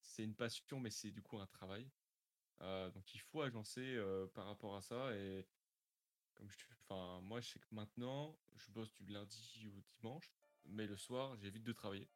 c'est 0.00 0.24
une 0.24 0.34
passion, 0.34 0.80
mais 0.80 0.90
c'est 0.90 1.10
du 1.10 1.22
coup 1.22 1.38
un 1.38 1.46
travail. 1.46 1.88
Heu, 2.60 2.90
donc 2.92 3.14
il 3.14 3.20
faut 3.20 3.42
agencer, 3.42 3.94
heu, 3.96 4.30
par 4.34 4.46
rapport 4.46 4.76
à 4.76 4.82
ça 4.82 5.16
et 5.16 5.46
comme 6.34 6.48
je 6.50 6.56
enfin, 6.88 7.20
moi, 7.20 7.40
je 7.40 7.48
sais 7.48 7.58
que 7.58 7.66
maintenant, 7.70 8.38
je 8.56 8.70
bosse 8.70 8.94
du 8.98 9.12
lundi 9.12 9.68
au 9.68 9.80
dimanche, 10.00 10.32
mais 10.64 10.86
le 10.86 10.96
soir, 10.96 11.36
j'évite 11.36 11.64
de 11.64 11.72
travailler. 11.72 12.08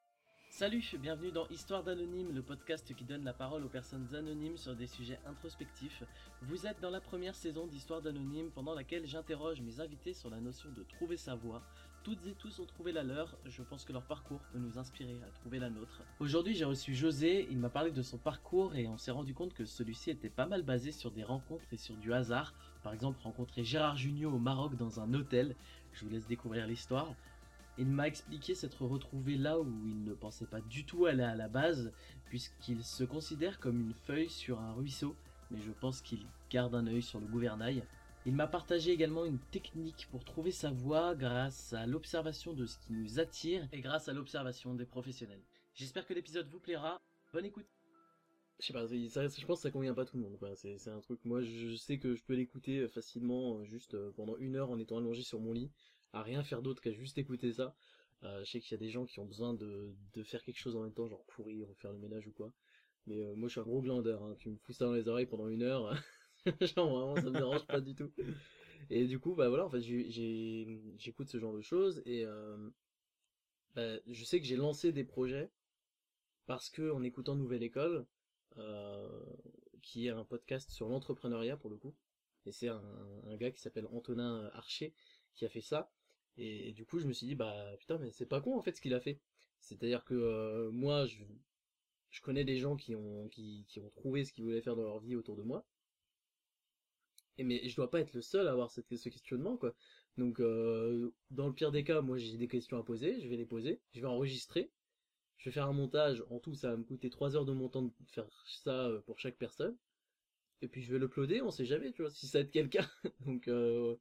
Salut, 0.51 0.85
bienvenue 1.01 1.33
dans 1.33 1.49
Histoire 1.49 1.83
d'Anonyme, 1.83 2.33
le 2.33 2.43
podcast 2.43 2.95
qui 2.95 3.05
donne 3.05 3.25
la 3.25 3.33
parole 3.33 3.65
aux 3.65 3.69
personnes 3.69 4.15
anonymes 4.15 4.57
sur 4.57 4.77
des 4.77 4.87
sujets 4.87 5.19
introspectifs. 5.27 6.05
Vous 6.43 6.67
êtes 6.67 6.81
dans 6.81 6.91
la 6.91 7.01
première 7.01 7.35
saison 7.35 7.67
d'Histoire 7.67 8.01
d'Anonyme 8.01 8.53
pendant 8.53 8.73
laquelle 8.73 9.05
j'interroge 9.05 9.61
mes 9.61 9.81
invités 9.81 10.15
sur 10.15 10.31
la 10.31 10.41
notion 10.41 10.71
de 10.71 10.85
trouver 10.85 11.17
sa 11.17 11.35
voie. 11.35 11.63
Toutes 12.05 12.27
et 12.27 12.35
tous 12.35 12.59
ont 12.59 12.67
trouvé 12.67 12.93
la 12.93 13.03
leur, 13.03 13.35
je 13.47 13.63
pense 13.63 13.87
que 13.87 13.93
leur 13.95 14.03
parcours 14.03 14.43
peut 14.53 14.59
nous 14.59 14.79
inspirer 14.79 15.19
à 15.27 15.31
trouver 15.31 15.59
la 15.59 15.71
nôtre. 15.71 16.03
Aujourd'hui 16.21 16.55
j'ai 16.55 16.67
reçu 16.67 16.95
José, 16.95 17.49
il 17.51 17.57
m'a 17.57 17.71
parlé 17.71 17.93
de 17.93 18.03
son 18.03 18.19
parcours 18.19 18.77
et 18.77 18.87
on 18.87 18.99
s'est 18.99 19.11
rendu 19.11 19.33
compte 19.33 19.55
que 19.55 19.65
celui-ci 19.65 20.11
était 20.11 20.29
pas 20.29 20.45
mal 20.45 20.63
basé 20.63 20.93
sur 20.93 21.11
des 21.11 21.25
rencontres 21.25 21.65
et 21.73 21.79
sur 21.79 21.97
du 21.97 22.13
hasard. 22.13 22.53
Par 22.83 22.93
exemple 22.93 23.23
rencontrer 23.23 23.65
Gérard 23.65 23.97
Jugnot 23.97 24.33
au 24.33 24.39
Maroc 24.39 24.77
dans 24.77 25.01
un 25.01 25.15
hôtel, 25.15 25.57
je 25.95 26.05
vous 26.05 26.11
laisse 26.11 26.27
découvrir 26.27 26.67
l'histoire. 26.67 27.15
Il 27.79 27.87
m'a 27.87 28.07
expliqué 28.07 28.55
s'être 28.55 28.85
retrouvé 28.85 29.39
là 29.39 29.59
où 29.59 29.89
il 29.89 30.05
ne 30.05 30.13
pensait 30.13 30.45
pas 30.45 30.61
du 30.61 30.85
tout 30.85 31.07
aller 31.07 31.23
à 31.25 31.35
la 31.35 31.49
base, 31.49 31.91
puisqu'il 32.27 32.85
se 32.85 33.05
considère 33.05 33.59
comme 33.59 33.81
une 33.81 33.95
feuille 33.95 34.29
sur 34.29 34.61
un 34.61 34.75
ruisseau, 34.75 35.17
mais 35.51 35.63
je 35.63 35.73
pense 35.73 36.03
qu'il 36.03 36.27
garde 36.51 36.75
un 36.75 36.87
œil 36.87 37.01
sur 37.01 37.19
le 37.19 37.27
gouvernail. 37.27 37.83
Il 38.27 38.35
m'a 38.35 38.47
partagé 38.47 38.93
également 38.93 39.25
une 39.25 39.39
technique 39.39 40.09
pour 40.11 40.25
trouver 40.25 40.51
sa 40.51 40.71
voie 40.71 41.15
grâce 41.15 41.73
à 41.73 41.87
l'observation 41.87 42.55
de 42.55 42.67
ce 42.67 42.79
qui 42.79 42.93
nous 42.93 43.21
attire 43.21 43.69
et 43.73 43.81
grâce 43.81 44.09
à 44.09 44.13
l'observation 44.13 44.75
des 44.75 44.87
professionnels. 44.87 45.43
J'espère 45.75 46.07
que 46.07 46.15
l'épisode 46.15 46.49
vous 46.49 46.61
plaira. 46.61 47.01
Bonne 47.33 47.45
écoute. 47.45 47.67
Je 48.61 48.67
sais 48.67 48.73
pas, 48.73 48.87
je 48.87 49.47
pense 49.47 49.59
que 49.59 49.63
ça 49.63 49.71
convient 49.71 49.95
pas 49.95 50.05
tout 50.05 50.17
le 50.17 50.23
monde. 50.23 50.39
C'est 50.55 50.89
un 50.89 51.01
truc, 51.01 51.21
moi 51.25 51.43
je 51.43 51.75
sais 51.75 51.99
que 51.99 52.15
je 52.15 52.25
peux 52.25 52.35
l'écouter 52.35 52.89
facilement, 52.89 53.59
euh, 53.59 53.65
juste 53.65 53.95
euh, 53.95 54.13
pendant 54.17 54.37
une 54.37 54.57
heure 54.57 54.71
en 54.71 54.79
étant 54.79 54.99
allongé 54.99 55.23
sur 55.23 55.41
mon 55.41 55.53
lit 55.53 55.71
à 56.15 56.23
rien 56.23 56.43
faire 56.43 56.63
d'autre 56.63 56.81
qu'à 56.81 56.93
juste 56.93 57.19
écouter 57.19 57.53
ça. 57.53 57.75
Euh, 58.23 58.43
je 58.45 58.51
sais 58.53 58.61
qu'il 58.61 58.73
y 58.73 58.75
a 58.75 58.79
des 58.79 58.89
gens 58.89 59.05
qui 59.05 59.21
ont 59.21 59.27
besoin 59.27 59.53
de, 59.53 59.93
faire 60.23 60.43
quelque 60.43 60.59
chose 60.59 60.77
en 60.77 60.83
même 60.83 60.95
temps, 60.95 61.09
genre 61.09 61.27
courir 61.27 61.69
ou 61.69 61.75
faire 61.75 61.93
le 61.93 61.99
ménage 61.99 62.27
ou 62.27 62.33
quoi. 62.33 62.51
Mais 63.07 63.21
euh, 63.21 63.35
moi 63.35 63.49
je 63.49 63.53
suis 63.53 63.61
un 63.61 63.65
gros 63.65 63.83
glandeur, 63.83 64.23
hein. 64.23 64.35
tu 64.39 64.49
me 64.49 64.57
fous 64.57 64.73
ça 64.73 64.87
dans 64.87 64.95
les 64.95 65.09
oreilles 65.09 65.27
pendant 65.27 65.49
une 65.49 65.63
heure, 65.63 65.93
genre 66.61 66.89
vraiment 66.89 67.17
ça 67.17 67.31
me 67.31 67.39
dérange 67.39 67.67
pas 67.67 67.81
du 67.81 67.95
tout. 67.95 68.11
Et 68.91 69.07
du 69.07 69.19
coup 69.19 69.35
bah 69.35 69.49
voilà 69.49 69.65
en 69.65 69.71
fait 69.71 69.81
j'écoute 69.81 71.29
ce 71.29 71.39
genre 71.39 71.55
de 71.55 71.63
choses 71.63 72.03
et 72.05 72.25
euh, 72.25 72.71
bah, 73.75 73.97
je 74.07 74.25
sais 74.25 74.41
que 74.41 74.47
j'ai 74.47 74.57
lancé 74.57 74.93
des 74.93 75.05
projets 75.05 75.51
parce 76.47 76.69
que 76.69 76.91
en 76.91 77.03
écoutant 77.03 77.35
Nouvelle 77.35 77.63
École, 77.63 78.07
qui 79.83 80.07
est 80.07 80.11
un 80.11 80.25
podcast 80.25 80.71
sur 80.71 80.89
l'entrepreneuriat 80.89 81.57
pour 81.57 81.71
le 81.71 81.77
coup, 81.77 81.95
et 82.47 82.53
c'est 82.53 82.69
un, 82.69 83.37
gars 83.37 83.51
qui 83.51 83.61
s'appelle 83.61 83.87
Antonin 83.87 84.51
Archer 84.55 84.95
qui 85.35 85.45
a 85.45 85.49
fait 85.49 85.61
ça, 85.61 85.91
et, 86.37 86.73
du 86.73 86.85
coup, 86.85 86.99
je 86.99 87.07
me 87.07 87.13
suis 87.13 87.27
dit, 87.27 87.35
bah 87.35 87.77
putain, 87.79 87.99
mais 87.99 88.11
c'est 88.11 88.27
pas 88.27 88.41
con 88.41 88.57
en 88.57 88.63
fait 88.63 88.73
ce 88.73 88.81
qu'il 88.81 88.95
a 88.95 89.01
fait. 89.01 89.21
C'est-à-dire 89.61 90.05
que 90.05 90.15
euh, 90.15 90.71
moi, 90.73 91.07
je, 91.07 92.21
connais 92.23 92.45
des 92.45 92.59
gens 92.59 92.77
qui 92.77 92.95
ont, 92.95 93.29
qui 93.29 93.67
ont 93.81 93.91
trouvé 93.91 94.25
ce 94.25 94.33
qu'ils 94.33 94.45
voulaient 94.45 94.61
faire 94.61 94.77
dans 94.77 94.83
leur 94.83 95.01
vie 95.01 95.17
autour 95.17 95.37
de 95.37 95.43
moi. 95.43 95.65
Et 97.39 97.45
mais 97.45 97.69
je 97.69 97.75
dois 97.77 97.91
pas 97.91 98.01
être 98.01 98.13
le 98.15 98.23
seul 98.23 98.47
à 98.47 98.53
avoir 98.53 98.71
cette, 98.71 98.95
ce 98.97 99.09
questionnement, 99.09 99.57
quoi. 99.57 99.75
Donc, 100.17 100.39
euh, 100.41 101.13
dans 101.31 101.49
le 101.49 101.53
pire 101.53 101.73
des 101.73 101.83
cas, 101.83 102.01
moi 102.01 102.19
j'ai 102.19 102.37
des 102.37 102.47
questions 102.49 102.79
à 102.79 102.85
poser, 102.85 103.21
je 103.21 103.29
vais 103.29 103.37
les 103.37 103.47
poser, 103.47 103.81
je 103.93 104.01
vais 104.01 104.07
enregistrer, 104.07 104.71
je 105.39 105.49
vais 105.49 105.53
faire 105.53 105.67
un 105.67 105.73
montage. 105.73 106.23
En 106.31 106.39
tout, 106.39 106.55
ça 106.55 106.71
va 106.71 106.77
me 106.77 106.85
coûter 106.85 107.11
3 107.11 107.37
heures 107.37 107.45
de 107.45 107.53
mon 107.53 107.69
temps 107.69 107.83
de 107.83 107.93
faire 108.07 108.29
ça 108.47 108.87
euh, 108.87 109.01
pour 109.03 109.19
chaque 109.19 109.37
personne. 109.37 109.77
Et 110.63 110.69
puis 110.69 110.83
je 110.83 110.93
vais 110.93 110.99
l'uploader, 110.99 111.43
on 111.43 111.51
sait 111.51 111.65
jamais, 111.65 111.93
tu 111.93 112.03
vois, 112.03 112.11
si 112.11 112.29
ça 112.29 112.41
aide 112.41 112.51
quelqu'un. 112.51 112.89
Donc, 113.27 113.49
euh, 113.49 113.97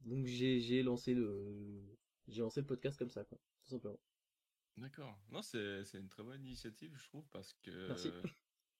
donc 0.00 0.24
j'ai 0.24 0.82
lancé 0.82 1.12
le 1.12 1.82
j'ai 2.26 2.40
lancé 2.40 2.60
le 2.60 2.66
podcast 2.66 2.98
comme 2.98 3.10
ça 3.10 3.22
quoi, 3.24 3.38
tout 3.64 3.70
simplement. 3.70 4.00
D'accord. 4.78 5.18
Non, 5.30 5.42
c'est 5.42 5.82
une 5.94 6.08
très 6.08 6.22
bonne 6.22 6.42
initiative, 6.42 6.96
je 6.96 7.04
trouve, 7.08 7.26
parce 7.30 7.52
que 7.62 7.88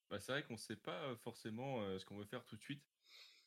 bah, 0.09 0.19
c'est 0.19 0.33
vrai 0.33 0.45
qu'on 0.45 0.57
sait 0.57 0.77
pas 0.77 1.15
forcément 1.17 1.99
ce 1.99 2.07
qu'on 2.07 2.17
veut 2.17 2.25
faire 2.25 2.47
tout 2.47 2.57
de 2.57 2.63
suite. 2.63 2.83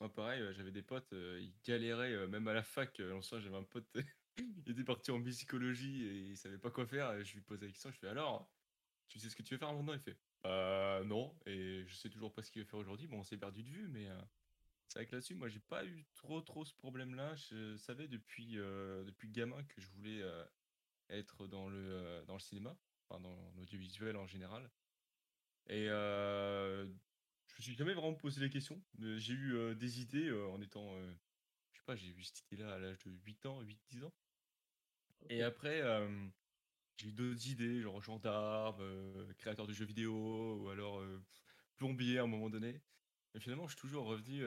Moi, 0.02 0.12
pareil, 0.12 0.44
j'avais 0.54 0.72
des 0.72 0.82
potes, 0.82 1.14
ils 1.14 1.54
galéraient, 1.64 2.28
même 2.28 2.48
à 2.48 2.54
la 2.54 2.64
fac. 2.64 2.98
L'ancien, 2.98 3.40
j'avais 3.40 3.56
un 3.56 3.64
pote, 3.64 3.88
il 4.38 4.72
était 4.72 4.84
parti 4.84 5.12
en 5.12 5.20
musicologie 5.20 6.04
et 6.04 6.18
il 6.32 6.38
savait 6.38 6.58
pas 6.58 6.72
quoi 6.72 6.88
faire. 6.88 7.24
Je 7.24 7.36
lui 7.36 7.42
posais 7.42 7.68
la 7.68 7.72
question, 7.72 7.92
je 7.92 8.00
fais 8.00 8.08
alors, 8.08 8.52
tu 9.08 9.20
sais 9.20 9.30
ce 9.30 9.36
que 9.36 9.44
tu 9.44 9.54
veux 9.54 9.60
faire 9.60 9.72
maintenant? 9.72 9.94
Il 9.94 10.00
fait, 10.00 10.18
bah 10.44 11.04
non, 11.06 11.38
et 11.46 11.84
je 11.86 11.96
sais 11.96 12.10
toujours 12.10 12.34
pas 12.34 12.42
ce 12.42 12.52
qu'il 12.52 12.64
veut 12.64 12.68
faire 12.68 12.80
aujourd'hui. 12.80 13.06
Bon, 13.06 13.20
on 13.20 13.24
s'est 13.24 13.38
perdu 13.38 13.62
de 13.62 13.70
vue, 13.70 13.88
mais 13.90 14.10
c'est 14.92 15.00
vrai 15.00 15.06
que 15.06 15.16
là-dessus, 15.16 15.36
moi, 15.36 15.48
j'ai 15.48 15.62
pas 15.62 15.86
eu 15.86 16.04
trop, 16.16 16.42
trop 16.42 16.66
ce 16.66 16.74
problème-là. 16.74 17.34
Je 17.36 17.78
savais 17.78 18.10
depuis, 18.10 18.58
euh, 18.58 19.06
depuis 19.06 19.30
gamin 19.30 19.64
que 19.64 19.80
je 19.80 19.88
voulais 19.88 20.22
euh, 20.22 20.44
être 21.10 21.48
dans 21.48 21.70
le, 21.70 21.78
euh, 21.78 22.26
dans 22.26 22.34
le 22.34 22.42
cinéma, 22.42 22.76
enfin 23.08 23.22
dans 23.22 23.54
l'audiovisuel 23.56 24.18
en 24.18 24.28
général. 24.28 24.70
Et 25.70 25.88
suis 27.62 27.76
jamais 27.76 27.94
vraiment 27.94 28.16
posé 28.16 28.42
les 28.42 28.50
questions. 28.50 28.82
J'ai 29.00 29.34
eu 29.34 29.76
des 29.76 30.02
idées 30.02 30.32
en 30.32 30.62
étant, 30.62 30.98
je 31.72 31.80
sais 31.80 31.86
pas, 31.86 31.96
j'ai 31.96 32.08
eu 32.08 32.24
cette 32.24 32.42
idée-là 32.52 32.74
à 32.74 32.80
l'âge 32.80 33.00
de 33.00 33.12
8 33.12 33.46
ans, 33.46 33.62
8-10 33.62 34.04
ans. 34.06 34.14
Et 35.30 35.44
après, 35.44 35.82
j'ai 36.98 37.10
eu 37.10 37.12
d'autres 37.14 37.48
idées, 37.48 37.82
genre 37.82 38.02
gendarme, 38.02 39.34
créateur 39.38 39.68
de 39.68 39.74
jeux 39.74 39.86
vidéo, 39.86 40.62
ou 40.62 40.70
alors 40.70 41.04
plombier 41.78 42.20
à 42.20 42.24
un 42.24 42.28
moment 42.28 42.50
donné. 42.50 42.82
Mais 43.34 43.40
finalement, 43.40 43.68
je 43.68 43.74
suis 43.74 43.82
toujours 43.82 44.06
revenu 44.06 44.46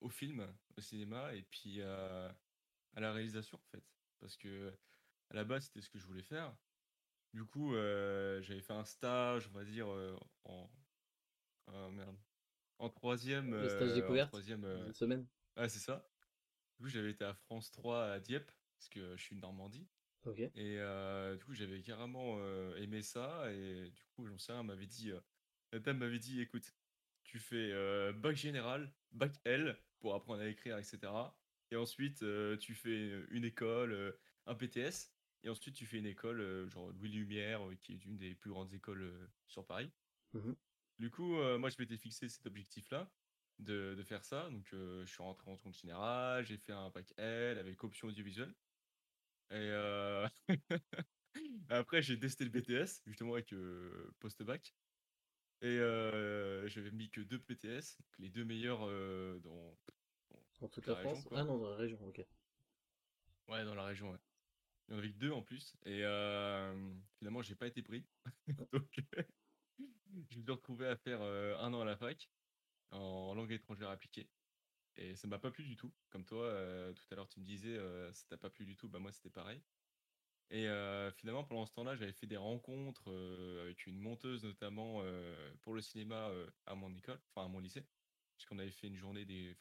au 0.00 0.08
film, 0.08 0.46
au 0.76 0.80
cinéma, 0.80 1.34
et 1.34 1.42
puis 1.42 1.82
à 1.82 2.34
la 2.96 3.12
réalisation, 3.12 3.58
en 3.58 3.68
fait. 3.70 3.84
Parce 4.18 4.36
que 4.36 4.72
à 5.30 5.34
la 5.34 5.44
base, 5.44 5.66
c'était 5.66 5.80
ce 5.80 5.88
que 5.88 5.98
je 5.98 6.06
voulais 6.06 6.22
faire. 6.22 6.54
Du 7.32 7.44
coup, 7.44 7.72
j'avais 7.72 8.60
fait 8.60 8.72
un 8.72 8.84
stage, 8.84 9.48
on 9.48 9.52
va 9.52 9.64
dire, 9.64 9.88
en, 10.44 10.70
oh, 11.66 11.90
merde, 11.90 12.16
en 12.80 12.88
troisième. 12.88 13.54
Le 13.54 13.68
stage 13.68 13.94
découverte, 13.94 14.30
troisième, 14.30 14.64
une 14.64 14.94
semaine. 14.94 15.26
Ah, 15.56 15.68
c'est 15.68 15.78
ça. 15.78 16.04
Du 16.78 16.84
coup, 16.84 16.88
j'avais 16.88 17.10
été 17.10 17.24
à 17.24 17.34
France 17.34 17.70
3 17.70 18.04
à 18.04 18.20
Dieppe, 18.20 18.50
parce 18.76 18.88
que 18.88 19.16
je 19.16 19.22
suis 19.22 19.36
de 19.36 19.40
Normandie. 19.40 19.86
Et 20.56 20.78
du 21.38 21.44
coup, 21.44 21.54
j'avais 21.54 21.82
carrément 21.82 22.38
aimé 22.76 23.02
ça. 23.02 23.52
Et 23.52 23.90
du 23.90 24.04
coup, 24.14 24.26
j'en 24.26 24.38
sais 24.38 24.52
rien, 24.52 24.62
m'avait 24.62 24.86
dit, 24.86 25.12
la 25.72 25.78
dame 25.78 25.98
m'avait 25.98 26.18
dit, 26.18 26.40
écoute, 26.40 26.74
tu 27.22 27.38
fais 27.38 27.72
bac 28.14 28.34
général, 28.34 28.92
bac 29.12 29.32
L 29.44 29.78
pour 29.98 30.14
apprendre 30.14 30.40
à 30.42 30.48
écrire, 30.48 30.78
etc. 30.78 31.12
Et 31.70 31.76
ensuite, 31.76 32.24
tu 32.58 32.74
fais 32.74 33.10
une 33.30 33.44
école, 33.44 34.16
un 34.46 34.54
PTS. 34.54 35.12
Et 35.42 35.48
ensuite, 35.48 35.74
tu 35.74 35.86
fais 35.86 35.98
une 35.98 36.06
école, 36.06 36.68
genre 36.68 36.90
Louis 36.92 37.08
Lumière, 37.08 37.62
qui 37.80 37.94
est 37.94 38.04
une 38.04 38.18
des 38.18 38.34
plus 38.34 38.50
grandes 38.50 38.72
écoles 38.74 39.12
sur 39.46 39.66
Paris. 39.66 39.90
Mmh 40.32 40.52
du 41.00 41.10
coup, 41.10 41.34
moi, 41.58 41.70
je 41.70 41.76
m'étais 41.78 41.96
fixé 41.96 42.28
cet 42.28 42.46
objectif-là, 42.46 43.10
de, 43.58 43.94
de, 43.96 44.02
faire 44.02 44.22
ça. 44.22 44.50
Donc, 44.50 44.66
je 44.70 45.04
suis 45.06 45.22
rentré 45.22 45.50
en 45.50 45.56
compte 45.56 45.74
général, 45.74 46.44
j'ai 46.44 46.58
fait 46.58 46.72
un 46.72 46.90
bac 46.90 47.12
L 47.16 47.58
avec 47.58 47.82
option 47.82 48.08
audiovisuelle. 48.08 48.54
Et 49.50 49.70
après, 51.70 52.02
j'ai 52.02 52.18
testé 52.18 52.44
le 52.44 52.50
BTS, 52.50 53.02
justement 53.06 53.32
avec 53.32 53.54
post-bac. 54.20 54.74
Et 55.62 55.78
j'avais 56.68 56.90
mis 56.90 57.08
que 57.10 57.22
deux 57.22 57.38
PTS, 57.38 57.98
les 58.18 58.28
deux 58.28 58.44
meilleurs 58.44 58.80
dans, 59.40 59.78
dans 60.60 60.68
toute 60.68 60.86
la, 60.86 60.96
France? 60.96 61.26
Ah 61.32 61.44
non, 61.44 61.56
dans 61.58 61.70
la 61.70 61.76
région, 61.76 61.98
ok. 62.06 62.22
Ouais, 63.48 63.64
dans 63.64 63.74
la 63.74 63.84
région, 63.84 64.10
ouais. 64.10 64.18
Il 64.86 64.92
y 64.92 64.94
en 64.96 64.98
avait 64.98 65.12
que 65.12 65.18
deux 65.18 65.32
en 65.32 65.40
plus. 65.40 65.74
Et 65.86 66.02
finalement, 67.16 67.40
j'ai 67.40 67.54
pas 67.54 67.68
été 67.68 67.82
pris. 67.82 68.04
Donc, 68.72 69.00
je 70.30 70.38
me 70.38 70.42
suis 70.42 70.50
retrouvé 70.50 70.86
à 70.86 70.96
faire 70.96 71.22
un 71.22 71.72
an 71.74 71.80
à 71.82 71.84
la 71.84 71.96
fac 71.96 72.30
en 72.90 73.34
langue 73.34 73.52
étrangère 73.52 73.90
appliquée. 73.90 74.28
Et 74.96 75.14
ça 75.14 75.28
m'a 75.28 75.38
pas 75.38 75.50
plu 75.50 75.64
du 75.64 75.76
tout. 75.76 75.92
Comme 76.10 76.24
toi, 76.24 76.52
tout 76.94 77.04
à 77.10 77.14
l'heure, 77.14 77.28
tu 77.28 77.40
me 77.40 77.44
disais, 77.44 77.78
ça 78.12 78.24
t'a 78.28 78.36
pas 78.36 78.50
plu 78.50 78.66
du 78.66 78.76
tout. 78.76 78.88
Bah, 78.88 78.98
moi, 78.98 79.12
c'était 79.12 79.30
pareil. 79.30 79.62
Et 80.50 80.66
finalement, 81.14 81.44
pendant 81.44 81.64
ce 81.64 81.72
temps-là, 81.72 81.94
j'avais 81.94 82.12
fait 82.12 82.26
des 82.26 82.36
rencontres 82.36 83.08
avec 83.62 83.86
une 83.86 83.98
monteuse, 83.98 84.42
notamment 84.42 85.02
pour 85.62 85.74
le 85.74 85.80
cinéma 85.80 86.30
à 86.66 86.74
mon 86.74 86.92
école, 86.94 87.20
enfin 87.28 87.46
à 87.46 87.48
mon 87.48 87.60
lycée, 87.60 87.86
puisqu'on 88.36 88.58
avait 88.58 88.72
fait 88.72 88.88
une 88.88 88.96
journée 88.96 89.24
des, 89.24 89.56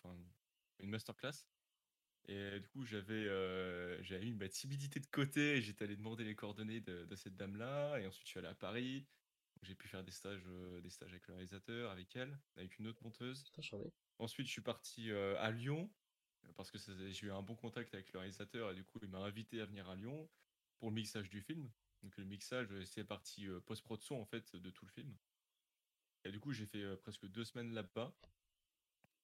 une 0.80 0.90
masterclass. 0.90 1.46
Et 2.28 2.60
du 2.60 2.68
coup, 2.70 2.84
j'avais 2.86 3.30
mis 4.22 4.34
ma 4.34 4.50
timidité 4.50 5.00
de 5.00 5.08
côté 5.08 5.62
j'étais 5.62 5.86
allé 5.86 5.96
demander 5.96 6.24
les 6.24 6.36
coordonnées 6.36 6.82
de, 6.82 7.16
cette 7.16 7.38
dame-là. 7.38 8.00
Et 8.00 8.08
ensuite, 8.08 8.26
je 8.26 8.32
suis 8.32 8.40
allé 8.40 8.48
à 8.48 8.56
Paris. 8.56 9.06
J'ai 9.62 9.76
pu 9.76 9.88
faire 9.88 10.04
des 10.04 10.12
stages, 10.12 10.46
des 10.82 10.90
stages 10.90 11.12
avec 11.12 11.28
le 11.28 11.34
réalisateur, 11.34 11.92
avec 11.92 12.16
elle, 12.16 12.40
avec 12.56 12.80
une 12.80 12.88
autre 12.88 13.04
monteuse. 13.04 13.52
Ensuite, 14.18 14.48
je 14.48 14.52
suis 14.52 14.62
parti 14.62 15.12
à 15.12 15.52
Lyon 15.52 15.90
parce 16.56 16.72
que 16.72 16.78
j'ai 16.78 17.28
eu 17.28 17.32
un 17.32 17.42
bon 17.42 17.56
contact 17.56 17.94
avec 17.94 18.12
le 18.14 18.20
réalisateur 18.20 18.72
et 18.72 18.76
du 18.76 18.84
coup, 18.84 19.00
il 19.02 19.10
m'a 19.10 19.20
invité 19.20 19.62
à 19.62 19.66
venir 19.66 19.90
à 19.90 19.96
Lyon 19.96 20.30
pour 20.78 20.90
le 20.90 20.96
mixage 20.96 21.30
du 21.30 21.42
film. 21.42 21.70
Donc 22.04 22.16
le 22.18 22.24
mixage, 22.24 22.68
c'est 22.86 23.04
parti 23.04 23.48
post-prod 23.66 24.02
son 24.02 24.16
en 24.16 24.26
fait 24.26 24.56
de 24.56 24.70
tout 24.70 24.86
le 24.86 24.92
film. 24.92 25.18
Et 26.24 26.32
du 26.32 26.40
coup, 26.40 26.52
j'ai 26.52 26.66
fait 26.66 26.96
presque 26.98 27.28
deux 27.28 27.44
semaines 27.44 27.74
là-bas. 27.74 28.14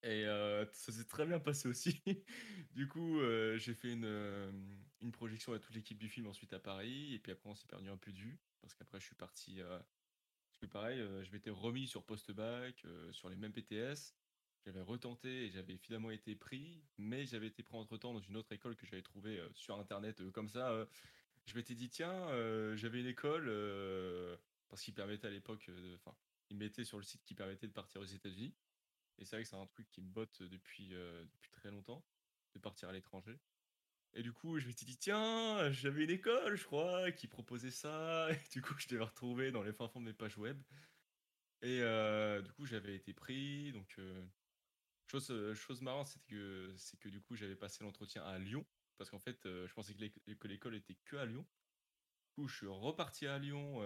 Et 0.03 0.25
ça 0.71 0.91
s'est 0.91 1.05
très 1.05 1.25
bien 1.25 1.39
passé 1.39 1.67
aussi. 1.67 2.01
du 2.75 2.87
coup, 2.87 3.19
j'ai 3.57 3.73
fait 3.73 3.93
une, 3.93 4.75
une 5.01 5.11
projection 5.11 5.53
à 5.53 5.59
toute 5.59 5.73
l'équipe 5.73 5.97
du 5.97 6.09
film 6.09 6.27
ensuite 6.27 6.53
à 6.53 6.59
Paris. 6.59 7.13
Et 7.13 7.19
puis 7.19 7.31
après, 7.31 7.49
on 7.49 7.55
s'est 7.55 7.67
perdu 7.67 7.89
un 7.89 7.97
peu 7.97 8.11
de 8.11 8.19
vue. 8.19 8.39
Parce 8.61 8.73
qu'après, 8.75 8.99
je 8.99 9.05
suis 9.05 9.15
parti. 9.15 9.61
Parce 10.55 10.61
que 10.61 10.71
pareil, 10.71 10.99
je 11.23 11.31
m'étais 11.31 11.49
remis 11.49 11.85
sur 11.85 12.05
post-bac, 12.05 12.85
sur 13.11 13.27
les 13.27 13.35
mêmes 13.35 13.51
PTS. 13.51 14.15
J'avais 14.63 14.81
retenté 14.81 15.45
et 15.45 15.49
j'avais 15.49 15.75
finalement 15.75 16.11
été 16.11 16.33
pris. 16.33 16.81
Mais 16.97 17.25
j'avais 17.25 17.47
été 17.47 17.61
pris 17.61 17.75
entre 17.75 17.97
temps 17.97 18.13
dans 18.13 18.21
une 18.21 18.37
autre 18.37 18.53
école 18.53 18.77
que 18.77 18.85
j'avais 18.85 19.01
trouvée 19.01 19.41
sur 19.53 19.77
internet 19.77 20.31
comme 20.31 20.47
ça. 20.47 20.87
je 21.45 21.55
m'étais 21.55 21.75
dit, 21.75 21.89
tiens, 21.89 22.27
j'avais 22.77 23.01
une 23.01 23.07
école. 23.07 23.51
parce 24.69 24.81
qu'il 24.81 24.93
permettait 24.93 25.27
à 25.27 25.31
l'époque. 25.31 25.69
Enfin, 25.95 26.15
il 26.49 26.55
mettait 26.55 26.85
sur 26.85 26.97
le 26.97 27.03
site 27.03 27.25
qui 27.25 27.35
permettait 27.35 27.67
de 27.67 27.73
partir 27.73 27.99
aux 27.99 28.05
États-Unis. 28.05 28.55
Et 29.17 29.25
c'est 29.25 29.35
vrai 29.35 29.43
que 29.43 29.49
c'est 29.49 29.57
un 29.57 29.67
truc 29.67 29.89
qui 29.89 30.01
me 30.01 30.09
botte 30.09 30.41
depuis, 30.41 30.87
depuis 30.87 31.51
très 31.51 31.69
longtemps, 31.69 32.01
de 32.53 32.59
partir 32.59 32.87
à 32.87 32.93
l'étranger. 32.93 33.37
Et 34.15 34.23
du 34.23 34.31
coup, 34.31 34.59
je 34.59 34.67
m'étais 34.67 34.85
dit, 34.85 34.97
tiens, 34.97 35.69
j'avais 35.71 36.05
une 36.05 36.09
école, 36.09 36.55
je 36.55 36.63
crois, 36.63 37.11
qui 37.11 37.27
proposait 37.27 37.71
ça. 37.71 38.29
Et 38.31 38.49
du 38.51 38.61
coup, 38.61 38.73
je 38.77 38.87
devais 38.87 39.03
retrouver 39.03 39.51
dans 39.51 39.61
les 39.61 39.73
fins 39.73 39.89
fonds 39.89 39.99
de 39.99 40.05
mes 40.05 40.13
pages 40.13 40.37
web. 40.37 40.57
Et 41.61 41.81
euh, 41.81 42.41
du 42.41 42.51
coup, 42.53 42.65
j'avais 42.65 42.95
été 42.95 43.13
pris. 43.13 43.73
Donc, 43.73 43.95
euh, 43.99 44.25
chose, 45.07 45.53
chose 45.53 45.81
marrante, 45.81 46.07
c'est 46.07 46.23
que, 46.23 46.73
c'est 46.77 46.97
que 46.97 47.09
du 47.09 47.21
coup, 47.21 47.35
j'avais 47.35 47.57
passé 47.57 47.83
l'entretien 47.83 48.23
à 48.23 48.39
Lyon. 48.39 48.65
Parce 48.97 49.09
qu'en 49.09 49.19
fait, 49.19 49.39
je 49.43 49.73
pensais 49.73 49.93
que 49.93 50.47
l'école 50.47 50.75
était 50.75 50.95
que 51.03 51.17
à 51.17 51.25
Lyon. 51.25 51.45
Du 52.29 52.31
coup, 52.35 52.47
je 52.47 52.55
suis 52.55 52.67
reparti 52.67 53.27
à 53.27 53.37
Lyon 53.37 53.81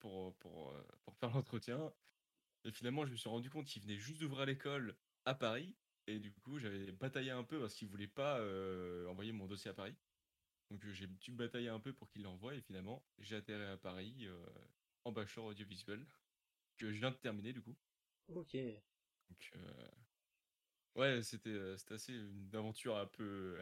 pour, 0.00 0.34
pour, 0.38 0.74
pour 1.02 1.16
faire 1.16 1.30
l'entretien. 1.34 1.92
Et 2.64 2.72
finalement, 2.72 3.06
je 3.06 3.12
me 3.12 3.16
suis 3.16 3.28
rendu 3.28 3.48
compte 3.48 3.66
qu'il 3.66 3.82
venait 3.82 3.98
juste 3.98 4.20
d'ouvrir 4.20 4.44
l'école 4.44 4.96
à 5.24 5.34
Paris. 5.34 5.76
Et 6.06 6.18
du 6.18 6.32
coup, 6.32 6.58
j'avais 6.58 6.92
bataillé 6.92 7.30
un 7.30 7.44
peu 7.44 7.60
parce 7.60 7.74
qu'il 7.74 7.88
voulait 7.88 8.06
pas 8.06 8.38
euh, 8.40 9.06
envoyer 9.08 9.32
mon 9.32 9.46
dossier 9.46 9.70
à 9.70 9.74
Paris. 9.74 9.94
Donc 10.70 10.84
j'ai 10.86 11.06
dû 11.06 11.32
batailler 11.32 11.68
un 11.68 11.80
peu 11.80 11.92
pour 11.92 12.08
qu'il 12.10 12.22
l'envoie. 12.22 12.54
Et 12.54 12.60
finalement, 12.60 13.04
j'ai 13.18 13.36
atterri 13.36 13.64
à 13.64 13.76
Paris 13.76 14.26
euh, 14.26 14.46
en 15.04 15.12
bachelor 15.12 15.46
audiovisuel. 15.46 16.04
Que 16.76 16.92
je 16.92 16.98
viens 16.98 17.10
de 17.10 17.16
terminer 17.16 17.52
du 17.52 17.60
coup. 17.60 17.76
Ok. 18.28 18.56
Donc, 18.56 19.50
euh, 19.56 19.88
ouais, 20.96 21.22
c'était 21.22 21.76
c'était 21.76 21.94
assez 21.94 22.14
une 22.14 22.54
aventure 22.54 22.96
un 22.96 23.06
peu, 23.06 23.58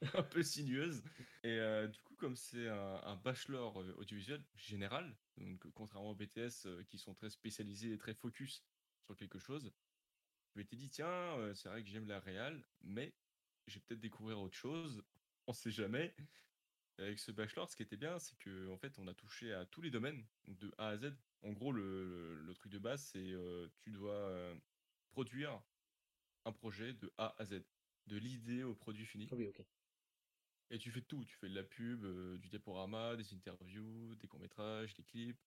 un 0.14 0.22
peu 0.22 0.42
sinueuse. 0.42 1.02
Et 1.42 1.58
du 1.88 2.00
coup, 2.02 2.14
comme 2.14 2.36
c'est 2.36 2.68
un, 2.68 3.16
bachelor 3.16 3.76
audiovisuel 3.98 4.44
général, 4.54 5.16
donc 5.36 5.66
contrairement 5.72 6.10
aux 6.10 6.14
BTS 6.14 6.68
qui 6.88 6.98
sont 6.98 7.14
très 7.14 7.30
spécialisés 7.30 7.92
et 7.92 7.98
très 7.98 8.14
focus 8.14 8.64
sur 9.04 9.16
quelque 9.16 9.38
chose, 9.38 9.72
je 10.54 10.58
m'étais 10.58 10.76
dit, 10.76 10.90
tiens, 10.90 11.54
c'est 11.54 11.68
vrai 11.68 11.82
que 11.82 11.88
j'aime 11.88 12.08
la 12.08 12.20
réal, 12.20 12.62
mais 12.82 13.14
je 13.66 13.74
vais 13.74 13.80
peut-être 13.80 14.00
découvrir 14.00 14.40
autre 14.40 14.56
chose, 14.56 15.02
on 15.46 15.52
sait 15.52 15.70
jamais. 15.70 16.14
avec 16.98 17.18
ce 17.18 17.32
bachelor, 17.32 17.70
ce 17.70 17.76
qui 17.76 17.82
était 17.82 17.96
bien, 17.96 18.18
c'est 18.18 18.36
qu'en 18.38 18.72
en 18.72 18.76
fait, 18.76 18.98
on 18.98 19.06
a 19.06 19.14
touché 19.14 19.52
à 19.52 19.64
tous 19.66 19.80
les 19.80 19.90
domaines, 19.90 20.24
de 20.48 20.72
A 20.78 20.88
à 20.88 20.96
Z. 20.96 21.12
En 21.42 21.52
gros, 21.52 21.72
le, 21.72 22.52
truc 22.54 22.70
de 22.72 22.78
base, 22.78 23.02
c'est 23.12 23.34
tu 23.78 23.90
dois 23.90 24.54
produire 25.10 25.62
un 26.44 26.52
projet 26.52 26.92
de 26.92 27.12
A 27.18 27.34
à 27.38 27.44
Z, 27.44 27.62
de 28.06 28.16
l'idée 28.16 28.62
au 28.62 28.74
produit 28.74 29.06
fini. 29.06 29.28
Oui, 29.32 29.46
ok. 29.46 29.64
Et 30.70 30.78
tu 30.78 30.90
fais 30.92 31.02
tout, 31.02 31.24
tu 31.24 31.36
fais 31.36 31.48
de 31.48 31.54
la 31.54 31.64
pub, 31.64 32.04
euh, 32.04 32.38
du 32.38 32.48
diaporama, 32.48 33.16
des 33.16 33.34
interviews, 33.34 34.14
des 34.14 34.28
courts-métrages, 34.28 34.94
des 34.94 35.02
clips, 35.02 35.40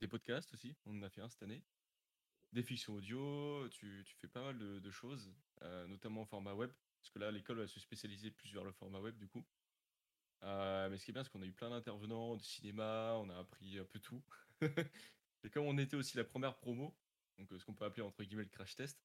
des 0.00 0.06
podcasts 0.06 0.54
aussi, 0.54 0.76
on 0.86 0.96
en 0.98 1.02
a 1.02 1.10
fait 1.10 1.20
un 1.20 1.28
cette 1.28 1.42
année, 1.42 1.62
des 2.54 2.62
fictions 2.62 2.94
audio, 2.94 3.68
tu, 3.68 4.04
fais 4.20 4.28
pas 4.28 4.42
mal 4.42 4.58
de, 4.58 4.90
choses, 4.90 5.32
euh, 5.62 5.86
notamment 5.86 6.22
en 6.22 6.24
format 6.24 6.54
web, 6.54 6.70
parce 7.00 7.10
que 7.10 7.18
là 7.18 7.30
l'école 7.30 7.58
va 7.58 7.66
se 7.66 7.80
spécialiser 7.80 8.30
plus 8.30 8.52
vers 8.52 8.64
le 8.64 8.72
format 8.72 9.00
web 9.00 9.16
du 9.18 9.28
coup. 9.28 9.44
Euh, 10.42 10.88
mais 10.88 10.98
ce 10.98 11.04
qui 11.04 11.10
est 11.10 11.14
bien, 11.14 11.24
c'est 11.24 11.30
qu'on 11.30 11.42
a 11.42 11.46
eu 11.46 11.52
plein 11.52 11.70
d'intervenants 11.70 12.36
de 12.36 12.42
cinéma, 12.42 13.14
on 13.16 13.28
a 13.30 13.38
appris 13.38 13.78
un 13.78 13.84
peu 13.84 13.98
tout. 13.98 14.22
et 15.42 15.50
comme 15.50 15.66
on 15.66 15.78
était 15.78 15.96
aussi 15.96 16.16
la 16.16 16.24
première 16.24 16.56
promo, 16.56 16.96
donc 17.38 17.48
ce 17.58 17.64
qu'on 17.64 17.74
peut 17.74 17.84
appeler 17.84 18.02
entre 18.02 18.22
guillemets 18.22 18.44
le 18.44 18.50
crash 18.50 18.76
test, 18.76 19.04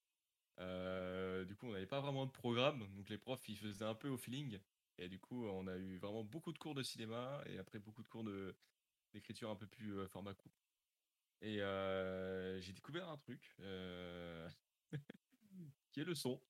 du 0.57 1.55
coup 1.55 1.67
on 1.67 1.73
n'avait 1.73 1.87
pas 1.87 2.01
vraiment 2.01 2.25
de 2.25 2.31
programme, 2.31 2.87
donc 2.95 3.09
les 3.09 3.17
profs 3.17 3.47
ils 3.49 3.57
faisaient 3.57 3.85
un 3.85 3.95
peu 3.95 4.09
au 4.09 4.17
feeling. 4.17 4.59
Et 5.01 5.07
du 5.07 5.17
coup, 5.17 5.45
on 5.47 5.67
a 5.67 5.77
eu 5.77 5.97
vraiment 5.97 6.25
beaucoup 6.25 6.51
de 6.51 6.57
cours 6.57 6.75
de 6.75 6.83
cinéma 6.83 7.41
et 7.45 7.57
après 7.57 7.79
beaucoup 7.79 8.03
de 8.03 8.09
cours 8.09 8.25
d'écriture 9.13 9.49
un 9.49 9.55
peu 9.55 9.65
plus 9.65 9.97
euh, 9.97 10.07
format 10.07 10.33
court. 10.33 10.51
Et 11.41 11.59
j'ai 12.61 12.73
découvert 12.73 13.09
un 13.09 13.17
truc 13.17 13.55
qui 15.91 16.01
est 16.01 16.05
le 16.05 16.15
son, 16.15 16.41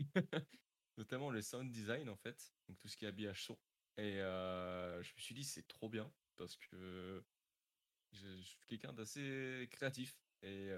notamment 0.96 1.30
le 1.30 1.42
sound 1.42 1.70
design 1.70 2.08
en 2.08 2.16
fait, 2.16 2.52
donc 2.68 2.78
tout 2.78 2.88
ce 2.88 2.96
qui 2.96 3.04
est 3.04 3.08
habillage 3.08 3.44
son. 3.44 3.58
Et 3.96 4.14
je 4.18 5.14
me 5.14 5.20
suis 5.20 5.34
dit 5.34 5.44
c'est 5.44 5.66
trop 5.68 5.88
bien 5.88 6.10
parce 6.36 6.56
que 6.56 7.24
je, 8.12 8.40
suis 8.40 8.58
quelqu'un 8.66 8.92
d'assez 8.92 9.68
créatif 9.70 10.16
et 10.42 10.70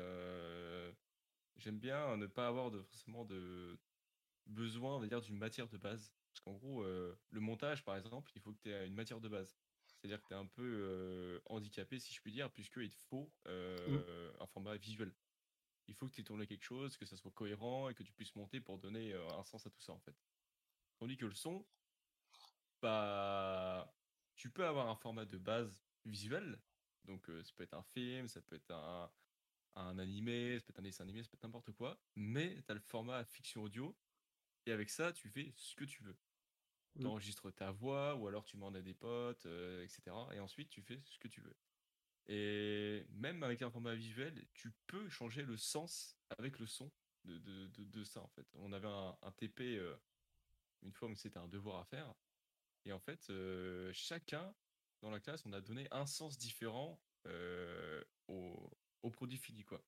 j'aime 1.56 1.78
bien 1.78 2.16
ne 2.16 2.26
pas 2.26 2.48
avoir 2.48 2.70
de, 2.70 2.82
forcément 2.82 3.24
de 3.24 3.78
besoin, 4.46 5.00
d'une 5.00 5.38
matière 5.38 5.68
de 5.68 5.78
base. 5.78 6.12
Parce 6.32 6.40
qu'en 6.40 6.52
gros, 6.52 6.84
le 6.84 7.40
montage, 7.40 7.84
par 7.84 7.96
exemple, 7.96 8.30
il 8.34 8.40
faut 8.40 8.52
que 8.52 8.60
tu 8.62 8.70
aies 8.70 8.86
une 8.86 8.94
matière 8.94 9.20
de 9.20 9.28
base. 9.28 9.56
C'est-à-dire 10.00 10.22
que 10.22 10.28
tu 10.28 10.34
es 10.34 10.36
un 10.36 10.46
peu 10.46 11.40
handicapé, 11.46 11.98
si 11.98 12.14
je 12.14 12.20
puis 12.20 12.32
dire, 12.32 12.50
puisqu'il 12.50 12.90
te 12.90 13.00
faut 13.08 13.30
mmh. 13.46 13.96
un 14.40 14.46
format 14.46 14.76
visuel. 14.76 15.12
Il 15.88 15.94
faut 15.94 16.08
que 16.08 16.14
tu 16.14 16.20
aies 16.20 16.24
tourné 16.24 16.46
quelque 16.46 16.64
chose, 16.64 16.96
que 16.96 17.04
ça 17.04 17.16
soit 17.16 17.32
cohérent 17.32 17.88
et 17.88 17.94
que 17.94 18.02
tu 18.02 18.12
puisses 18.12 18.34
monter 18.34 18.60
pour 18.60 18.78
donner 18.78 19.12
un 19.12 19.44
sens 19.44 19.66
à 19.66 19.70
tout 19.70 19.80
ça, 19.80 19.92
en 19.92 20.00
fait. 20.00 20.16
Tandis 20.98 21.16
que 21.16 21.26
le 21.26 21.34
son, 21.34 21.66
bah, 22.80 23.92
tu 24.36 24.50
peux 24.50 24.66
avoir 24.66 24.88
un 24.88 24.96
format 24.96 25.26
de 25.26 25.36
base 25.36 25.82
visuel. 26.06 26.58
Donc, 27.04 27.26
ça 27.26 27.52
peut 27.56 27.64
être 27.64 27.74
un 27.74 27.82
film, 27.82 28.28
ça 28.28 28.40
peut 28.40 28.56
être 28.56 28.70
un, 28.70 29.10
un 29.74 29.98
animé, 29.98 30.58
ça 30.58 30.66
peut 30.66 30.72
être 30.72 30.78
un 30.78 30.82
dessin 30.82 31.04
animé, 31.04 31.22
ça 31.22 31.28
peut 31.28 31.36
être 31.36 31.44
n'importe 31.44 31.72
quoi. 31.72 32.00
Mais 32.16 32.62
tu 32.62 32.70
as 32.72 32.74
le 32.74 32.80
format 32.80 33.24
fiction 33.24 33.62
audio 33.62 33.96
et 34.66 34.72
avec 34.72 34.90
ça, 34.90 35.12
tu 35.12 35.28
fais 35.28 35.52
ce 35.56 35.74
que 35.74 35.84
tu 35.84 36.02
veux. 36.02 36.16
Tu 36.98 37.06
enregistres 37.06 37.52
ta 37.52 37.70
voix, 37.70 38.16
ou 38.16 38.26
alors 38.26 38.44
tu 38.44 38.56
demandes 38.56 38.76
à 38.76 38.82
des 38.82 38.94
potes, 38.94 39.46
euh, 39.46 39.84
etc. 39.84 40.02
Et 40.32 40.40
ensuite, 40.40 40.68
tu 40.70 40.82
fais 40.82 41.00
ce 41.04 41.18
que 41.18 41.28
tu 41.28 41.40
veux. 41.40 41.56
Et 42.26 43.06
même 43.10 43.42
avec 43.42 43.62
un 43.62 43.70
format 43.70 43.94
visuel, 43.94 44.46
tu 44.52 44.72
peux 44.86 45.08
changer 45.08 45.42
le 45.42 45.56
sens 45.56 46.16
avec 46.38 46.58
le 46.58 46.66
son 46.66 46.90
de, 47.24 47.38
de, 47.38 48.04
ça, 48.04 48.20
en 48.20 48.28
fait. 48.28 48.46
On 48.54 48.72
avait 48.72 48.88
un, 48.88 49.32
TP 49.36 49.60
euh, 49.60 49.96
une 50.82 50.92
fois 50.92 51.08
où 51.08 51.14
c'était 51.14 51.38
un 51.38 51.48
devoir 51.48 51.80
à 51.80 51.84
faire. 51.84 52.12
Et 52.84 52.92
en 52.92 53.00
fait, 53.00 53.28
euh, 53.30 53.92
chacun 53.92 54.54
dans 55.00 55.10
la 55.10 55.20
classe, 55.20 55.44
on 55.46 55.52
a 55.52 55.60
donné 55.60 55.86
un 55.90 56.06
sens 56.06 56.38
différent 56.38 57.00
au, 58.28 58.70
au, 59.02 59.10
produit 59.10 59.38
fini, 59.38 59.64
quoi. 59.64 59.82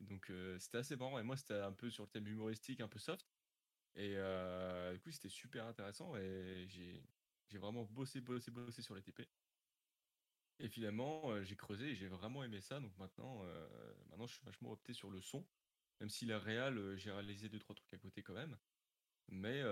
Donc 0.00 0.30
c'était 0.58 0.78
assez 0.78 0.96
marrant. 0.96 1.18
Et 1.18 1.22
moi, 1.22 1.36
c'était 1.36 1.54
un 1.54 1.72
peu 1.72 1.90
sur 1.90 2.04
le 2.04 2.08
thème 2.10 2.26
humoristique, 2.26 2.80
un 2.80 2.88
peu 2.88 2.98
soft. 2.98 3.26
Et 3.96 4.14
euh, 4.16 4.92
du 4.92 5.00
coup, 5.00 5.10
c'était 5.10 5.28
super 5.28 5.66
intéressant 5.66 6.16
et 6.16 6.66
j'ai, 6.68 7.02
j'ai 7.48 7.58
vraiment 7.58 7.84
bossé, 7.84 8.20
bossé, 8.20 8.50
bossé 8.50 8.82
sur 8.82 8.94
les 8.94 9.02
TP. 9.02 9.28
Et 10.58 10.68
finalement, 10.68 11.30
euh, 11.30 11.42
j'ai 11.42 11.56
creusé 11.56 11.90
et 11.90 11.94
j'ai 11.94 12.08
vraiment 12.08 12.42
aimé 12.42 12.60
ça. 12.60 12.80
Donc 12.80 12.96
maintenant, 12.98 13.42
euh, 13.44 13.94
maintenant, 14.10 14.26
je 14.26 14.34
suis 14.34 14.44
vachement 14.44 14.72
opté 14.72 14.92
sur 14.94 15.10
le 15.10 15.20
son. 15.20 15.46
Même 16.00 16.10
si 16.10 16.26
la 16.26 16.38
réal, 16.40 16.96
j'ai 16.96 17.12
réalisé 17.12 17.48
deux, 17.48 17.60
trois 17.60 17.74
trucs 17.74 17.92
à 17.94 17.98
côté 17.98 18.22
quand 18.22 18.34
même. 18.34 18.56
Mais 19.28 19.62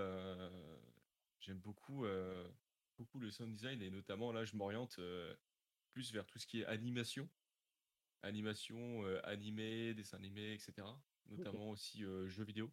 j'aime 1.41 1.59
beaucoup, 1.59 2.05
beaucoup 2.97 3.19
le 3.19 3.29
sound 3.29 3.51
design 3.51 3.81
et 3.81 3.91
notamment 3.91 4.31
là, 4.31 4.45
je 4.45 4.55
m'oriente 4.55 4.99
plus 5.91 6.13
vers 6.13 6.25
tout 6.25 6.39
ce 6.39 6.47
qui 6.47 6.61
est 6.61 6.65
animation. 6.65 7.29
Animation, 8.23 9.05
animé, 9.25 9.93
dessin 9.93 10.17
animé, 10.17 10.53
etc. 10.53 10.87
Notamment 11.27 11.69
aussi 11.71 11.99
jeux 11.99 12.45
vidéo. 12.45 12.71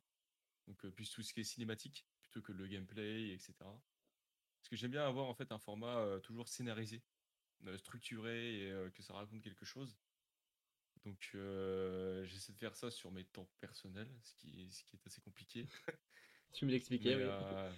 Donc 0.70 0.86
plus 0.92 1.10
tout 1.10 1.22
ce 1.22 1.34
qui 1.34 1.40
est 1.40 1.44
cinématique 1.44 2.06
plutôt 2.22 2.40
que 2.42 2.52
le 2.52 2.68
gameplay, 2.68 3.32
etc. 3.32 3.54
Parce 3.58 4.68
que 4.68 4.76
j'aime 4.76 4.92
bien 4.92 5.04
avoir 5.04 5.26
en 5.26 5.34
fait 5.34 5.50
un 5.50 5.58
format 5.58 6.20
toujours 6.22 6.48
scénarisé, 6.48 7.02
structuré 7.78 8.68
et 8.68 8.90
que 8.92 9.02
ça 9.02 9.14
raconte 9.14 9.42
quelque 9.42 9.64
chose. 9.64 9.98
Donc 11.04 11.18
j'essaie 12.24 12.52
de 12.52 12.58
faire 12.58 12.76
ça 12.76 12.88
sur 12.92 13.10
mes 13.10 13.24
temps 13.24 13.50
personnels, 13.58 14.08
ce 14.22 14.34
qui, 14.34 14.70
ce 14.70 14.84
qui 14.84 14.94
est 14.94 15.06
assez 15.06 15.20
compliqué. 15.20 15.66
tu 16.52 16.66
me 16.66 16.70
l'expliquais, 16.70 17.16
oui. 17.16 17.74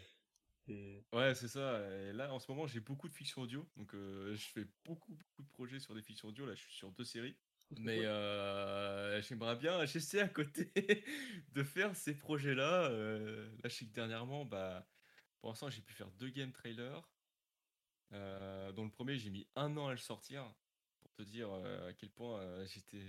Ouais, 1.12 1.34
c'est 1.34 1.48
ça. 1.48 1.80
Et 1.90 2.12
là, 2.12 2.32
en 2.32 2.38
ce 2.38 2.50
moment, 2.50 2.66
j'ai 2.66 2.80
beaucoup 2.80 3.08
de 3.08 3.14
fiction 3.14 3.42
audio. 3.42 3.66
Donc, 3.76 3.92
je 3.94 4.48
fais 4.52 4.66
beaucoup, 4.84 5.12
beaucoup 5.14 5.42
de 5.42 5.48
projets 5.48 5.80
sur 5.80 5.94
des 5.94 6.02
fictions 6.02 6.28
audio. 6.28 6.46
Là, 6.46 6.54
je 6.54 6.60
suis 6.60 6.74
sur 6.74 6.92
deux 6.92 7.04
séries. 7.04 7.36
Mais 7.78 8.04
euh, 8.04 9.20
j'aimerais 9.22 9.56
bien, 9.56 9.84
j'essaie 9.86 10.20
à 10.20 10.28
côté 10.28 10.72
de 11.52 11.62
faire 11.62 11.96
ces 11.96 12.14
projets-là. 12.14 12.90
Euh, 12.90 13.48
là, 13.62 13.68
je 13.68 13.74
sais 13.74 13.86
que 13.86 13.92
dernièrement, 13.92 14.44
bah, 14.44 14.86
pour 15.40 15.50
l'instant, 15.50 15.70
j'ai 15.70 15.82
pu 15.82 15.92
faire 15.92 16.10
deux 16.12 16.28
game 16.28 16.52
trailers. 16.52 17.08
dont 18.10 18.84
le 18.84 18.90
premier 18.90 19.16
j'ai 19.16 19.30
mis 19.30 19.46
un 19.56 19.76
an 19.76 19.88
à 19.88 19.92
le 19.92 19.98
sortir, 19.98 20.54
pour 21.00 21.12
te 21.12 21.22
dire, 21.22 21.50
à 21.52 21.92
quel 21.94 22.10
point, 22.10 22.64
j'étais 22.66 23.02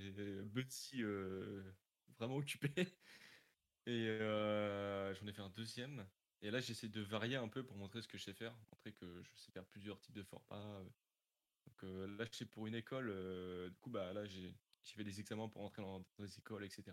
Bugsy, 0.44 1.04
vraiment 2.18 2.38
occupé 2.38 2.72
et 3.86 4.18
j'en 4.18 5.28
ai 5.28 5.34
fait 5.34 5.42
un 5.42 5.50
deuxième 5.50 6.06
et 6.42 6.52
là 6.52 6.60
j'essaie 6.60 6.90
de 6.90 7.02
varier 7.02 7.38
un 7.38 7.48
peu 7.48 7.64
pour 7.64 7.78
montrer 7.78 8.02
ce 8.02 8.08
que 8.08 8.18
je 8.18 8.24
sais 8.24 8.34
faire, 8.34 8.54
montrer 8.72 8.94
que 8.94 9.24
je 9.24 9.30
sais 9.36 9.52
faire 9.52 9.66
plusieurs 9.66 10.00
types 10.00 10.16
de 10.16 10.24
formats, 10.24 10.84
donc 11.84 12.20
là 12.20 12.26
je 12.32 12.44
pour 12.46 12.68
une 12.68 12.76
école, 12.76 13.08
du 13.70 13.78
coup, 13.80 13.90
bah, 13.90 14.14
là 14.14 14.26
j'ai 14.26 14.56
fait 14.84 15.04
des 15.04 15.20
examens 15.20 15.50
pour 15.50 15.62
entrer 15.62 15.82
dans 15.82 16.06
des 16.20 16.38
écoles 16.38 16.64
etc. 16.64 16.84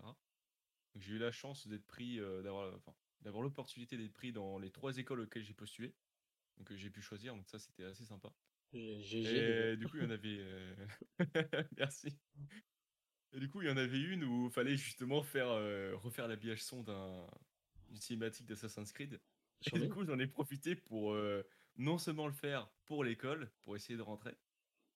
Donc 0.93 1.03
j'ai 1.03 1.13
eu 1.13 1.17
la 1.17 1.31
chance 1.31 1.67
d'être 1.67 1.85
pris, 1.85 2.17
d'avoir 2.17 2.73
enfin, 2.75 2.93
d'avoir 3.21 3.43
l'opportunité 3.43 3.97
d'être 3.97 4.13
pris 4.13 4.31
dans 4.31 4.59
les 4.59 4.71
trois 4.71 4.97
écoles 4.97 5.21
auxquelles 5.21 5.43
j'ai 5.43 5.53
postulé. 5.53 5.93
Donc 6.57 6.73
j'ai 6.73 6.89
pu 6.89 7.01
choisir, 7.01 7.35
donc 7.35 7.47
ça 7.47 7.59
c'était 7.59 7.85
assez 7.85 8.05
sympa. 8.05 8.33
Du 8.73 9.87
coup, 9.87 9.97
il 9.97 10.03
y 10.03 10.05
en 10.05 10.09
avait, 10.09 10.45
merci. 11.77 12.17
Et 13.33 13.39
du 13.39 13.49
coup, 13.49 13.61
il 13.61 13.67
y 13.67 13.71
en 13.71 13.77
avait 13.77 14.01
une 14.01 14.23
où 14.23 14.47
il 14.47 14.51
fallait 14.51 14.75
justement 14.75 15.23
faire, 15.23 15.49
refaire 15.99 16.27
l'habillage 16.27 16.63
son 16.63 16.83
d'un 16.83 17.27
d'une 17.87 17.99
cinématique 17.99 18.45
d'Assassin's 18.45 18.93
Creed 18.93 19.19
et 19.73 19.79
du 19.79 19.89
coup, 19.89 20.03
j'en 20.03 20.19
ai 20.19 20.27
profité 20.27 20.75
pour, 20.75 21.15
non 21.77 21.97
seulement 21.97 22.27
le 22.27 22.33
faire 22.33 22.69
pour 22.85 23.03
l'école, 23.03 23.51
pour 23.61 23.75
essayer 23.75 23.97
de 23.97 24.01
rentrer 24.01 24.35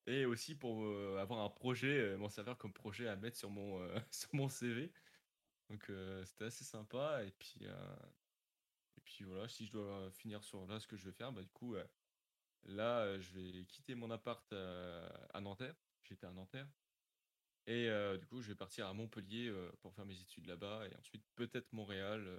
et 0.07 0.25
aussi 0.25 0.55
pour, 0.55 0.85
avoir 1.19 1.41
un 1.41 1.49
projet, 1.49 2.15
m'en 2.17 2.29
servir 2.29 2.57
comme 2.57 2.73
projet 2.73 3.07
à 3.07 3.15
mettre 3.15 3.37
sur 3.37 3.49
mon, 3.49 3.79
sur 4.11 4.29
mon 4.33 4.49
CV. 4.49 4.91
Donc 5.69 5.91
c'était 6.25 6.45
assez 6.45 6.63
sympa 6.63 7.23
et 7.23 7.31
puis, 7.31 7.65
et 7.65 9.01
puis 9.03 9.23
voilà, 9.23 9.47
si 9.47 9.65
je 9.65 9.71
dois 9.71 10.11
finir 10.11 10.43
sur 10.43 10.65
là 10.67 10.79
ce 10.79 10.87
que 10.87 10.95
je 10.97 11.05
vais 11.05 11.11
faire, 11.11 11.31
bah, 11.31 11.41
du 11.41 11.49
coup, 11.49 11.75
là, 12.65 13.19
je 13.19 13.33
vais 13.33 13.65
quitter 13.65 13.95
mon 13.95 14.11
appart, 14.11 14.53
à 14.53 15.41
Nanterre. 15.41 15.75
J'étais 16.03 16.27
à 16.27 16.31
Nanterre 16.31 16.67
et 17.67 17.89
du 18.19 18.27
coup, 18.27 18.41
je 18.41 18.49
vais 18.49 18.55
partir 18.55 18.87
à 18.87 18.93
Montpellier, 18.93 19.51
pour 19.81 19.93
faire 19.95 20.05
mes 20.05 20.19
études 20.19 20.45
là-bas 20.45 20.87
et 20.87 20.95
ensuite 20.97 21.25
peut-être 21.35 21.71
Montréal, 21.73 22.29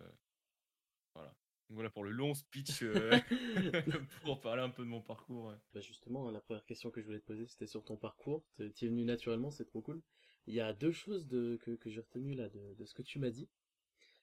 voilà. 1.15 1.35
Voilà 1.69 1.91
pour 1.91 2.05
le 2.05 2.11
long 2.11 2.35
speech, 2.35 2.85
pour 4.25 4.41
parler 4.41 4.63
un 4.63 4.71
peu 4.71 4.85
de 4.85 4.89
mon 4.89 5.03
parcours, 5.03 5.53
Bah, 5.75 5.81
justement, 5.81 6.31
la 6.31 6.41
première 6.41 6.65
question 6.65 6.91
que 6.91 7.01
je 7.01 7.07
voulais 7.07 7.21
te 7.21 7.27
poser, 7.27 7.47
c'était 7.47 7.67
sur 7.67 7.85
ton 7.85 7.97
parcours. 7.97 8.45
Tu 8.77 8.87
es 8.87 8.89
venu 8.89 9.05
naturellement, 9.05 9.51
c'est 9.51 9.65
trop 9.65 9.81
cool. 9.81 10.01
Il 10.47 10.55
y 10.55 10.61
a 10.61 10.73
deux 10.73 10.93
choses 10.93 11.27
de, 11.27 11.59
que, 11.63 11.73
que 11.73 11.91
j'ai 11.91 12.01
retenues 12.01 12.35
là 12.35 12.49
de, 12.49 12.75
de 12.79 12.85
ce 12.85 12.95
que 12.95 13.03
tu 13.03 13.19
m'as 13.19 13.31
dit. 13.31 13.49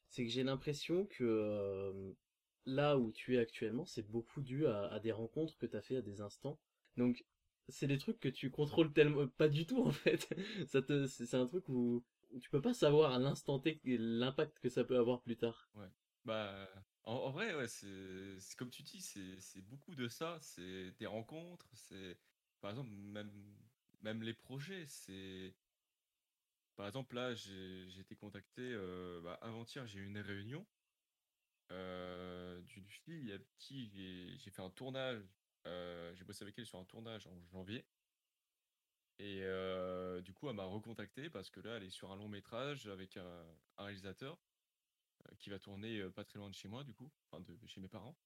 C'est 0.09 0.23
que 0.25 0.31
j'ai 0.31 0.43
l'impression 0.43 1.05
que 1.05 1.23
euh, 1.23 2.11
là 2.65 2.97
où 2.97 3.11
tu 3.11 3.35
es 3.35 3.39
actuellement, 3.39 3.85
c'est 3.85 4.09
beaucoup 4.09 4.41
dû 4.41 4.67
à, 4.67 4.85
à 4.87 4.99
des 4.99 5.11
rencontres 5.11 5.57
que 5.57 5.65
tu 5.65 5.75
as 5.75 5.81
fait 5.81 5.97
à 5.97 6.01
des 6.01 6.21
instants. 6.21 6.59
Donc, 6.97 7.25
c'est 7.69 7.87
des 7.87 7.97
trucs 7.97 8.19
que 8.19 8.29
tu 8.29 8.51
contrôles 8.51 8.93
tellement 8.93 9.27
pas 9.27 9.49
du 9.49 9.65
tout 9.65 9.83
en 9.83 9.91
fait. 9.91 10.27
Ça 10.67 10.81
te, 10.81 11.07
c'est 11.07 11.33
un 11.35 11.47
truc 11.47 11.67
où, 11.69 12.03
où 12.31 12.39
tu 12.39 12.49
peux 12.49 12.61
pas 12.61 12.73
savoir 12.73 13.13
à 13.13 13.19
l'instant 13.19 13.59
T 13.59 13.79
l'impact 13.85 14.59
que 14.59 14.69
ça 14.69 14.83
peut 14.83 14.97
avoir 14.97 15.21
plus 15.21 15.37
tard. 15.37 15.69
Ouais. 15.75 15.87
Bah, 16.25 16.67
en, 17.05 17.29
vrai, 17.31 17.53
ouais, 17.55 17.67
c'est 17.67 18.55
comme 18.57 18.69
tu 18.69 18.83
dis, 18.83 19.01
c'est 19.01 19.61
beaucoup 19.61 19.95
de 19.95 20.07
ça. 20.07 20.37
C'est 20.41 20.91
des 20.99 21.05
rencontres, 21.05 21.67
c'est 21.73 22.17
par 22.61 22.71
exemple 22.71 22.89
même 22.91 23.31
même 24.01 24.21
les 24.21 24.33
projets, 24.33 24.85
c'est 24.85 25.55
par 26.75 26.87
exemple, 26.87 27.15
là, 27.15 27.33
j'ai 27.35 27.99
été 27.99 28.15
contacté 28.15 28.61
euh, 28.61 29.21
bah, 29.21 29.37
avant-hier, 29.41 29.85
j'ai 29.85 29.99
eu 29.99 30.05
une 30.05 30.19
réunion 30.19 30.65
euh, 31.71 32.61
d'une 32.61 32.87
fille 32.87 33.31
avec 33.31 33.47
qui 33.57 33.87
j'ai 34.37 34.49
fait 34.49 34.61
un 34.61 34.69
tournage. 34.71 35.23
euh, 35.67 36.13
j'ai 36.15 36.23
bossé 36.23 36.43
avec 36.43 36.57
elle 36.57 36.65
sur 36.65 36.79
un 36.79 36.85
tournage 36.85 37.27
en 37.27 37.39
janvier. 37.51 37.85
Et 39.19 39.43
du 40.23 40.33
coup, 40.33 40.49
elle 40.49 40.55
m'a 40.55 40.65
recontacté 40.65 41.29
parce 41.29 41.49
que 41.49 41.59
là, 41.59 41.77
elle 41.77 41.83
est 41.83 41.89
sur 41.91 42.11
un 42.11 42.15
long 42.15 42.27
métrage 42.27 42.87
avec 42.87 43.17
un, 43.17 43.45
réalisateur 43.77 44.37
qui 45.39 45.49
va 45.49 45.59
tourner 45.59 46.09
pas 46.11 46.23
très 46.23 46.39
loin 46.39 46.49
de 46.49 46.55
chez 46.55 46.67
moi, 46.67 46.83
du 46.83 46.93
coup, 46.93 47.11
enfin 47.29 47.41
de, 47.41 47.57
chez 47.67 47.81
mes 47.81 47.87
parents. 47.87 48.17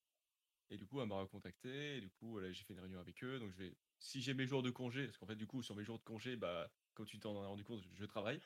Et 0.69 0.77
du 0.77 0.85
coup, 0.85 1.01
elle 1.01 1.07
m'a 1.07 1.19
recontacté. 1.19 1.97
Et 1.97 2.01
du 2.01 2.09
coup, 2.09 2.39
j'ai 2.51 2.63
fait 2.63 2.73
une 2.73 2.79
réunion 2.79 2.99
avec 2.99 3.23
eux. 3.23 3.39
Donc, 3.39 3.51
je 3.51 3.57
vais, 3.57 3.77
si 3.99 4.21
j'ai 4.21 4.33
mes 4.33 4.45
jours 4.45 4.63
de 4.63 4.69
congé, 4.69 5.05
parce 5.05 5.17
qu'en 5.17 5.27
fait, 5.27 5.35
du 5.35 5.47
coup, 5.47 5.63
sur 5.63 5.75
mes 5.75 5.83
jours 5.83 5.97
de 5.97 6.03
congé, 6.03 6.35
bah, 6.35 6.71
comme 6.93 7.05
tu 7.05 7.19
t'en 7.19 7.41
as 7.41 7.47
rendu 7.47 7.63
compte, 7.63 7.83
je 7.93 8.05
travaille. 8.05 8.41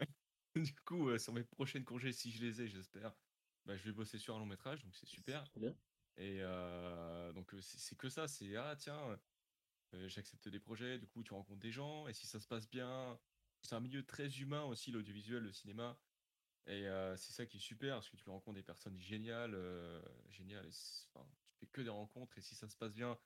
du 0.56 0.74
coup, 0.84 1.08
euh, 1.08 1.18
sur 1.18 1.32
mes 1.32 1.44
prochaines 1.44 1.84
congés, 1.84 2.12
si 2.12 2.30
je 2.30 2.42
les 2.42 2.62
ai, 2.62 2.68
j'espère, 2.68 3.14
bah, 3.64 3.76
je 3.76 3.84
vais 3.84 3.92
bosser 3.92 4.18
sur 4.18 4.36
un 4.36 4.38
long 4.38 4.46
métrage, 4.46 4.82
donc 4.82 4.94
c'est 4.94 5.06
super. 5.06 5.44
bien. 5.56 5.76
Et 6.16 6.38
euh, 6.40 7.32
donc, 7.32 7.54
c'est 7.60 7.96
que 7.96 8.08
ça, 8.08 8.28
c'est 8.28 8.54
ah 8.56 8.76
tiens, 8.76 9.18
euh, 9.94 10.08
j'accepte 10.08 10.48
des 10.48 10.60
projets, 10.60 10.98
du 10.98 11.06
coup, 11.06 11.22
tu 11.22 11.32
rencontres 11.32 11.60
des 11.60 11.72
gens, 11.72 12.06
et 12.06 12.12
si 12.12 12.26
ça 12.26 12.40
se 12.40 12.46
passe 12.46 12.68
bien, 12.68 13.18
c'est 13.62 13.74
un 13.74 13.80
milieu 13.80 14.04
très 14.04 14.28
humain 14.40 14.64
aussi, 14.64 14.92
l'audiovisuel, 14.92 15.42
le 15.42 15.52
cinéma. 15.52 15.98
Et 16.66 16.86
c'est 17.16 17.32
ça 17.32 17.46
qui 17.46 17.58
est 17.58 17.60
super, 17.60 17.96
parce 17.96 18.08
que 18.08 18.16
tu 18.16 18.28
rencontres 18.28 18.56
des 18.56 18.62
personnes 18.62 18.98
géniales, 18.98 19.56
géniales, 20.30 20.66
et 20.66 20.70
tu 20.70 21.54
fais 21.58 21.66
que 21.66 21.82
des 21.82 21.90
rencontres, 21.90 22.38
et 22.38 22.40
si 22.40 22.54
ça 22.54 22.68
se 22.68 22.76
passe 22.76 22.94
bien, 22.94 23.18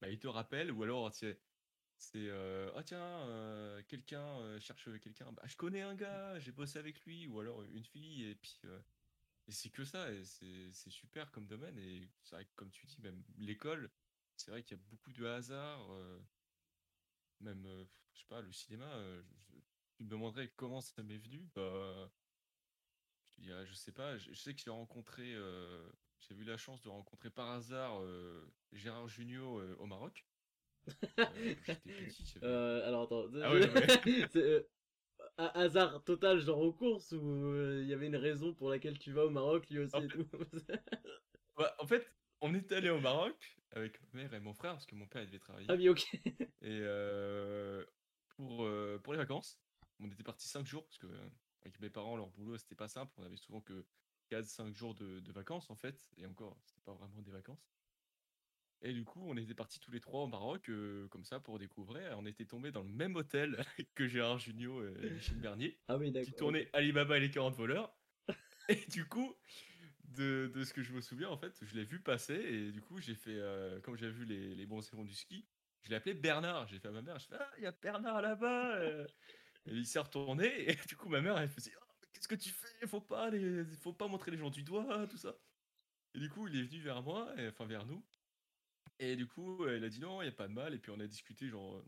bah, 0.00 0.08
ils 0.08 0.18
te 0.18 0.28
rappellent, 0.28 0.70
ou 0.72 0.82
alors, 0.82 1.12
c'est 1.12 1.38
ah 2.76 2.82
tiens, 2.84 3.82
quelqu'un 3.88 4.58
cherche 4.60 4.88
quelqu'un. 5.00 5.32
Bah, 5.32 5.42
je 5.46 5.56
connais 5.56 5.82
un 5.82 5.94
gars, 5.94 6.38
j'ai 6.38 6.52
bossé 6.52 6.78
avec 6.78 7.00
lui, 7.04 7.26
ou 7.26 7.40
alors 7.40 7.62
une 7.64 7.84
fille, 7.84 8.24
et 8.24 8.34
puis 8.36 8.60
et 9.48 9.52
c'est 9.52 9.70
que 9.70 9.84
ça, 9.84 10.12
et 10.12 10.24
c'est 10.24 10.90
super 10.90 11.30
comme 11.30 11.46
domaine. 11.46 11.78
Et 11.78 12.08
c'est 12.22 12.36
vrai 12.36 12.44
que 12.44 12.54
comme 12.54 12.70
tu 12.70 12.86
dis, 12.86 13.00
même 13.00 13.22
l'école, 13.38 13.90
c'est 14.36 14.50
vrai 14.50 14.62
qu'il 14.62 14.76
y 14.76 14.80
a 14.80 14.82
beaucoup 14.90 15.12
de 15.12 15.24
hasard. 15.26 15.88
même, 17.40 17.86
je 18.12 18.20
sais 18.20 18.26
pas, 18.28 18.40
le 18.40 18.52
cinéma, 18.52 18.90
tu 19.96 20.04
me 20.04 20.08
demanderais 20.08 20.52
comment 20.56 20.80
ça 20.80 21.02
m'est 21.02 21.18
venu, 21.18 21.48
bah, 21.54 22.10
je 23.36 23.42
te 23.42 23.46
dirais, 23.46 23.66
je 23.66 23.74
sais 23.74 23.92
pas. 23.92 24.16
Je, 24.18 24.32
sais 24.34 24.54
que 24.54 24.60
j'ai 24.64 24.70
rencontré, 24.70 25.34
j'ai 26.20 26.34
eu 26.34 26.44
la 26.44 26.56
chance 26.56 26.82
de 26.82 26.88
rencontrer 26.88 27.30
par 27.30 27.50
hasard 27.50 28.02
Gérard 28.72 29.08
Jugnot 29.08 29.60
au 29.78 29.86
Maroc. 29.86 30.26
Euh, 32.42 32.86
alors 32.86 33.02
attends. 33.04 33.26
Ah 33.42 33.50
euh, 34.36 34.62
hasard 35.36 36.04
total, 36.04 36.40
genre 36.40 36.60
aux 36.60 36.72
courses, 36.72 37.12
ou 37.12 37.52
euh, 37.52 37.80
il 37.82 37.88
y 37.88 37.92
avait 37.92 38.06
une 38.06 38.16
raison 38.16 38.54
pour 38.54 38.70
laquelle 38.70 38.98
tu 38.98 39.12
vas 39.12 39.24
au 39.26 39.30
Maroc 39.30 39.68
lui 39.70 39.80
aussi 39.80 39.96
en 39.96 40.02
et 40.02 40.08
tout 40.08 40.26
En 41.78 41.86
fait, 41.86 42.06
on 42.40 42.54
est 42.54 42.70
allé 42.72 42.90
au 42.90 43.00
Maroc 43.00 43.58
avec 43.72 44.00
ma 44.02 44.20
mère 44.20 44.34
et 44.34 44.40
mon 44.40 44.54
frère, 44.54 44.72
parce 44.72 44.86
que 44.86 44.94
mon 44.94 45.06
père 45.06 45.22
il 45.22 45.26
devait 45.26 45.38
travailler. 45.38 45.66
Ah 45.70 45.74
oui, 45.74 45.88
ok. 45.88 46.06
et 46.62 46.80
pour, 48.28 48.68
pour 49.02 49.12
les 49.12 49.18
vacances, 49.18 49.58
on 50.00 50.10
était 50.10 50.22
parti 50.22 50.48
5 50.48 50.66
jours, 50.66 50.84
parce 50.84 50.98
que 50.98 51.06
avec 51.66 51.80
mes 51.80 51.90
parents, 51.90 52.16
leur 52.16 52.30
boulot 52.30 52.56
c'était 52.56 52.74
pas 52.74 52.88
simple, 52.88 53.12
on 53.18 53.24
avait 53.24 53.36
souvent 53.36 53.60
que 53.60 53.84
4-5 54.30 54.74
jours 54.74 54.94
de, 54.94 55.20
de 55.20 55.32
vacances 55.32 55.70
en 55.70 55.76
fait, 55.76 56.00
et 56.16 56.26
encore, 56.26 56.56
c'était 56.64 56.80
pas 56.84 56.94
vraiment 56.94 57.22
des 57.22 57.30
vacances. 57.30 57.68
Et 58.82 58.92
du 58.92 59.04
coup, 59.04 59.24
on 59.26 59.36
était 59.36 59.54
partis 59.54 59.80
tous 59.80 59.90
les 59.90 60.00
trois 60.00 60.22
au 60.22 60.26
Maroc, 60.26 60.68
euh, 60.68 61.08
comme 61.08 61.24
ça, 61.24 61.40
pour 61.40 61.58
découvrir. 61.58 62.14
On 62.18 62.26
était 62.26 62.44
tombés 62.44 62.70
dans 62.70 62.82
le 62.82 62.90
même 62.90 63.16
hôtel 63.16 63.56
que 63.94 64.06
Gérard 64.06 64.38
Junio 64.38 64.86
et 64.86 65.10
Michel 65.10 65.38
Bernier, 65.38 65.78
ah 65.88 65.96
oui, 65.96 66.12
qui 66.24 66.32
tournait 66.34 66.68
Alibaba 66.74 67.16
et 67.16 67.20
les 67.20 67.30
40 67.30 67.54
voleurs. 67.54 67.96
Et 68.68 68.84
du 68.90 69.06
coup, 69.06 69.34
de, 70.16 70.50
de, 70.52 70.64
ce 70.64 70.74
que 70.74 70.82
je 70.82 70.92
me 70.92 71.00
souviens, 71.00 71.30
en 71.30 71.36
fait, 71.36 71.56
je 71.62 71.74
l'ai 71.76 71.84
vu 71.84 72.00
passer. 72.00 72.34
Et 72.34 72.72
du 72.72 72.82
coup, 72.82 72.98
j'ai 72.98 73.14
fait, 73.14 73.36
euh, 73.36 73.80
comme 73.80 73.96
j'ai 73.96 74.10
vu 74.10 74.24
les, 74.24 74.56
les 74.56 74.66
bons 74.66 74.80
du 75.04 75.14
ski, 75.14 75.46
je 75.82 75.90
l'ai 75.90 75.96
appelé 75.96 76.14
Bernard. 76.14 76.66
J'ai 76.66 76.80
fait 76.80 76.88
à 76.88 76.90
ma 76.90 77.00
mère, 77.00 77.18
je 77.20 77.28
fais, 77.28 77.36
ah, 77.38 77.50
il 77.58 77.62
y 77.62 77.66
a 77.66 77.72
Bernard 77.72 78.20
là-bas. 78.20 79.06
Euh. 79.68 79.72
et 79.72 79.74
il 79.74 79.86
s'est 79.86 79.98
retourné. 79.98 80.70
Et 80.70 80.76
du 80.88 80.96
coup, 80.96 81.08
ma 81.08 81.20
mère, 81.20 81.38
elle 81.38 81.48
faisait, 81.48 81.72
oh, 81.80 81.92
qu'est-ce 82.12 82.28
que 82.28 82.34
tu 82.34 82.50
fais? 82.50 82.86
Faut 82.86 83.00
pas, 83.00 83.30
les, 83.30 83.64
faut 83.64 83.92
pas 83.92 84.08
montrer 84.08 84.30
les 84.30 84.38
gens 84.38 84.50
du 84.50 84.62
doigt, 84.62 85.06
tout 85.06 85.18
ça. 85.18 85.36
Et 86.14 86.18
du 86.18 86.28
coup, 86.28 86.48
il 86.48 86.56
est 86.56 86.62
venu 86.62 86.80
vers 86.80 87.02
moi, 87.02 87.32
et, 87.38 87.48
enfin 87.48 87.66
vers 87.66 87.86
nous. 87.86 88.04
Et 88.98 89.16
du 89.16 89.26
coup, 89.26 89.66
elle 89.66 89.84
a 89.84 89.88
dit 89.88 90.00
non, 90.00 90.22
il 90.22 90.26
n'y 90.26 90.30
a 90.30 90.36
pas 90.36 90.48
de 90.48 90.54
mal. 90.54 90.74
Et 90.74 90.78
puis 90.78 90.90
on 90.90 91.00
a 91.00 91.06
discuté 91.06 91.48
genre 91.48 91.82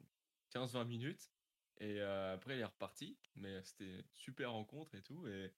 15-20 0.53 0.87
minutes. 0.87 1.31
Et 1.81 2.01
après, 2.01 2.55
elle 2.55 2.61
est 2.61 2.65
repartie. 2.65 3.19
Mais 3.37 3.63
c'était 3.63 4.05
super 4.13 4.53
rencontre 4.53 4.95
et 4.95 5.03
tout. 5.03 5.27
Et 5.27 5.51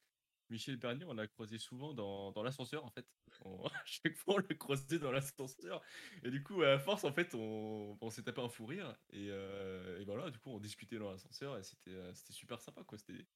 Michel 0.51 0.77
Bernier, 0.77 1.05
on 1.05 1.15
l'a 1.15 1.27
croisé 1.27 1.59
souvent 1.59 1.95
dans, 1.95 2.33
dans 2.33 2.43
l'ascenseur 2.43 2.85
en 2.85 2.91
fait. 2.91 3.07
chaque 3.85 4.17
fois, 4.17 4.35
on 4.35 4.39
l'a 4.39 4.55
croisé 4.55 4.99
dans 4.99 5.11
l'ascenseur. 5.11 5.81
Et 6.23 6.31
du 6.31 6.43
coup, 6.43 6.63
à 6.63 6.79
force, 6.79 7.05
en 7.05 7.13
fait, 7.13 7.35
on, 7.35 7.97
on 8.01 8.11
s'est 8.11 8.23
tapé 8.23 8.41
un 8.41 8.49
fou 8.49 8.67
rire. 8.67 8.97
Et, 9.11 9.27
et, 9.27 10.05
voilà, 10.05 10.31
du 10.31 10.39
coup, 10.39 10.51
on 10.51 10.59
discutait 10.59 10.99
dans 10.99 11.11
l'ascenseur. 11.11 11.57
Et 11.59 11.63
c'était 11.63 11.97
c'était 12.15 12.33
super 12.33 12.61
sympa 12.61 12.83
quoi. 12.85 12.99
C'était 12.99 13.27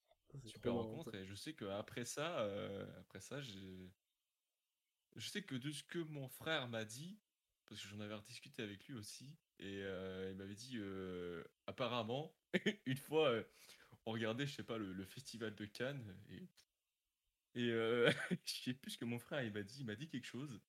super 0.44 0.74
rencontre. 0.74 1.14
Et 1.14 1.24
je 1.24 1.34
sais 1.34 1.54
qu'après 1.54 2.04
ça, 2.04 2.48
après 2.98 3.20
ça, 3.20 3.40
j'ai. 3.40 3.90
Je 5.16 5.28
sais 5.28 5.42
que 5.42 5.54
de 5.54 5.70
ce 5.70 5.84
que 5.84 6.00
mon 6.00 6.28
frère 6.28 6.66
m'a 6.68 6.84
dit, 6.84 7.18
parce 7.66 7.80
que 7.80 7.88
j'en 7.88 8.00
avais 8.00 8.14
rediscuté 8.14 8.62
avec 8.62 8.86
lui 8.86 8.94
aussi, 8.94 9.36
et 9.58 9.82
euh, 9.82 10.30
il 10.30 10.36
m'avait 10.36 10.54
dit, 10.54 10.76
euh, 10.76 11.44
apparemment, 11.66 12.34
une 12.86 12.96
fois, 12.96 13.30
euh, 13.30 13.44
on 14.06 14.12
regardait, 14.12 14.46
je 14.46 14.54
sais 14.54 14.64
pas, 14.64 14.78
le, 14.78 15.04
festival 15.04 15.54
de 15.54 15.64
Cannes, 15.64 16.16
et, 16.30 16.46
et 17.54 17.70
je 18.44 18.52
sais 18.52 18.74
plus 18.74 18.92
ce 18.92 18.98
que 18.98 19.04
mon 19.04 19.18
frère 19.18 19.42
il 19.42 19.52
m'a 19.52 19.62
dit, 19.62 19.80
il 19.80 19.86
m'a 19.86 19.96
dit 19.96 20.08
quelque 20.08 20.26
chose, 20.26 20.60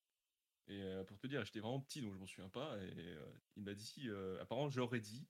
Et 0.68 0.82
pour 1.06 1.18
te 1.18 1.26
dire, 1.26 1.44
j'étais 1.44 1.60
vraiment 1.60 1.80
petit, 1.80 2.00
donc 2.00 2.14
je 2.14 2.18
m'en 2.18 2.26
souviens 2.26 2.50
pas. 2.50 2.76
Et 2.82 3.16
il 3.56 3.62
m'a 3.62 3.74
dit, 3.74 4.08
apparemment, 4.40 4.70
j'aurais 4.70 5.00
dit, 5.00 5.26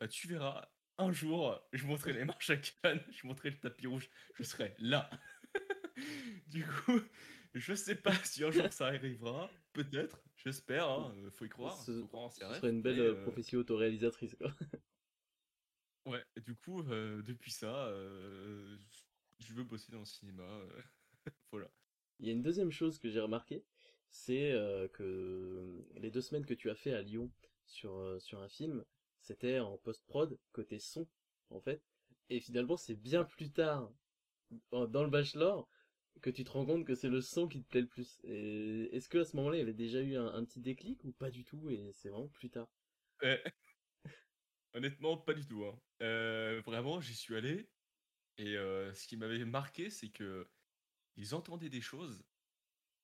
bah 0.00 0.08
tu 0.08 0.28
verras, 0.28 0.68
un 0.98 1.12
jour, 1.12 1.60
je 1.72 1.86
montrerai 1.86 2.12
les 2.12 2.24
marches 2.24 2.50
à 2.50 2.56
Cannes, 2.56 3.02
je 3.10 3.26
montrerai 3.26 3.50
le 3.50 3.58
tapis 3.58 3.86
rouge, 3.86 4.08
je 4.34 4.42
serai 4.42 4.74
là. 4.78 5.10
du 6.48 6.64
coup, 6.66 7.00
je 7.54 7.74
sais 7.74 7.96
pas 7.96 8.14
si 8.24 8.44
un 8.44 8.50
jour 8.50 8.72
ça 8.72 8.86
arrivera, 8.86 9.50
peut-être, 9.72 10.22
j'espère, 10.36 10.88
hein, 10.88 11.14
faut 11.30 11.44
y 11.44 11.48
croire. 11.48 11.76
Ce, 11.76 12.00
faut 12.00 12.06
croire 12.06 12.24
en 12.24 12.30
ce 12.30 12.40
serait 12.40 12.70
une 12.70 12.82
belle 12.82 13.22
prophétie 13.22 13.56
autoréalisatrice. 13.56 14.34
Quoi. 14.36 14.52
Ouais, 16.06 16.24
du 16.36 16.54
coup, 16.54 16.82
depuis 16.82 17.50
ça, 17.50 17.90
je 19.44 19.54
veux 19.54 19.64
bosser 19.64 19.92
dans 19.92 20.00
le 20.00 20.04
cinéma. 20.04 20.44
voilà. 21.52 21.70
Il 22.20 22.26
y 22.26 22.30
a 22.30 22.32
une 22.32 22.42
deuxième 22.42 22.70
chose 22.70 22.98
que 22.98 23.08
j'ai 23.08 23.20
remarqué, 23.20 23.64
c'est 24.08 24.52
que 24.92 25.84
les 25.96 26.10
deux 26.10 26.20
semaines 26.20 26.46
que 26.46 26.54
tu 26.54 26.70
as 26.70 26.74
fait 26.74 26.92
à 26.92 27.02
Lyon 27.02 27.30
sur, 27.66 28.20
sur 28.20 28.40
un 28.40 28.48
film, 28.48 28.84
c'était 29.20 29.58
en 29.58 29.78
post-prod, 29.78 30.38
côté 30.52 30.78
son, 30.78 31.08
en 31.50 31.60
fait. 31.60 31.82
Et 32.30 32.40
finalement, 32.40 32.76
c'est 32.76 32.94
bien 32.94 33.24
plus 33.24 33.50
tard, 33.50 33.92
dans 34.70 35.02
le 35.02 35.10
bachelor, 35.10 35.68
que 36.20 36.30
tu 36.30 36.44
te 36.44 36.50
rends 36.50 36.64
compte 36.64 36.86
que 36.86 36.94
c'est 36.94 37.08
le 37.08 37.20
son 37.20 37.48
qui 37.48 37.62
te 37.62 37.68
plaît 37.68 37.82
le 37.82 37.86
plus. 37.86 38.20
Et 38.24 38.94
est-ce 38.94 39.08
que 39.08 39.18
à 39.18 39.24
ce 39.24 39.36
moment-là, 39.36 39.56
il 39.56 39.60
y 39.60 39.62
avait 39.62 39.72
déjà 39.72 40.00
eu 40.00 40.16
un, 40.16 40.44
petit 40.44 40.60
déclic 40.60 41.02
ou 41.04 41.12
pas 41.12 41.30
du 41.30 41.44
tout 41.44 41.70
et 41.70 41.90
c'est 41.92 42.08
vraiment 42.08 42.28
plus 42.28 42.50
tard? 42.50 42.68
Honnêtement, 44.74 45.16
pas 45.16 45.34
du 45.34 45.46
tout. 45.46 45.64
Hein. 45.64 45.78
Euh, 46.02 46.60
vraiment, 46.64 47.00
j'y 47.00 47.14
suis 47.14 47.36
allé 47.36 47.68
et 48.38 48.54
ce 48.54 49.06
qui 49.06 49.16
m'avait 49.16 49.44
marqué, 49.44 49.90
c'est 49.90 50.10
que 50.10 50.48
ils 51.16 51.34
entendaient 51.34 51.68
des 51.68 51.80
choses 51.80 52.24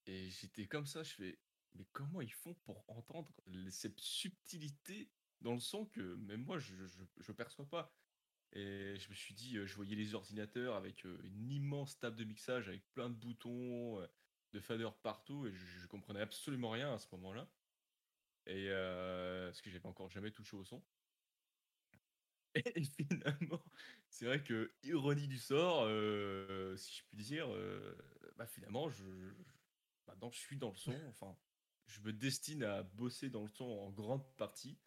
et 0.07 0.31
j'étais 0.31 0.67
comme 0.67 0.87
ça, 0.87 1.03
je 1.03 1.13
fais 1.13 1.39
mais 1.75 1.87
comment 1.93 2.21
ils 2.21 2.33
font 2.33 2.55
pour 2.65 2.85
entendre 2.89 3.33
cette 3.71 4.01
subtilité 4.01 5.09
dans 5.41 5.55
le 5.55 5.61
son 5.61 5.87
que 5.87 6.15
même 6.17 6.43
moi 6.43 6.59
je, 6.59 6.75
je, 7.19 7.33
perçois 7.33 7.69
pas. 7.69 7.95
Et 8.53 8.97
je 8.99 9.09
me 9.09 9.15
suis 9.15 9.35
dit, 9.35 9.55
je 9.65 9.75
voyais 9.77 9.95
les 9.95 10.15
ordinateurs 10.15 10.75
avec 10.75 11.05
une 11.05 11.51
immense 11.51 11.99
table 11.99 12.17
de 12.17 12.25
mixage 12.25 12.69
avec 12.69 12.83
plein 12.93 13.09
de 13.09 13.15
boutons, 13.15 14.01
de 14.53 14.61
faders 14.61 14.97
partout, 14.97 15.47
et 15.47 15.53
je, 15.53 15.87
comprenais 15.87 16.21
absolument 16.21 16.71
rien 16.71 16.93
à 16.93 16.99
ce 16.99 17.07
moment-là. 17.13 17.49
Et 18.47 18.69
parce 19.47 19.63
que 19.63 19.71
j'avais 19.71 19.87
encore 19.87 20.11
jamais 20.11 20.33
touché 20.33 20.57
au 20.57 20.65
son. 20.65 20.83
Et, 22.55 22.85
finalement, 22.85 23.63
c'est 24.09 24.27
vrai 24.27 24.43
que 24.43 24.73
ironie 24.83 25.29
du 25.29 25.39
sort, 25.39 25.87
si 26.77 26.99
je 26.99 27.03
puis 27.09 27.19
dire, 27.19 27.49
bah 28.37 28.47
finalement, 28.47 28.89
je, 28.89 29.05
maintenant 30.07 30.31
je 30.31 30.39
suis 30.39 30.57
dans 30.57 30.71
le 30.71 30.77
son. 30.77 30.93
Enfin, 31.09 31.37
je 31.87 32.01
me 32.01 32.13
destine 32.13 32.63
à 32.63 32.83
bosser 32.83 33.31
dans 33.31 33.43
le 33.43 33.49
son 33.49 33.65
en 33.65 33.91
grande 33.91 34.25
partie. 34.37 34.79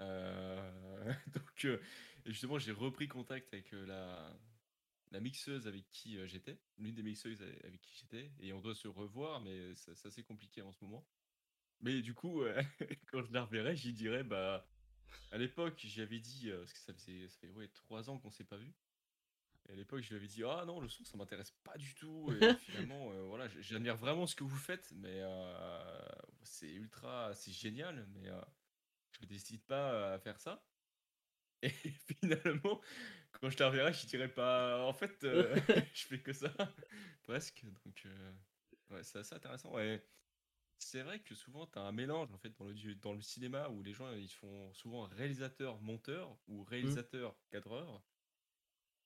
Euh, 0.00 1.12
donc, 1.34 1.64
euh, 1.64 1.80
justement, 2.24 2.58
j'ai 2.58 2.72
repris 2.72 3.08
contact 3.08 3.52
avec 3.52 3.72
euh, 3.74 3.86
la, 3.86 4.36
la 5.12 5.20
mixeuse 5.20 5.66
avec 5.66 5.90
qui 5.92 6.18
j'étais, 6.26 6.58
l'une 6.78 6.94
des 6.94 7.02
mixeuses 7.02 7.42
avec 7.42 7.80
qui 7.80 7.94
j'étais, 7.96 8.32
et 8.40 8.52
on 8.52 8.60
doit 8.60 8.74
se 8.74 8.88
revoir, 8.88 9.40
mais 9.40 9.74
c'est 9.74 10.06
assez 10.06 10.22
compliqué 10.22 10.62
en 10.62 10.72
ce 10.72 10.82
moment. 10.82 11.06
Mais 11.80 12.00
du 12.00 12.14
coup, 12.14 12.42
quand 13.12 13.22
je 13.22 13.32
la 13.32 13.44
reverrai, 13.44 13.76
j'y 13.76 13.92
dirais, 13.92 14.24
bah, 14.24 14.66
à 15.32 15.38
l'époque, 15.38 15.74
j'avais 15.78 16.18
dit, 16.18 16.50
parce 16.50 16.72
que 16.72 16.78
ça 16.78 16.92
faisait, 16.92 17.28
ça 17.28 17.38
fait 17.38 17.50
ouais, 17.50 17.68
trois 17.68 18.10
ans 18.10 18.18
qu'on 18.18 18.30
s'est 18.30 18.44
pas 18.44 18.56
vu. 18.56 18.72
Et 19.68 19.72
à 19.72 19.76
l'époque, 19.76 20.02
je 20.02 20.10
lui 20.10 20.16
avais 20.16 20.28
dit, 20.28 20.44
ah 20.44 20.64
non, 20.66 20.80
le 20.80 20.88
son, 20.88 21.04
ça 21.04 21.16
m'intéresse 21.16 21.50
pas 21.64 21.76
du 21.76 21.94
tout. 21.94 22.32
Et 22.40 22.54
finalement, 22.60 23.10
voilà, 23.26 23.48
j'admire 23.60 23.96
vraiment 23.96 24.26
ce 24.26 24.36
que 24.36 24.44
vous 24.44 24.56
faites, 24.56 24.92
mais 24.96 25.22
c'est 26.42 26.72
ultra, 26.72 27.34
c'est 27.34 27.52
génial, 27.52 28.06
mais 28.14 28.28
je 29.12 29.22
me 29.22 29.26
décide 29.26 29.62
pas 29.64 30.14
à 30.14 30.18
faire 30.18 30.40
ça. 30.40 30.62
Et 31.62 31.70
finalement, 32.20 32.80
quand 33.32 33.50
je 33.50 33.56
te 33.56 33.62
reverrai, 33.62 33.92
je 33.92 34.06
dirais 34.06 34.28
pas. 34.28 34.84
En 34.84 34.92
fait, 34.92 35.24
euh, 35.24 35.56
je 35.94 36.06
fais 36.06 36.20
que 36.20 36.32
ça, 36.32 36.52
presque. 37.22 37.64
Donc, 37.84 38.02
euh, 38.06 38.32
ouais, 38.90 39.02
c'est 39.02 39.18
assez 39.18 39.34
intéressant. 39.34 39.72
Ouais. 39.72 40.04
C'est 40.78 41.02
vrai 41.02 41.20
que 41.20 41.34
souvent, 41.34 41.66
tu 41.66 41.78
as 41.78 41.82
un 41.82 41.92
mélange 41.92 42.32
en 42.32 42.38
fait 42.38 42.50
dans 42.58 42.66
le, 42.66 42.94
dans 42.96 43.12
le 43.12 43.22
cinéma 43.22 43.68
où 43.70 43.82
les 43.82 43.94
gens 43.94 44.12
ils 44.12 44.28
font 44.28 44.72
souvent 44.74 45.04
réalisateur-monteur 45.06 46.36
ou 46.48 46.62
mmh. 46.62 46.68
réalisateur-cadreur. 46.68 48.02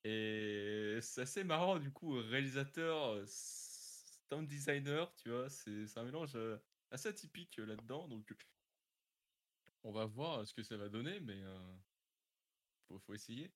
Et 0.04 0.98
c'est 1.02 1.22
assez 1.22 1.44
marrant 1.44 1.78
du 1.78 1.92
coup, 1.92 2.12
réalisateur, 2.12 3.22
sound 3.26 4.48
designer, 4.48 5.14
tu 5.16 5.30
vois, 5.30 5.48
c'est 5.50 5.96
un 5.96 6.04
mélange 6.04 6.34
euh, 6.36 6.56
assez 6.90 7.08
atypique 7.08 7.58
là-dedans. 7.58 8.08
Donc, 8.08 8.34
on 9.82 9.92
va 9.92 10.06
voir 10.06 10.46
ce 10.46 10.54
que 10.54 10.62
ça 10.62 10.76
va 10.76 10.88
donner, 10.88 11.20
mais 11.20 11.42
faut, 12.88 12.98
faut 12.98 13.14
essayer. 13.14 13.52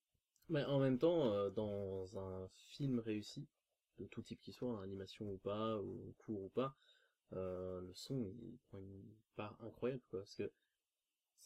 Mais 0.48 0.64
en 0.64 0.78
même 0.78 0.98
temps, 0.98 1.50
dans 1.50 2.18
un 2.18 2.48
film 2.48 2.98
réussi, 2.98 3.48
de 3.98 4.06
tout 4.06 4.22
type 4.22 4.40
qu'il 4.40 4.52
soit, 4.52 4.82
animation 4.82 5.30
ou 5.30 5.38
pas, 5.38 5.78
ou 5.78 6.14
court 6.18 6.42
ou 6.42 6.48
pas, 6.50 6.76
le 7.32 7.92
son 7.94 8.32
il 8.42 8.58
prend 8.68 8.78
une 8.78 9.14
part 9.36 9.56
incroyable 9.60 10.02
quoi. 10.10 10.20
Parce 10.20 10.36
que 10.36 10.52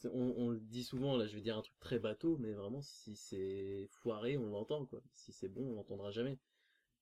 on, 0.04 0.50
le 0.50 0.60
dit 0.60 0.84
souvent, 0.84 1.16
là 1.16 1.26
je 1.26 1.34
vais 1.34 1.40
dire 1.40 1.56
un 1.56 1.62
truc 1.62 1.78
très 1.80 1.98
bateau, 1.98 2.36
mais 2.38 2.52
vraiment 2.52 2.82
si 2.82 3.16
c'est 3.16 3.88
foiré, 3.90 4.36
on 4.36 4.48
l'entend 4.48 4.86
quoi. 4.86 5.02
Si 5.12 5.32
c'est 5.32 5.48
bon, 5.48 5.72
on 5.72 5.74
l'entendra 5.74 6.10
jamais. 6.10 6.38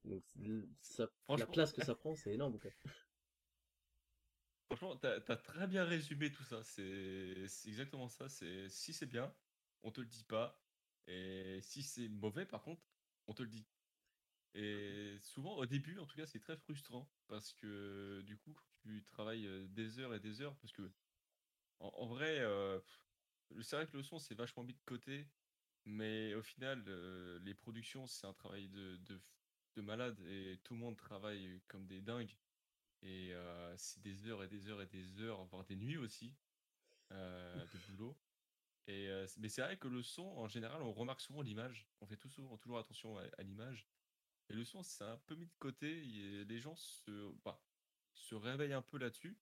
Donc 0.05 0.23
ça, 0.81 1.11
la 1.29 1.47
place 1.47 1.73
que 1.73 1.85
ça 1.85 1.95
prend, 1.95 2.15
c'est 2.15 2.33
énorme 2.33 2.59
quoi. 2.59 2.71
Franchement, 4.67 4.97
t'as 4.97 5.21
as 5.29 5.37
très 5.37 5.67
bien 5.67 5.85
résumé 5.85 6.31
tout 6.33 6.43
ça. 6.45 6.63
C'est 6.63 7.49
exactement 7.67 8.09
ça. 8.09 8.29
C'est 8.29 8.69
si 8.69 8.93
c'est 8.93 9.07
bien, 9.07 9.33
on 9.83 9.91
te 9.91 10.01
le 10.01 10.07
dit 10.07 10.25
pas. 10.25 10.61
Et 11.07 11.61
si 11.63 11.83
c'est 11.83 12.09
mauvais, 12.09 12.47
par 12.47 12.63
contre, 12.63 12.83
on 13.29 13.35
te 13.35 13.43
le 13.43 13.49
dit. 13.49 13.65
Et 14.59 15.19
souvent, 15.21 15.55
au 15.57 15.67
début, 15.67 15.99
en 15.99 16.07
tout 16.07 16.17
cas, 16.17 16.27
c'est 16.27 16.41
très 16.41 16.57
frustrant 16.57 17.07
parce 17.29 17.53
que 17.53 18.23
du 18.23 18.39
coup, 18.39 18.57
tu 18.81 19.05
travailles 19.05 19.69
des 19.69 19.99
heures 19.99 20.15
et 20.15 20.21
des 20.21 20.41
heures, 20.41 20.57
parce 20.57 20.73
que 20.73 20.91
en, 21.81 22.07
vrai, 22.07 22.43
c'est 23.61 23.77
vrai 23.77 23.87
que 23.87 23.99
le 23.99 24.03
son, 24.03 24.19
c'est 24.19 24.35
vachement 24.35 24.65
mis 24.65 24.73
de 24.73 24.83
côté, 24.87 25.29
mais 25.85 26.35
au 26.35 26.43
final, 26.43 26.83
les 27.45 27.55
productions, 27.55 28.07
c'est 28.07 28.27
un 28.27 28.33
travail 28.33 28.69
de, 28.69 28.97
de, 28.97 29.21
de 29.75 29.83
malade 29.83 30.19
et 30.21 30.59
tout 30.65 30.73
le 30.73 30.81
monde 30.81 30.97
travaille 30.97 31.61
comme 31.69 31.87
des 31.87 32.01
dingues. 32.01 32.35
Et 33.03 33.35
c'est 33.77 34.01
des 34.01 34.27
heures 34.27 34.43
et 34.43 34.49
des 34.49 34.69
heures 34.69 34.81
et 34.81 34.87
des 34.87 35.21
heures, 35.21 35.45
voire 35.45 35.65
des 35.65 35.77
nuits 35.77 35.99
aussi, 35.99 36.35
de 37.11 37.79
boulot. 37.91 38.17
Et, 38.89 39.09
mais 39.39 39.49
c'est 39.49 39.63
vrai 39.63 39.77
que 39.77 39.89
le 39.89 40.03
son, 40.03 40.27
en 40.39 40.49
général, 40.49 40.81
on 40.83 40.93
remarque 40.93 41.21
souvent 41.21 41.43
l'image. 41.43 41.87
On 42.01 42.07
fait 42.07 42.17
tout 42.17 42.31
souvent, 42.31 42.57
toujours 42.57 42.79
attention 42.79 43.19
à, 43.19 43.43
l'image. 43.43 43.87
Et 44.49 44.55
le 44.55 44.65
son, 44.65 44.83
c'est 44.83 45.05
un 45.05 45.19
peu 45.27 45.35
mis 45.35 45.47
de 45.47 45.55
côté. 45.59 45.95
Les 46.49 46.59
gens 46.59 46.77
se, 46.77 47.33
bah, 47.45 47.61
se 48.15 48.35
réveillent 48.35 48.73
un 48.73 48.83
peu 48.83 48.99
là-dessus. 48.99 49.37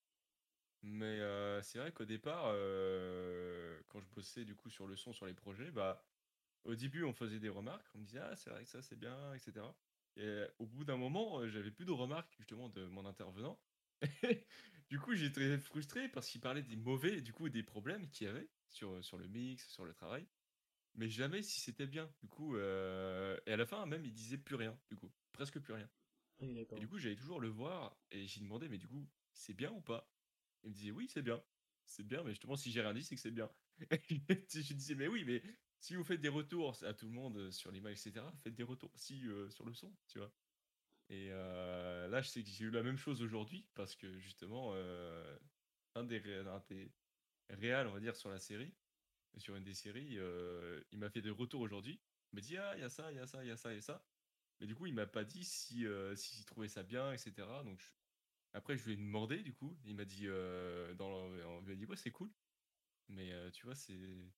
Mais 0.83 1.19
c'est 1.63 1.79
vrai 1.79 1.93
qu'au 1.93 2.05
départ, 2.05 2.45
quand 3.89 4.01
je 4.01 4.09
bossais 4.15 4.45
du 4.45 4.55
coup 4.55 4.71
sur 4.71 4.87
le 4.87 4.97
son, 4.97 5.13
sur 5.13 5.27
les 5.27 5.35
projets, 5.35 5.71
bah, 5.71 6.05
au 6.65 6.75
début, 6.75 7.05
on 7.05 7.13
faisait 7.13 7.39
des 7.41 7.49
remarques. 7.49 7.87
On 7.95 7.99
me 7.99 8.05
disait, 8.05 8.21
ah, 8.21 8.37
c'est 8.37 8.51
vrai 8.51 8.65
que 8.65 8.71
ça, 8.71 8.83
c'est 8.83 8.99
bien, 8.99 9.35
etc. 9.35 9.67
Et 10.17 10.45
au 10.59 10.67
bout 10.67 10.85
d'un 10.85 10.97
moment, 10.97 11.47
j'avais 11.49 11.71
plus 11.71 11.85
de 11.85 11.93
remarques 11.93 12.33
justement 12.39 12.69
de 12.69 12.85
mon 12.87 13.05
intervenant. 13.07 13.61
du 14.91 14.99
coup, 15.01 15.15
j'étais 15.15 15.59
frustré 15.59 16.09
parce 16.09 16.29
qu'il 16.29 16.41
parlait 16.41 16.63
des 16.63 16.77
mauvais, 16.77 17.21
du 17.21 17.33
coup, 17.33 17.49
des 17.49 17.63
problèmes 17.63 18.09
qu'il 18.11 18.27
y 18.27 18.31
avait 18.31 18.49
sur, 18.69 19.03
sur 19.05 19.19
le 19.19 19.27
mix, 19.27 19.69
sur 19.71 19.85
le 19.85 19.93
travail. 19.95 20.27
Mais 20.97 21.09
jamais 21.09 21.43
si 21.43 21.61
c'était 21.61 21.87
bien. 21.87 22.13
Du 22.23 22.29
coup, 22.29 22.57
et 22.57 23.53
à 23.53 23.57
la 23.57 23.67
fin, 23.67 23.85
même, 23.87 24.05
il 24.05 24.13
disait 24.13 24.39
plus 24.39 24.55
rien, 24.57 24.79
du 24.91 24.97
coup. 24.97 25.11
Presque 25.33 25.59
plus 25.59 25.75
rien. 25.75 25.89
et 26.41 26.81
du 26.81 26.89
coup, 26.89 26.99
j'allais 26.99 27.17
toujours 27.17 27.41
le 27.41 27.49
voir 27.49 27.97
et 28.11 28.27
j'ai 28.27 28.41
demandé, 28.41 28.69
mais 28.69 28.79
du 28.79 28.87
coup, 28.87 29.07
c'est 29.33 29.55
bien 29.55 29.73
ou 29.73 29.81
pas? 29.81 30.09
Il 30.63 30.71
me 30.71 30.75
disait, 30.75 30.91
oui, 30.93 31.09
c'est 31.09 31.23
bien. 31.23 31.43
C'est 31.87 32.07
bien, 32.07 32.23
mais 32.23 32.31
justement, 32.31 32.57
si 32.57 32.71
j'ai 32.73 32.81
rien 32.81 32.95
dit, 32.95 33.03
c'est 33.03 33.15
que 33.15 33.21
c'est 33.21 33.31
bien. 33.31 33.51
je 33.81 34.73
disais, 34.75 34.95
mais 34.95 35.09
oui, 35.09 35.25
mais 35.25 35.43
si 35.81 35.97
vous 35.97 36.05
faites 36.05 36.21
des 36.21 36.29
retours 36.29 36.83
à 36.85 36.95
tout 36.95 37.07
le 37.07 37.13
monde 37.13 37.51
sur 37.51 37.71
l'image, 37.71 37.99
etc., 38.07 38.25
faites 38.43 38.55
des 38.55 38.63
retours 38.63 38.93
aussi 38.95 39.23
sur 39.51 39.67
le 39.67 39.75
son, 39.75 39.95
tu 40.09 40.19
vois. 40.19 40.33
Et 41.11 41.29
là, 41.29 42.23
je 42.23 42.29
sais 42.29 42.43
que 42.43 42.49
j'ai 42.49 42.65
eu 42.65 42.71
la 42.71 42.83
même 42.83 42.97
chose 42.97 43.21
aujourd'hui 43.21 43.67
parce 43.75 43.95
que 43.97 44.19
justement, 44.19 44.75
un 45.95 46.05
des, 46.05 46.23
un 46.47 46.63
des 46.69 46.91
réals, 47.51 47.89
on 47.89 47.93
va 47.93 48.01
dire, 48.01 48.17
sur 48.17 48.31
la 48.31 48.39
série, 48.39 48.73
sur 49.39 49.57
une 49.57 49.65
des 49.65 49.75
séries, 49.75 50.19
il 50.93 50.99
m'a 50.99 51.11
fait 51.11 51.23
des 51.23 51.31
retours 51.31 51.61
aujourd'hui. 51.61 52.01
Il 52.33 52.37
m'a 52.37 52.41
dit, 52.41 52.57
ah, 52.59 52.75
il 52.77 52.81
y 52.81 52.85
a 52.85 52.89
ça, 52.91 53.13
il 53.13 53.17
y 53.17 53.21
a 53.21 53.27
ça, 53.27 53.45
il 53.45 53.49
y 53.49 53.51
a 53.51 53.57
ça 53.57 53.75
et 53.75 53.81
ça. 53.81 54.07
Mais 54.61 54.67
du 54.67 54.75
coup, 54.75 54.87
il 54.87 54.95
m'a 54.95 55.07
pas 55.07 55.25
dit 55.25 55.45
si, 55.45 55.87
s'il 56.17 56.45
trouvait 56.47 56.69
ça 56.69 56.83
bien, 56.83 57.13
etc. 57.13 57.63
Donc, 57.65 57.95
après, 58.53 58.77
je 58.77 58.85
lui 58.85 58.93
ai 58.95 58.97
demandé, 58.97 59.43
du 59.43 59.53
coup, 59.55 59.79
il 59.85 59.97
m'a 59.97 60.05
dit, 60.05 60.27
dans... 60.27 61.27
on 61.27 61.61
lui 61.63 61.73
a 61.73 61.77
dit, 61.77 61.87
ouais, 61.87 61.97
c'est 61.97 62.13
cool. 62.13 62.33
Mais 63.09 63.33
tu 63.53 63.67
vois, 63.67 63.75
c'est 63.75 64.33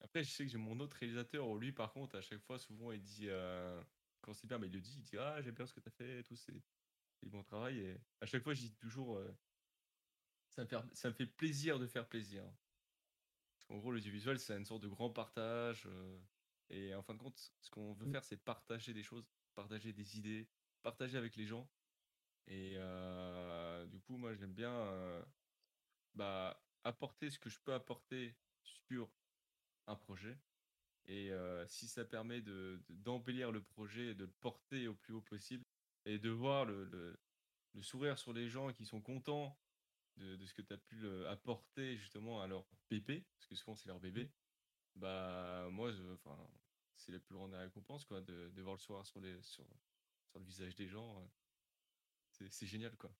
après, 0.00 0.22
je 0.24 0.30
sais 0.30 0.44
que 0.44 0.50
j'ai 0.50 0.58
mon 0.58 0.78
autre 0.80 0.96
réalisateur, 0.96 1.54
lui, 1.56 1.72
par 1.72 1.92
contre, 1.92 2.16
à 2.16 2.20
chaque 2.20 2.40
fois, 2.40 2.58
souvent, 2.58 2.92
il 2.92 3.02
dit, 3.02 3.28
euh, 3.28 3.82
quand 4.20 4.32
c'est 4.32 4.46
bien, 4.46 4.58
mais 4.58 4.68
il 4.68 4.72
le 4.72 4.80
dit, 4.80 4.94
il 4.98 5.02
dit, 5.02 5.16
ah, 5.18 5.40
j'aime 5.42 5.54
bien 5.54 5.66
ce 5.66 5.74
que 5.74 5.80
tu 5.80 5.88
as 5.88 5.92
fait, 5.92 6.22
tout, 6.22 6.36
c'est 6.36 6.62
bon 7.22 7.42
travail. 7.42 7.80
Et 7.80 7.96
à 8.20 8.26
chaque 8.26 8.42
fois, 8.42 8.54
je 8.54 8.60
dis 8.62 8.76
toujours, 8.76 9.16
euh, 9.16 9.36
Ça 10.50 10.62
me, 10.62 10.68
fait, 10.68 10.76
ça 10.94 11.08
me 11.08 11.14
fait 11.14 11.26
plaisir 11.26 11.78
de 11.78 11.86
faire 11.86 12.06
plaisir. 12.08 12.44
En 13.68 13.78
gros, 13.78 13.92
l'audiovisuel, 13.92 14.38
c'est 14.38 14.56
une 14.56 14.64
sorte 14.64 14.82
de 14.82 14.88
grand 14.88 15.10
partage. 15.10 15.86
Euh, 15.86 16.18
et 16.70 16.94
en 16.94 17.02
fin 17.02 17.14
de 17.14 17.18
compte, 17.18 17.52
ce 17.60 17.70
qu'on 17.70 17.92
veut 17.94 18.06
Mmh. 18.06 18.12
faire, 18.12 18.24
c'est 18.24 18.36
partager 18.38 18.94
des 18.94 19.02
choses, 19.02 19.26
partager 19.54 19.92
des 19.92 20.18
idées, 20.18 20.48
partager 20.82 21.18
avec 21.18 21.36
les 21.36 21.46
gens. 21.46 21.70
Et 22.46 22.74
euh, 22.76 23.86
du 23.86 24.00
coup, 24.00 24.16
moi, 24.16 24.34
j'aime 24.34 24.54
bien 24.54 24.72
euh, 24.72 25.24
bah, 26.14 26.64
apporter 26.84 27.30
ce 27.30 27.38
que 27.38 27.50
je 27.50 27.60
peux 27.60 27.74
apporter 27.74 28.36
sur 28.62 29.10
un 29.86 29.96
projet. 29.96 30.38
Et 31.06 31.30
si 31.68 31.88
ça 31.88 32.04
permet 32.04 32.42
de, 32.42 32.82
de- 32.88 32.94
d'embellir 32.94 33.50
le 33.52 33.62
projet 33.62 34.08
et 34.08 34.14
de 34.14 34.24
le 34.26 34.32
porter 34.32 34.88
au 34.88 34.94
plus 34.94 35.14
haut 35.14 35.22
possible, 35.22 35.64
et 36.04 36.18
de 36.18 36.30
voir 36.30 36.64
le, 36.66 36.84
le- 36.84 37.18
le 37.74 37.82
sourire 37.82 38.18
sur 38.18 38.32
les 38.32 38.48
gens 38.48 38.72
qui 38.72 38.84
sont 38.86 39.00
contents 39.02 39.58
de, 40.18 40.36
de 40.36 40.46
ce 40.46 40.54
que 40.54 40.62
tu 40.62 40.72
as 40.74 40.78
pu 40.78 41.04
euh, 41.06 41.30
apporter 41.30 41.96
justement 41.98 42.42
à 42.42 42.46
leur 42.48 42.66
bébé, 42.90 43.24
parce 43.38 43.46
que 43.48 43.54
souvent 43.56 43.76
c'est 43.76 43.88
leur 43.88 44.00
Mmh. 44.14 44.24
bébé, 44.24 44.30
bah 44.96 45.68
moi, 45.72 45.92
enfin, 46.14 46.36
c'est 46.96 47.12
la 47.12 47.20
plus 47.20 47.34
grande 47.36 47.54
récompense, 47.54 48.04
quoi, 48.06 48.20
de, 48.22 48.50
de 48.50 48.62
voir 48.62 48.76
le 48.76 48.80
sourire 48.80 49.06
sur, 49.06 49.20
les, 49.20 49.42
sur, 49.42 49.64
sur 50.30 50.40
le 50.40 50.44
visage 50.46 50.76
des 50.76 50.88
gens. 50.88 51.18
euh, 51.20 51.26
C'est, 52.50 52.66
génial, 52.66 52.96
quoi. 52.96 53.10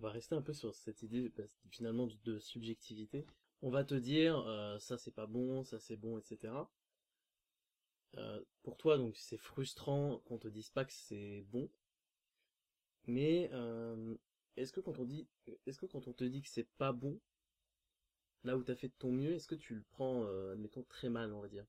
On 0.00 0.02
va 0.02 0.10
rester 0.10 0.34
un 0.34 0.42
peu 0.42 0.52
sur 0.52 0.74
cette 0.74 1.02
idée 1.02 1.32
finalement 1.70 2.08
de, 2.08 2.16
de 2.24 2.38
subjectivité. 2.40 3.24
On 3.62 3.70
va 3.70 3.84
te 3.84 3.94
dire 3.94 4.36
euh, 4.48 4.80
ça 4.80 4.98
c'est 4.98 5.14
pas 5.14 5.26
bon, 5.28 5.62
ça 5.62 5.78
c'est 5.78 5.96
bon, 5.96 6.18
etc. 6.18 6.68
Euh, 8.18 8.40
pour 8.62 8.76
toi 8.76 8.96
donc 8.98 9.16
c'est 9.16 9.36
frustrant 9.36 10.18
qu'on 10.24 10.38
te 10.38 10.46
dise 10.46 10.70
pas 10.70 10.84
que 10.84 10.92
c'est 10.92 11.44
bon, 11.50 11.68
mais 13.06 13.50
euh, 13.52 14.16
est-ce 14.56 14.72
que 14.72 14.80
quand 14.80 14.98
on 14.98 15.04
dit, 15.04 15.26
est-ce 15.66 15.78
que 15.78 15.86
quand 15.86 16.06
on 16.08 16.12
te 16.12 16.24
dit 16.24 16.42
que 16.42 16.48
c'est 16.48 16.68
pas 16.78 16.92
bon, 16.92 17.20
là 18.44 18.56
où 18.56 18.62
t'as 18.62 18.74
fait 18.74 18.88
de 18.88 18.94
ton 18.98 19.12
mieux, 19.12 19.32
est-ce 19.32 19.46
que 19.48 19.54
tu 19.54 19.74
le 19.74 19.82
prends, 19.92 20.24
euh, 20.26 20.52
admettons 20.52 20.82
très 20.84 21.08
mal, 21.08 21.32
on 21.32 21.40
va 21.40 21.48
dire, 21.48 21.66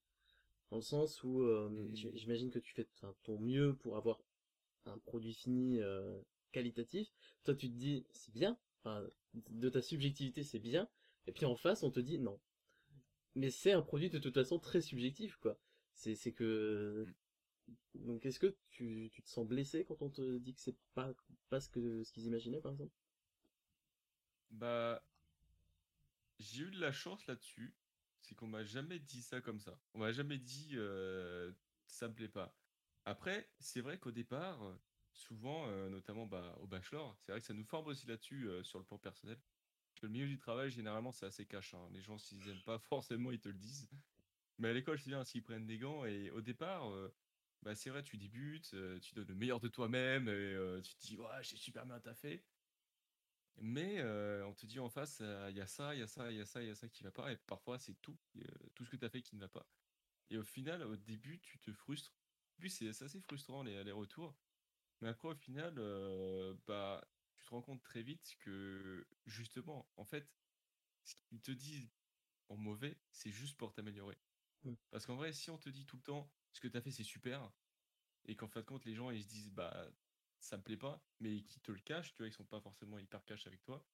dans 0.71 0.77
le 0.77 0.83
sens 0.83 1.23
où 1.23 1.41
euh, 1.43 1.89
j- 1.93 2.11
j'imagine 2.15 2.51
que 2.51 2.59
tu 2.59 2.73
fais 2.73 2.87
ton 3.23 3.39
mieux 3.39 3.75
pour 3.75 3.97
avoir 3.97 4.21
un 4.85 4.97
produit 4.99 5.33
fini 5.33 5.81
euh, 5.81 6.19
qualitatif. 6.51 7.09
Toi, 7.43 7.55
tu 7.55 7.69
te 7.69 7.75
dis, 7.75 8.05
c'est 8.11 8.33
bien, 8.33 8.57
enfin, 8.83 9.05
de 9.51 9.69
ta 9.69 9.81
subjectivité, 9.81 10.43
c'est 10.43 10.59
bien. 10.59 10.89
Et 11.27 11.31
puis 11.33 11.45
en 11.45 11.55
face, 11.55 11.83
on 11.83 11.91
te 11.91 11.99
dit 11.99 12.19
non. 12.19 12.39
Mais 13.35 13.49
c'est 13.51 13.73
un 13.73 13.81
produit 13.81 14.09
de 14.09 14.19
toute 14.19 14.35
façon 14.35 14.59
très 14.59 14.81
subjectif, 14.81 15.37
quoi. 15.37 15.57
C'est, 15.95 16.15
c'est 16.15 16.31
que. 16.33 17.05
Donc, 17.95 18.25
est-ce 18.25 18.39
que 18.39 18.55
tu, 18.69 19.11
te 19.23 19.29
sens 19.29 19.47
blessé 19.47 19.85
quand 19.85 20.01
on 20.01 20.09
te 20.09 20.37
dit 20.37 20.53
que 20.53 20.61
c'est 20.61 20.77
pas, 20.93 21.13
pas 21.49 21.59
ce 21.59 21.69
qu'ils 21.69 22.25
imaginaient, 22.25 22.61
par 22.61 22.71
exemple? 22.71 22.93
Bah, 24.49 25.03
j'ai 26.39 26.63
eu 26.63 26.71
de 26.71 26.79
la 26.79 26.91
chance 26.91 27.25
là-dessus, 27.27 27.75
c'est 28.21 28.35
qu'on 28.35 28.47
m'a 28.47 28.63
jamais 28.63 28.99
dit 28.99 29.21
ça 29.21 29.41
comme 29.41 29.59
ça. 29.59 29.79
On 29.93 29.99
m'a 29.99 30.11
jamais 30.11 30.37
dit 30.37 30.71
euh, 30.73 31.51
ça 31.85 32.07
me 32.07 32.13
plaît 32.13 32.27
pas. 32.27 32.55
Après, 33.05 33.49
c'est 33.59 33.81
vrai 33.81 33.97
qu'au 33.97 34.11
départ, 34.11 34.59
souvent, 35.13 35.67
euh, 35.67 35.89
notamment 35.89 36.25
bah, 36.25 36.55
au 36.61 36.67
bachelor, 36.67 37.15
c'est 37.19 37.31
vrai 37.31 37.41
que 37.41 37.47
ça 37.47 37.53
nous 37.53 37.63
forme 37.63 37.87
aussi 37.87 38.07
là-dessus 38.07 38.47
euh, 38.47 38.63
sur 38.63 38.79
le 38.79 38.85
plan 38.85 38.97
personnel. 38.97 39.39
Que 39.95 40.05
le 40.05 40.11
milieu 40.11 40.27
du 40.27 40.37
travail, 40.37 40.71
généralement, 40.71 41.11
c'est 41.11 41.25
assez 41.25 41.45
cash. 41.45 41.73
hein. 41.73 41.89
Les 41.91 42.01
gens, 42.01 42.17
s'ils 42.17 42.47
aiment 42.47 42.63
pas, 42.63 42.79
forcément, 42.89 43.31
ils 43.31 43.39
te 43.39 43.49
le 43.49 43.57
disent. 43.57 43.89
Mais 44.57 44.69
à 44.69 44.73
l'école, 44.73 44.99
c'est 44.99 45.09
bien 45.09 45.23
s'ils 45.23 45.43
prennent 45.43 45.65
des 45.65 45.77
gants. 45.77 46.05
Et 46.05 46.29
au 46.31 46.41
départ, 46.41 46.89
euh, 46.91 47.13
bah, 47.63 47.75
c'est 47.75 47.89
vrai, 47.89 48.03
tu 48.03 48.17
débutes, 48.17 48.73
euh, 48.73 48.99
tu 48.99 49.13
donnes 49.13 49.27
le 49.27 49.35
meilleur 49.35 49.59
de 49.59 49.67
toi-même 49.67 50.27
et 50.27 50.31
euh, 50.31 50.81
tu 50.81 50.95
te 50.95 51.01
dis, 51.01 51.17
ouais, 51.17 51.43
j'ai 51.43 51.57
super 51.57 51.85
bien 51.85 51.99
taffé. 51.99 52.43
Mais 53.57 53.99
euh, 53.99 54.45
on 54.47 54.53
te 54.53 54.65
dit 54.65 54.79
en 54.79 54.89
face, 54.89 55.19
euh, 55.21 55.47
il 55.51 55.57
y 55.57 55.61
a 55.61 55.67
ça, 55.67 55.93
il 55.93 55.99
y 55.99 56.03
a 56.03 56.07
ça, 56.07 56.31
il 56.31 56.37
y 56.37 56.41
a 56.41 56.45
ça, 56.45 56.61
il 56.63 56.67
y 56.67 56.71
a 56.71 56.75
ça 56.75 56.89
qui 56.89 57.03
va 57.03 57.11
pas. 57.11 57.31
Et 57.31 57.37
parfois, 57.37 57.77
c'est 57.77 57.93
tout, 58.01 58.17
tout 58.73 58.85
ce 58.85 58.89
que 58.89 58.95
tu 58.95 59.05
as 59.05 59.09
fait 59.09 59.21
qui 59.21 59.35
ne 59.35 59.41
va 59.41 59.49
pas. 59.49 59.67
Et 60.29 60.37
au 60.37 60.43
final, 60.43 60.81
au 60.83 60.95
début, 60.95 61.39
tu 61.41 61.59
te 61.59 61.71
frustres. 61.71 62.15
Puis 62.57 62.71
c'est 62.71 62.93
c'est 62.93 63.05
assez 63.05 63.21
frustrant 63.21 63.63
les, 63.63 63.83
les 63.83 63.91
retours. 63.91 64.35
Mais 65.01 65.09
après, 65.09 65.27
au 65.27 65.35
final, 65.35 65.75
bah, 66.65 67.03
tu 67.35 67.43
te 67.43 67.49
rends 67.49 67.61
compte 67.61 67.81
très 67.83 68.01
vite 68.01 68.35
que 68.39 69.05
justement, 69.25 69.87
en 69.97 70.05
fait, 70.05 70.27
ce 71.03 71.15
qu'ils 71.27 71.41
te 71.41 71.51
disent 71.51 71.91
en 72.49 72.55
mauvais, 72.55 72.97
c'est 73.11 73.31
juste 73.31 73.57
pour 73.57 73.73
t'améliorer. 73.73 74.17
Mm. 74.63 74.73
Parce 74.89 75.05
qu'en 75.05 75.15
vrai, 75.15 75.33
si 75.33 75.49
on 75.49 75.57
te 75.57 75.69
dit 75.69 75.85
tout 75.85 75.97
le 75.97 76.03
temps 76.03 76.31
ce 76.53 76.59
que 76.61 76.67
tu 76.67 76.77
as 76.77 76.81
fait, 76.81 76.91
c'est 76.91 77.03
super, 77.03 77.53
et 78.25 78.35
qu'en 78.37 78.47
fin 78.49 78.61
de 78.61 78.65
compte, 78.67 78.85
les 78.85 78.95
gens 78.95 79.11
ils 79.11 79.23
se 79.23 79.29
disent 79.29 79.51
bah 79.53 79.91
ça 80.39 80.57
me 80.57 80.63
plaît 80.63 80.77
pas, 80.77 81.05
mais 81.19 81.45
qui 81.45 81.61
te 81.61 81.71
le 81.71 81.79
cachent, 81.79 82.13
tu 82.13 82.23
vois, 82.23 82.29
ils 82.29 82.33
sont 82.33 82.45
pas 82.47 82.61
forcément 82.61 82.99
hyper 82.99 83.25
cash 83.25 83.47
avec 83.47 83.63
toi, 83.63 83.87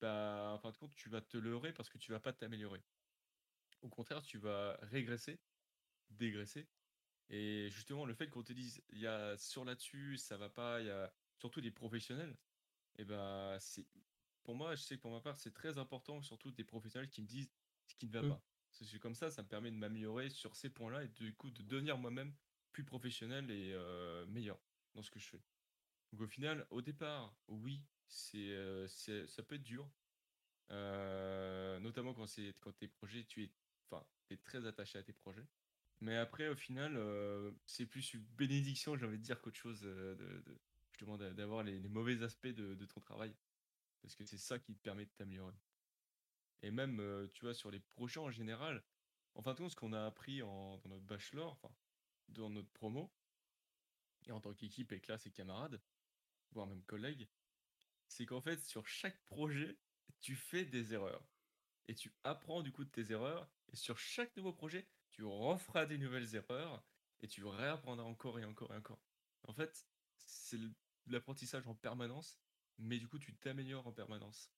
bah 0.00 0.52
en 0.54 0.58
fin 0.60 0.72
de 0.72 0.78
compte, 0.78 0.94
tu 0.96 1.10
vas 1.10 1.22
te 1.22 1.38
leurrer 1.38 1.72
parce 1.74 1.90
que 1.90 1.98
tu 1.98 2.12
vas 2.12 2.20
pas 2.20 2.32
t'améliorer. 2.34 2.84
Au 3.82 3.88
contraire, 3.90 4.22
tu 4.22 4.38
vas 4.38 4.78
régresser, 4.82 5.42
dégraisser. 6.10 6.70
Et 7.30 7.70
justement, 7.70 8.06
le 8.06 8.14
fait 8.14 8.28
qu'on 8.30 8.44
te 8.44 8.52
dise 8.54 8.84
il 8.90 8.98
y 9.00 9.06
a 9.08 9.36
sur 9.38 9.64
là-dessus, 9.66 10.18
ça 10.18 10.38
va 10.38 10.50
pas, 10.50 10.80
il 10.82 10.86
y 10.88 10.90
a 10.90 11.12
surtout 11.38 11.60
des 11.62 11.72
professionnels, 11.72 12.38
et 12.98 13.04
bah 13.06 13.58
c'est 13.60 13.88
pour 14.44 14.56
moi, 14.56 14.76
je 14.76 14.82
sais 14.84 14.96
que 14.96 15.02
pour 15.02 15.12
ma 15.12 15.20
part, 15.22 15.38
c'est 15.38 15.52
très 15.54 15.78
important, 15.78 16.22
surtout 16.22 16.52
des 16.52 16.64
professionnels 16.64 17.10
qui 17.10 17.22
me 17.22 17.26
disent 17.28 17.50
ce 17.86 17.96
qui 17.96 18.08
ne 18.08 18.12
va 18.14 18.22
Mm. 18.22 18.38
pas. 18.38 18.44
Que 18.72 18.98
comme 18.98 19.14
ça, 19.14 19.30
ça 19.30 19.42
me 19.42 19.48
permet 19.48 19.70
de 19.70 19.76
m'améliorer 19.76 20.30
sur 20.30 20.54
ces 20.54 20.70
points-là 20.70 21.04
et 21.04 21.08
du 21.08 21.34
coup 21.34 21.50
de 21.50 21.62
devenir 21.62 21.98
moi-même 21.98 22.32
plus 22.72 22.84
professionnel 22.84 23.50
et 23.50 23.74
meilleur 24.28 24.58
dans 24.94 25.02
ce 25.02 25.10
que 25.10 25.18
je 25.18 25.26
fais. 25.28 25.40
Donc 26.12 26.22
au 26.22 26.26
final, 26.28 26.66
au 26.70 26.80
départ, 26.80 27.34
oui, 27.48 27.82
c'est, 28.06 28.86
ça 29.26 29.42
peut 29.42 29.56
être 29.56 29.62
dur, 29.62 29.90
notamment 30.70 32.14
quand 32.14 32.26
c'est 32.26 32.54
quand 32.60 32.72
tes 32.72 32.88
projets, 32.88 33.24
tu 33.24 33.44
es, 33.44 33.50
enfin, 33.90 34.04
très 34.44 34.66
attaché 34.66 34.98
à 34.98 35.02
tes 35.02 35.12
projets. 35.12 35.46
Mais 36.00 36.16
après, 36.16 36.48
au 36.48 36.56
final, 36.56 36.96
c'est 37.66 37.86
plus 37.86 38.14
une 38.14 38.24
bénédiction, 38.36 38.96
j'ai 38.96 39.06
envie 39.06 39.18
de 39.18 39.22
dire, 39.22 39.40
qu'autre 39.40 39.58
chose 39.58 39.80
de, 39.80 40.16
de- 40.18 41.16
d'a- 41.16 41.32
d'avoir 41.32 41.62
les, 41.64 41.80
mauvais 41.88 42.22
aspects 42.22 42.46
de 42.46 42.84
ton 42.86 43.00
travail. 43.00 43.34
Parce 44.02 44.14
que 44.14 44.24
c'est 44.24 44.38
ça 44.38 44.58
qui 44.58 44.74
te 44.74 44.80
permet 44.80 45.06
de 45.06 45.10
t'améliorer. 45.10 45.54
Et 46.62 46.70
même, 46.70 47.28
tu 47.32 47.44
vois, 47.44 47.54
sur 47.54 47.70
les 47.70 47.80
projets 47.80 48.20
en 48.20 48.30
général, 48.30 48.84
en 49.34 49.42
fin 49.42 49.52
de 49.54 49.58
compte, 49.58 49.70
ce 49.70 49.76
qu'on 49.76 49.92
a 49.92 50.04
appris 50.04 50.40
dans 50.40 50.80
notre 50.86 51.04
bachelor, 51.04 51.52
enfin, 51.52 51.72
dans 52.28 52.50
notre 52.50 52.70
promo, 52.70 53.12
et 54.26 54.32
en 54.32 54.40
tant 54.40 54.52
qu'équipe 54.52 54.92
et 54.92 55.00
classe 55.00 55.26
et 55.26 55.30
camarades, 55.30 55.80
voire 56.52 56.66
même 56.66 56.82
collègues, 56.84 57.28
c'est 58.08 58.26
qu'en 58.26 58.40
fait, 58.40 58.60
sur 58.64 58.86
chaque 58.86 59.22
projet, 59.24 59.78
tu 60.20 60.34
fais 60.34 60.64
des 60.64 60.94
erreurs. 60.94 61.24
Et 61.86 61.94
tu 61.94 62.12
apprends 62.24 62.62
du 62.62 62.72
coup 62.72 62.84
de 62.84 62.90
tes 62.90 63.12
erreurs. 63.12 63.48
Et 63.72 63.76
sur 63.76 63.98
chaque 63.98 64.36
nouveau 64.36 64.52
projet, 64.52 64.86
tu 65.10 65.24
referas 65.24 65.86
des 65.86 65.98
nouvelles 65.98 66.34
erreurs. 66.34 66.82
Et 67.20 67.28
tu 67.28 67.44
réapprendras 67.44 68.04
encore 68.04 68.38
et 68.38 68.44
encore 68.44 68.72
et 68.74 68.76
encore. 68.76 69.00
En 69.42 69.52
fait, 69.52 69.86
c'est 70.16 70.58
l'apprentissage 71.06 71.66
en 71.66 71.74
permanence. 71.74 72.38
Mais 72.78 72.98
du 72.98 73.08
coup, 73.08 73.18
tu 73.18 73.34
t'améliores 73.36 73.86
en 73.86 73.92
permanence. 73.92 74.50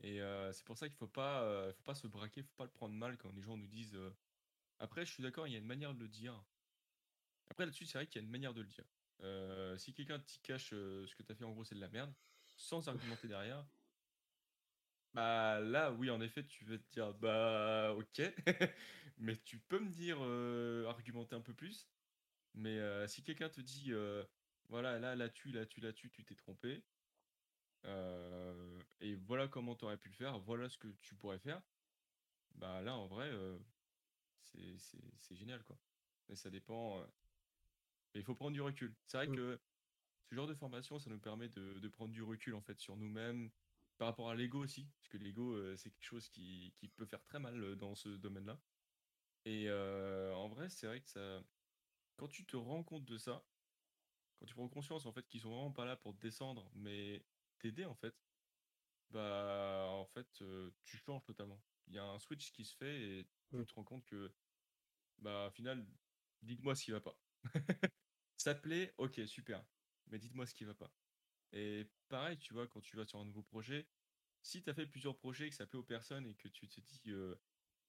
Et 0.00 0.20
euh, 0.20 0.52
c'est 0.52 0.64
pour 0.64 0.76
ça 0.78 0.88
qu'il 0.88 0.96
faut 0.96 1.08
pas, 1.08 1.42
euh, 1.42 1.72
faut 1.72 1.82
pas 1.84 1.94
se 1.94 2.06
braquer, 2.06 2.42
faut 2.42 2.54
pas 2.56 2.64
le 2.64 2.70
prendre 2.72 2.94
mal 2.94 3.16
quand 3.18 3.32
les 3.32 3.42
gens 3.42 3.56
nous 3.56 3.66
disent. 3.68 3.94
euh, 3.96 4.16
Après, 4.78 5.06
je 5.06 5.12
suis 5.12 5.22
d'accord, 5.22 5.46
il 5.48 5.52
y 5.52 5.56
a 5.56 5.60
une 5.60 5.66
manière 5.66 5.94
de 5.94 6.00
le 6.00 6.08
dire. 6.08 6.44
Après, 7.50 7.64
là-dessus, 7.66 7.84
c'est 7.86 7.98
vrai 7.98 8.06
qu'il 8.06 8.20
y 8.20 8.24
a 8.24 8.26
une 8.26 8.30
manière 8.30 8.54
de 8.54 8.60
le 8.62 8.66
dire. 8.68 8.84
Euh, 9.22 9.76
si 9.78 9.92
quelqu'un 9.94 10.18
t'y 10.20 10.40
cache 10.40 10.70
euh, 10.72 11.06
ce 11.06 11.14
que 11.16 11.22
tu 11.22 11.32
as 11.32 11.34
fait, 11.34 11.44
en 11.44 11.52
gros, 11.52 11.64
c'est 11.64 11.74
de 11.74 11.80
la 11.80 11.88
merde, 11.88 12.14
sans 12.56 12.88
argumenter 12.88 13.28
derrière, 13.28 13.68
bah 15.14 15.60
là, 15.60 15.92
oui, 15.92 16.10
en 16.10 16.20
effet, 16.20 16.44
tu 16.46 16.64
vas 16.64 16.78
te 16.78 16.88
dire, 16.90 17.14
bah 17.14 17.94
ok, 17.94 18.20
mais 19.18 19.36
tu 19.42 19.58
peux 19.60 19.78
me 19.80 19.90
dire, 19.90 20.18
euh, 20.22 20.86
argumenter 20.86 21.34
un 21.34 21.40
peu 21.40 21.54
plus. 21.54 21.88
Mais 22.54 22.78
euh, 22.78 23.06
si 23.08 23.24
quelqu'un 23.24 23.50
te 23.50 23.60
dit, 23.60 23.92
euh, 23.92 24.24
voilà, 24.68 24.98
là, 25.00 25.16
là-dessus, 25.16 25.52
là-dessus, 25.52 25.80
là-dessus, 25.80 26.10
tu 26.10 26.24
t'es 26.24 26.36
trompé, 26.36 26.84
euh, 27.84 28.82
et 29.00 29.16
voilà 29.16 29.48
comment 29.48 29.76
tu 29.76 29.84
aurais 29.84 29.98
pu 29.98 30.08
le 30.08 30.14
faire, 30.14 30.38
voilà 30.40 30.68
ce 30.68 30.78
que 30.78 30.88
tu 31.00 31.16
pourrais 31.16 31.38
faire, 31.38 31.62
bah 32.54 32.82
là, 32.82 32.96
en 32.96 33.06
vrai, 33.08 33.30
euh, 33.30 33.58
c'est 34.42 35.36
génial, 35.36 35.64
quoi. 35.64 35.80
Mais 36.28 36.36
ça 36.36 36.50
dépend. 36.50 37.00
euh, 37.02 37.06
mais 38.14 38.20
il 38.20 38.24
faut 38.24 38.34
prendre 38.34 38.52
du 38.52 38.60
recul. 38.60 38.96
C'est 39.06 39.16
vrai 39.18 39.28
Mm. 39.28 39.34
que 39.34 39.60
ce 40.30 40.34
genre 40.34 40.46
de 40.46 40.54
formation, 40.54 40.98
ça 40.98 41.10
nous 41.10 41.20
permet 41.20 41.48
de, 41.48 41.78
de 41.78 41.88
prendre 41.88 42.12
du 42.12 42.22
recul, 42.22 42.54
en 42.54 42.62
fait, 42.62 42.80
sur 42.80 42.96
nous-mêmes, 42.96 43.52
par 43.98 44.08
rapport 44.08 44.30
à 44.30 44.34
l'ego 44.34 44.60
aussi, 44.62 44.92
parce 45.00 45.08
que 45.08 45.18
l'ego, 45.18 45.76
c'est 45.76 45.90
quelque 45.90 46.04
chose 46.04 46.28
qui, 46.28 46.72
qui 46.76 46.88
peut 46.88 47.06
faire 47.06 47.22
très 47.24 47.40
mal 47.40 47.76
dans 47.76 47.94
ce 47.94 48.10
domaine-là. 48.10 48.62
Et 49.44 49.70
en 49.72 50.48
vrai, 50.48 50.70
c'est 50.70 50.86
vrai 50.86 51.00
que 51.02 51.08
ça, 51.08 51.44
quand 52.16 52.28
tu 52.28 52.46
te 52.46 52.56
rends 52.56 52.84
compte 52.84 53.04
de 53.06 53.18
ça, 53.18 53.48
quand 54.38 54.46
tu 54.46 54.54
prends 54.54 54.68
conscience, 54.68 55.06
en 55.06 55.12
fait, 55.12 55.26
qu'ils 55.28 55.40
sont 55.42 55.50
vraiment 55.50 55.72
pas 55.72 55.84
là 55.84 55.96
pour 55.96 56.14
te 56.14 56.20
descendre, 56.20 56.70
mais 56.74 57.28
t'aider, 57.58 57.84
en 57.84 57.94
fait, 57.96 58.14
bah, 59.10 59.86
en 59.90 60.06
fait, 60.06 60.42
euh, 60.42 60.72
tu 60.84 60.98
changes 60.98 61.24
totalement. 61.24 61.62
Il 61.86 61.94
y 61.94 61.98
a 61.98 62.04
un 62.04 62.18
switch 62.18 62.52
qui 62.52 62.64
se 62.64 62.76
fait 62.76 63.20
et 63.20 63.24
tu 63.24 63.30
Mm. 63.52 63.64
te 63.66 63.74
rends 63.74 63.84
compte 63.84 64.04
que, 64.06 64.34
bah, 65.18 65.48
au 65.48 65.50
final, 65.52 65.86
dites-moi 66.42 66.74
ce 66.76 66.84
qui 66.84 66.92
va 66.92 67.00
pas. 67.00 67.18
Ça 68.36 68.54
te 68.54 68.60
plaît? 68.62 68.94
Ok, 68.98 69.20
super. 69.26 69.66
Mais 70.06 70.18
dites-moi 70.18 70.46
ce 70.46 70.54
qui 70.54 70.64
va 70.64 70.74
pas. 70.74 70.94
Et 71.52 71.92
pareil, 72.08 72.38
tu 72.38 72.54
vois, 72.54 72.68
quand 72.68 72.80
tu 72.80 72.96
vas 72.96 73.06
sur 73.06 73.20
un 73.20 73.24
nouveau 73.26 73.42
projet, 73.44 73.88
si 74.42 74.62
tu 74.62 74.70
as 74.70 74.74
fait 74.74 74.86
plusieurs 74.86 75.16
projets, 75.18 75.50
que 75.50 75.56
ça 75.56 75.66
plaît 75.66 75.78
aux 75.78 75.84
personnes 75.84 76.26
et 76.26 76.36
que 76.36 76.48
tu 76.48 76.68
te 76.68 76.80
dis, 76.80 77.12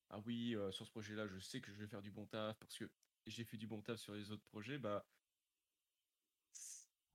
ah 0.10 0.20
oui, 0.26 0.56
sur 0.72 0.86
ce 0.86 0.92
projet-là, 0.92 1.28
je 1.28 1.40
sais 1.40 1.62
que 1.62 1.72
je 1.72 1.78
vais 1.82 1.88
faire 1.88 2.02
du 2.02 2.12
bon 2.12 2.28
taf 2.28 2.58
parce 2.60 2.78
que 2.78 2.92
j'ai 3.26 3.46
fait 3.46 3.58
du 3.58 3.68
bon 3.68 3.82
taf 3.82 4.00
sur 4.00 4.14
les 4.16 4.32
autres 4.32 4.46
projets, 4.46 4.80
bah 4.80 5.08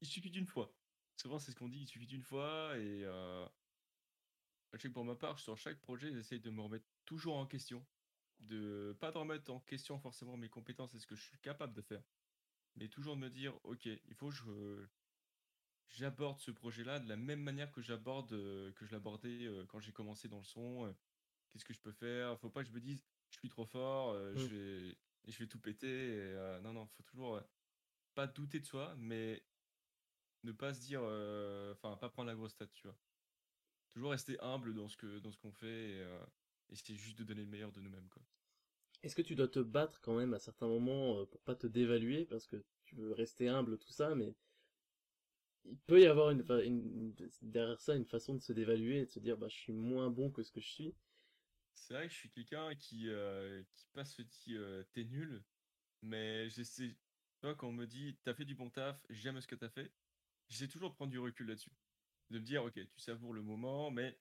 il 0.01 0.07
suffit 0.07 0.31
d'une 0.31 0.47
fois. 0.47 0.77
Souvent, 1.17 1.39
c'est 1.39 1.53
ce 1.53 1.57
qu'on 1.57 1.69
dit, 1.69 1.81
il 1.81 1.87
suffit 1.87 2.07
d'une 2.07 2.23
fois 2.23 2.77
et 2.79 3.05
je 4.73 4.79
sais 4.79 4.89
que 4.89 4.95
pour 4.95 5.05
ma 5.05 5.15
part, 5.15 5.39
sur 5.39 5.57
chaque 5.57 5.81
projet, 5.81 6.13
j'essaye 6.13 6.41
de 6.41 6.51
me 6.51 6.61
remettre 6.61 6.87
toujours 7.05 7.37
en 7.37 7.47
question. 7.47 7.87
De 8.41 8.97
pas 9.01 9.13
de 9.13 9.19
remettre 9.19 9.51
en 9.53 9.61
question 9.61 9.99
forcément 9.99 10.37
mes 10.37 10.49
compétences 10.49 10.95
et 10.95 10.99
ce 10.99 11.07
que 11.07 11.15
je 11.15 11.23
suis 11.23 11.39
capable 11.39 11.73
de 11.73 11.83
faire. 11.83 12.03
Mais 12.77 12.89
toujours 12.89 13.15
de 13.15 13.21
me 13.21 13.31
dire, 13.31 13.55
ok, 13.65 13.87
il 13.87 14.15
faut 14.15 14.29
que 14.31 14.35
je, 14.35 14.87
j'aborde 15.87 16.41
ce 16.41 16.51
projet-là 16.51 16.99
de 16.99 17.09
la 17.09 17.17
même 17.17 17.41
manière 17.41 17.71
que 17.71 17.81
j'aborde, 17.81 18.31
que 18.31 18.85
je 18.85 18.91
l'abordais 18.93 19.49
quand 19.69 19.79
j'ai 19.79 19.93
commencé 19.93 20.29
dans 20.29 20.39
le 20.39 20.45
son. 20.45 20.95
Qu'est-ce 21.53 21.65
que 21.65 21.73
je 21.73 21.81
peux 21.81 21.93
faire? 21.93 22.39
Faut 22.41 22.51
pas 22.51 22.65
que 22.65 22.69
je 22.69 22.75
me 22.75 22.81
dise, 22.81 23.05
je 23.31 23.39
suis 23.39 23.49
trop 23.49 23.65
fort, 23.65 24.15
je 24.35 24.49
Mmh. 24.49 24.49
vais, 24.49 24.99
je 25.29 25.39
vais 25.39 25.47
tout 25.47 25.61
péter. 25.61 26.17
Et, 26.17 26.61
non, 26.63 26.73
non, 26.73 26.87
faut 26.87 27.05
toujours 27.05 27.41
pas 28.15 28.27
douter 28.27 28.59
de 28.59 28.67
soi, 28.67 28.95
mais 28.99 29.47
ne 30.45 30.53
pas 30.53 30.73
se 30.75 30.81
dire, 30.81 31.01
enfin, 31.73 31.97
pas 31.97 32.09
prendre 32.09 32.29
la 32.29 32.35
grosse 32.35 32.55
tête, 32.57 32.73
tu 32.73 32.87
vois. 32.87 32.97
Toujours 33.91 34.11
rester 34.11 34.39
humble 34.41 34.75
dans 34.75 34.89
ce 34.89 34.97
que, 34.97 35.19
dans 35.19 35.31
ce 35.31 35.39
qu'on 35.39 35.53
fait 35.53 35.91
et 35.91 36.07
essayer 36.71 36.99
juste 36.99 37.19
de 37.19 37.25
donner 37.25 37.43
le 37.43 37.51
meilleur 37.51 37.73
de 37.73 37.81
nous-mêmes, 37.81 38.09
quoi. 38.09 38.23
Est-ce 39.03 39.15
que 39.15 39.23
tu 39.23 39.35
dois 39.35 39.49
te 39.49 39.59
battre 39.59 40.01
quand 40.01 40.17
même 40.17 40.33
à 40.33 40.39
certains 40.39 40.67
moments 40.67 41.27
pour 41.27 41.41
pas 41.43 41.55
te 41.55 41.67
dévaluer 41.67 42.25
parce 42.25 42.47
que 42.47 42.57
tu 42.85 42.95
veux 42.95 43.13
rester 43.13 43.49
humble, 43.49 43.79
tout 43.79 43.93
ça, 43.93 44.15
mais 44.15 44.35
il 45.67 45.77
peut 45.87 46.01
y 46.01 46.07
avoir 46.07 46.31
une, 46.31 46.45
une, 46.65 47.15
derrière 47.43 47.81
ça 47.81 47.95
une 47.95 48.05
façon 48.05 48.35
de 48.35 48.41
se 48.41 48.53
dévaluer 48.53 49.01
et 49.01 49.05
de 49.05 49.11
se 49.11 49.19
dire 49.19 49.37
bah 49.37 49.49
je 49.49 49.57
suis 49.57 49.73
moins 49.73 50.11
bon 50.11 50.31
que 50.31 50.43
ce 50.43 50.51
que 50.51 50.61
je 50.61 50.69
suis? 50.69 50.95
C'est 51.75 51.95
vrai 51.95 52.07
que 52.07 52.13
je 52.13 52.19
suis 52.19 52.31
quelqu'un 52.31 52.75
qui, 52.75 53.09
qui 53.77 53.87
passe 53.93 54.19
dit 54.21 54.57
t'es 54.93 55.05
nul, 55.05 55.43
mais 56.03 56.49
j'essaie, 56.49 56.89
tu 56.89 57.43
vois, 57.43 57.55
quand 57.55 57.69
on 57.69 57.73
me 57.73 57.87
dit 57.87 58.17
t'as 58.25 58.35
fait 58.35 58.45
du 58.45 58.55
bon 58.55 58.71
taf, 58.71 59.05
j'aime 59.11 59.41
ce 59.41 59.47
que 59.47 59.55
t'as 59.55 59.69
fait, 59.69 59.91
j'essaie 60.49 60.69
toujours 60.69 60.91
de 60.91 60.95
prendre 60.95 61.11
du 61.11 61.19
recul 61.19 61.47
là-dessus. 61.49 61.73
De 62.31 62.39
me 62.39 62.45
dire, 62.45 62.65
ok, 62.65 62.75
tu 62.75 63.01
savoures 63.01 63.33
le 63.35 63.43
moment, 63.43 63.91
mais 63.91 64.19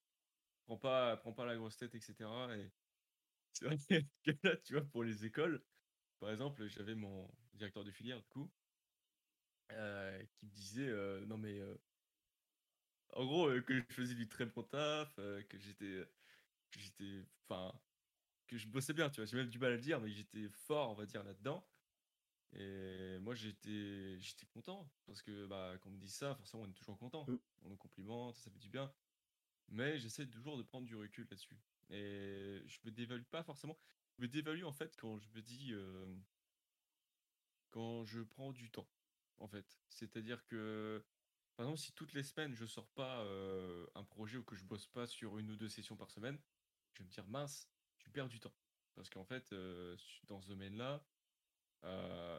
prends 0.66 0.78
pas, 0.78 1.18
prends 1.18 1.34
pas 1.34 1.46
la 1.46 1.58
grosse 1.58 1.78
tête, 1.78 1.96
etc. 1.96 2.58
Et 2.58 2.72
c'est 3.54 3.66
vrai 3.66 3.78
que 4.26 4.32
là, 4.44 4.58
tu 4.58 4.74
vois, 4.74 4.86
pour 4.86 5.04
les 5.04 5.26
écoles, 5.26 5.66
par 6.20 6.32
exemple, 6.32 6.68
j'avais 6.68 6.96
mon 6.96 7.30
directeur 7.54 7.84
de 7.86 7.92
filière, 7.92 8.22
du 8.22 8.30
coup, 8.30 8.54
qui 10.36 10.46
me 10.46 10.52
disait, 10.52 10.92
non 11.26 11.38
mais, 11.38 11.60
en 13.14 13.26
gros, 13.26 13.50
que 13.62 13.76
je 13.76 13.84
faisais 13.94 14.16
du 14.16 14.28
très 14.28 14.46
bon 14.46 14.64
taf, 14.64 15.16
que 15.16 15.58
j'étais, 15.60 16.04
j'étais, 16.78 17.26
enfin, 17.50 17.80
que 18.48 18.58
je 18.58 18.68
bossais 18.68 18.94
bien, 18.94 19.10
tu 19.10 19.22
vois. 19.22 19.26
J'ai 19.28 19.38
même 19.38 19.50
du 19.50 19.60
mal 19.60 19.74
à 19.74 19.76
le 19.76 19.82
dire, 19.82 20.02
mais 20.02 20.12
j'étais 20.12 20.50
fort, 20.50 20.92
on 20.92 20.96
va 20.96 21.06
dire, 21.06 21.24
là-dedans. 21.24 21.68
Et 22.56 23.18
moi, 23.20 23.34
j'étais, 23.34 24.20
j'étais 24.20 24.46
content 24.46 24.90
parce 25.06 25.22
que, 25.22 25.46
bah, 25.48 25.76
quand 25.82 25.90
on 25.90 25.94
me 25.94 26.00
dit 26.00 26.10
ça, 26.10 26.36
forcément, 26.36 26.64
on 26.64 26.70
est 26.70 26.74
toujours 26.74 26.98
content. 26.98 27.26
Mmh. 27.28 27.38
On 27.64 27.70
nous 27.70 27.78
complimente, 27.78 28.36
ça 28.36 28.52
fait 28.52 28.60
du 28.60 28.70
bien. 28.70 28.94
Mais 29.70 29.98
j'essaie 29.98 30.28
toujours 30.28 30.58
de 30.58 30.64
prendre 30.64 30.86
du 30.86 30.96
recul 30.96 31.26
là-dessus. 31.30 31.58
Et 31.90 32.62
je 32.66 32.80
me 32.84 32.92
dévalue 32.92 33.24
pas 33.24 33.44
forcément. 33.44 33.78
Je 34.18 34.22
me 34.22 34.28
dévalue 34.28 34.64
en 34.64 34.72
fait 34.72 34.96
quand 34.98 35.18
je 35.18 35.28
me 35.30 35.42
dis, 35.42 35.74
quand 37.72 38.04
je 38.06 38.22
prends 38.22 38.52
du 38.52 38.70
temps, 38.70 38.88
en 39.38 39.48
fait. 39.48 39.80
C'est-à-dire 39.90 40.46
que, 40.46 41.04
par 41.56 41.66
exemple, 41.66 41.80
si 41.80 41.94
toutes 41.94 42.14
les 42.14 42.24
semaines 42.24 42.54
je 42.54 42.66
sors 42.66 42.90
pas 42.90 43.26
un 43.96 44.04
projet 44.04 44.38
ou 44.38 44.44
que 44.44 44.56
je 44.56 44.64
bosse 44.64 44.88
pas 44.88 45.08
sur 45.08 45.40
une 45.40 45.50
ou 45.50 45.56
deux 45.56 45.70
sessions 45.70 45.96
par 45.96 46.12
semaine, 46.12 46.40
je 46.94 47.00
vais 47.00 47.06
me 47.06 47.10
dire 47.10 47.28
mince, 47.28 47.68
tu 47.98 48.10
perds 48.12 48.30
du 48.30 48.40
temps. 48.40 48.54
Parce 48.94 49.10
qu'en 49.10 49.24
fait, 49.24 49.56
dans 50.26 50.42
ce 50.42 50.48
domaine-là, 50.48 51.04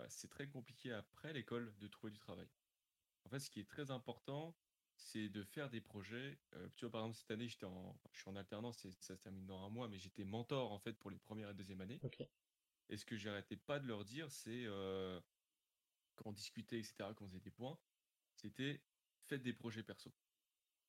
c'est 0.09 0.29
très 0.29 0.49
compliqué 0.49 0.93
après 0.93 1.33
l'école 1.33 1.75
de 1.79 1.89
trouver 1.89 2.13
du 2.13 2.19
travail. 2.19 2.49
En 3.25 3.31
fait, 3.31 3.41
ce 3.41 3.51
qui 3.51 3.61
est 3.61 3.69
très 3.69 3.91
important, 3.91 4.57
c'est 4.97 5.29
de 5.29 5.43
faire 5.43 5.71
des 5.71 5.81
projets. 5.81 6.39
tu 6.77 6.85
vois, 6.85 6.93
par 6.93 7.01
exemple, 7.03 7.19
cette 7.19 7.31
année, 7.31 7.49
j'étais 7.49 7.67
en, 7.67 7.99
je 8.13 8.21
suis 8.21 8.31
en 8.31 8.37
alternance 8.37 8.85
et 8.85 8.93
ça 8.93 9.17
se 9.17 9.23
termine 9.23 9.47
dans 9.47 9.65
un 9.65 9.71
mois, 9.71 9.89
mais 9.89 9.99
j'étais 9.99 10.25
mentor 10.25 10.73
en 10.73 10.79
fait 10.79 10.95
pour 10.95 11.11
les 11.11 11.19
premières 11.19 11.51
et 11.51 11.55
deuxième 11.55 11.81
années. 11.81 12.01
Et 12.89 12.97
ce 12.97 13.05
que 13.05 13.17
j'arrêtais 13.17 13.57
pas 13.57 13.81
de 13.81 13.87
leur 13.87 14.05
dire, 14.05 14.31
c'est 14.31 14.67
quand 16.17 16.31
on 16.31 16.33
discutait, 16.33 16.79
etc., 16.79 16.95
quand 17.17 17.23
on 17.23 17.29
faisait 17.29 17.41
des 17.41 17.51
points, 17.51 17.79
c'était 18.35 18.83
faites 19.27 19.43
des 19.43 19.53
projets 19.53 19.83
perso. 19.83 20.13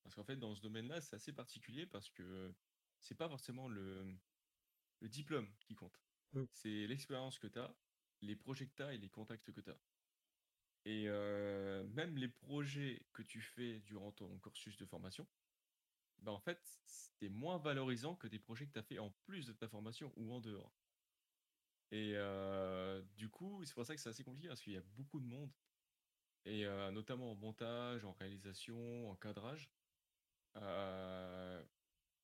Parce 0.04 0.16
qu'en 0.16 0.24
fait, 0.24 0.36
dans 0.36 0.54
ce 0.54 0.62
domaine-là, 0.62 1.02
c'est 1.02 1.16
assez 1.16 1.34
particulier 1.34 1.86
parce 1.86 2.10
que 2.10 2.54
c'est 3.00 3.16
pas 3.16 3.28
forcément 3.28 3.68
le, 3.68 4.06
le 5.00 5.10
diplôme 5.10 5.52
qui 5.62 5.74
compte. 5.74 6.00
Mmh. 6.34 6.44
C'est 6.52 6.88
l'expérience 6.88 7.40
que 7.40 7.48
tu 7.48 7.60
as, 7.60 7.76
les 8.26 8.36
projets 8.36 8.68
que 8.68 8.76
tu 8.76 8.84
as 8.84 8.94
et 8.94 8.98
les 8.98 9.10
contacts 9.10 9.52
que 9.52 9.62
tu 9.62 9.70
as. 9.70 9.80
Et 10.86 11.08
même 11.96 12.18
les 12.18 12.28
projets 12.28 13.02
que 13.14 13.24
tu 13.24 13.42
fais 13.42 13.80
durant 13.80 14.12
ton 14.12 14.38
cursus 14.40 14.78
de 14.78 14.86
formation, 14.86 15.28
bah 16.20 16.32
en 16.32 16.40
fait, 16.40 16.60
c'est 16.86 17.30
moins 17.30 17.58
valorisant 17.58 18.16
que 18.16 18.28
des 18.28 18.40
projets 18.40 18.68
que 18.68 18.74
tu 18.74 18.80
as 18.80 18.84
fait 18.84 19.00
en 19.00 19.12
plus 19.26 19.48
de 19.48 19.54
ta 19.54 19.68
formation 19.68 20.14
ou 20.16 20.32
en 20.34 20.40
dehors. 20.40 20.74
Et 21.92 22.16
du 23.16 23.30
coup, 23.30 23.64
c'est 23.66 23.74
pour 23.74 23.86
ça 23.86 23.96
que 23.96 24.02
c'est 24.02 24.10
assez 24.10 24.24
compliqué 24.24 24.48
parce 24.48 24.62
qu'il 24.62 24.74
y 24.74 24.78
a 24.78 24.82
beaucoup 24.96 25.20
de 25.20 25.26
monde, 25.26 25.52
et 26.46 26.66
notamment 26.92 27.32
en 27.32 27.36
montage, 27.36 28.06
en 28.06 28.14
réalisation, 28.14 29.10
en 29.10 29.16
cadrage. 29.16 29.72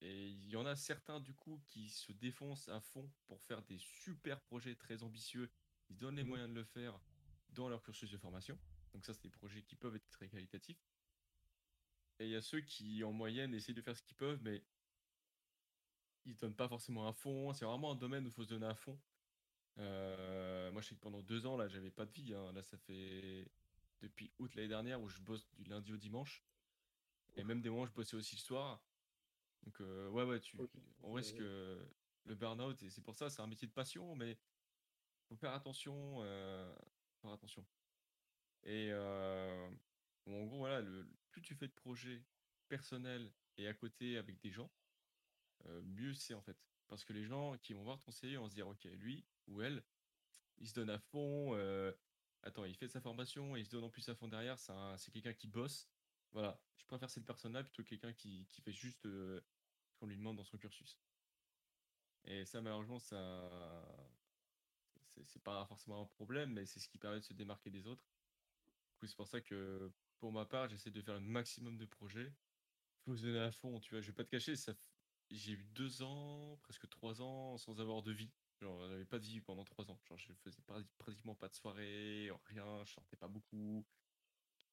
et 0.01 0.29
il 0.29 0.49
y 0.49 0.55
en 0.55 0.65
a 0.65 0.75
certains 0.75 1.19
du 1.19 1.33
coup 1.33 1.61
qui 1.67 1.89
se 1.89 2.11
défoncent 2.11 2.69
à 2.69 2.79
fond 2.79 3.09
pour 3.27 3.41
faire 3.41 3.61
des 3.63 3.77
super 3.77 4.41
projets 4.41 4.75
très 4.75 5.03
ambitieux. 5.03 5.49
Ils 5.91 5.97
donnent 5.97 6.15
les 6.15 6.23
Mmh. 6.23 6.27
moyens 6.27 6.49
de 6.49 6.55
le 6.55 6.63
faire 6.63 6.97
dans 7.49 7.67
leur 7.67 7.83
cursus 7.83 8.09
de 8.09 8.17
formation. 8.17 8.57
Donc 8.93 9.05
ça, 9.05 9.13
c'est 9.13 9.23
des 9.23 9.29
projets 9.29 9.61
qui 9.61 9.75
peuvent 9.75 9.95
être 9.95 10.09
très 10.09 10.29
qualitatifs. 10.29 10.81
Et 12.19 12.25
il 12.25 12.31
y 12.31 12.35
a 12.35 12.41
ceux 12.41 12.61
qui, 12.61 13.03
en 13.03 13.11
moyenne, 13.11 13.53
essayent 13.53 13.75
de 13.75 13.81
faire 13.81 13.97
ce 13.97 14.01
qu'ils 14.01 14.15
peuvent, 14.15 14.39
mais 14.41 14.63
ils 16.25 16.35
donnent 16.37 16.55
pas 16.55 16.69
forcément 16.69 17.07
à 17.07 17.13
fond. 17.13 17.53
C'est 17.53 17.65
vraiment 17.65 17.91
un 17.91 17.95
domaine 17.95 18.23
où 18.25 18.27
il 18.29 18.33
faut 18.33 18.43
se 18.43 18.49
donner 18.49 18.67
à 18.67 18.75
fond. 18.75 18.97
moi, 19.77 20.81
je 20.81 20.87
sais 20.87 20.95
que 20.95 20.99
pendant 21.01 21.21
deux 21.21 21.45
ans, 21.45 21.57
là, 21.57 21.67
j'avais 21.67 21.91
pas 21.91 22.05
de 22.05 22.11
vie. 22.11 22.33
hein. 22.33 22.53
Là, 22.53 22.63
ça 22.63 22.77
fait 22.77 23.51
depuis 23.99 24.31
août 24.39 24.55
l'année 24.55 24.69
dernière 24.69 25.01
où 25.01 25.09
je 25.09 25.19
bosse 25.19 25.45
du 25.57 25.65
lundi 25.65 25.91
au 25.93 25.97
dimanche. 25.97 26.43
Et 27.35 27.43
même 27.43 27.61
des 27.61 27.69
moments, 27.69 27.85
je 27.85 27.91
bossais 27.93 28.15
aussi 28.15 28.35
le 28.35 28.41
soir. 28.41 28.81
Donc, 29.63 29.79
ouais, 29.79 30.23
ouais, 30.23 30.39
tu, 30.39 30.57
Ok. 30.57 30.69
on 31.03 31.13
risque 31.13 31.39
le 31.39 32.35
burn-out. 32.35 32.81
Et 32.83 32.89
c'est 32.89 33.01
pour 33.01 33.15
ça, 33.15 33.29
c'est 33.29 33.41
un 33.41 33.47
métier 33.47 33.67
de 33.67 33.73
passion, 33.73 34.15
mais 34.15 34.37
faut 35.31 35.37
faire 35.37 35.53
attention. 35.53 36.21
faire 37.21 37.31
attention. 37.31 37.65
Et 38.63 38.91
bon, 40.25 40.43
en 40.43 40.45
gros, 40.45 40.57
voilà, 40.57 40.85
plus 41.29 41.41
tu 41.41 41.55
fais 41.55 41.67
de 41.67 41.73
projets 41.73 42.21
personnels 42.67 43.31
et 43.57 43.67
à 43.67 43.73
côté 43.73 44.17
avec 44.17 44.39
des 44.41 44.51
gens, 44.51 44.69
mieux 45.83 46.13
c'est 46.13 46.33
en 46.33 46.41
fait. 46.41 46.57
Parce 46.87 47.05
que 47.05 47.13
les 47.13 47.23
gens 47.23 47.57
qui 47.59 47.73
vont 47.73 47.83
voir 47.83 47.99
ton 47.99 48.11
CV 48.11 48.35
vont 48.35 48.49
se 48.49 48.55
dire, 48.55 48.67
ok, 48.67 48.83
lui 48.83 49.25
ou 49.47 49.61
elle, 49.61 49.81
il 50.57 50.67
se 50.67 50.73
donne 50.73 50.89
à 50.89 50.99
fond. 50.99 51.53
attends, 52.43 52.65
il 52.65 52.75
fait 52.75 52.89
sa 52.89 52.99
formation 52.99 53.55
et 53.55 53.61
il 53.61 53.65
se 53.65 53.71
donne 53.71 53.85
en 53.85 53.89
plus 53.89 54.07
à 54.09 54.15
fond 54.15 54.27
derrière. 54.27 54.59
C'est 54.59 55.11
quelqu'un 55.11 55.33
qui 55.33 55.47
bosse. 55.47 55.87
Voilà, 56.33 56.61
je 56.75 56.85
préfère 56.85 57.09
cette 57.09 57.25
personne-là 57.25 57.63
plutôt 57.63 57.83
que 57.83 57.89
quelqu'un 57.89 58.13
qui, 58.13 58.47
qui 58.51 58.61
fait 58.61 58.73
juste 58.73 59.03
ce 59.03 59.95
qu'on 59.97 60.07
lui 60.07 60.17
demande 60.17 60.35
dans 60.37 60.43
son 60.43 60.57
cursus. 60.57 60.97
Et 62.25 62.45
ça, 62.45 62.61
malheureusement, 62.61 62.99
ça, 62.99 63.49
c'est 65.25 65.43
pas 65.43 65.65
forcément 65.65 66.01
un 66.01 66.05
problème, 66.05 66.53
mais 66.53 66.65
c'est 66.65 66.79
ce 66.79 66.87
qui 66.87 66.97
permet 66.97 67.19
de 67.19 67.25
se 67.25 67.33
démarquer 67.33 67.69
des 67.69 67.87
autres. 67.87 68.03
C'est 69.03 69.15
pour 69.15 69.27
ça 69.27 69.41
que 69.41 69.91
pour 70.19 70.31
ma 70.31 70.45
part, 70.45 70.69
j'essaie 70.69 70.91
de 70.91 71.01
faire 71.01 71.15
le 71.15 71.21
maximum 71.21 71.77
de 71.77 71.85
projets. 71.85 72.31
Faut 73.05 73.15
se 73.15 73.23
donner 73.23 73.39
à 73.39 73.51
fond, 73.51 73.79
tu 73.79 73.91
vois. 73.91 74.01
Je 74.01 74.07
vais 74.07 74.13
pas 74.13 74.23
te 74.23 74.29
cacher, 74.29 74.55
ça... 74.55 74.73
j'ai 75.31 75.53
eu 75.53 75.63
deux 75.73 76.03
ans, 76.03 76.57
presque 76.61 76.87
trois 76.89 77.21
ans 77.21 77.57
sans 77.57 77.81
avoir 77.81 78.03
de 78.03 78.11
vie. 78.11 78.31
Genre, 78.59 78.87
j'avais 78.87 79.05
pas 79.05 79.17
de 79.17 79.25
vie 79.25 79.41
pendant 79.41 79.63
trois 79.65 79.89
ans. 79.89 79.99
Genre, 80.07 80.19
je 80.19 80.33
faisais 80.33 80.61
pratiquement 80.99 81.33
pas 81.33 81.49
de 81.49 81.55
soirée, 81.55 82.29
rien, 82.45 82.85
je 82.85 82.93
sortais 82.93 83.15
pas 83.15 83.27
beaucoup. 83.27 83.83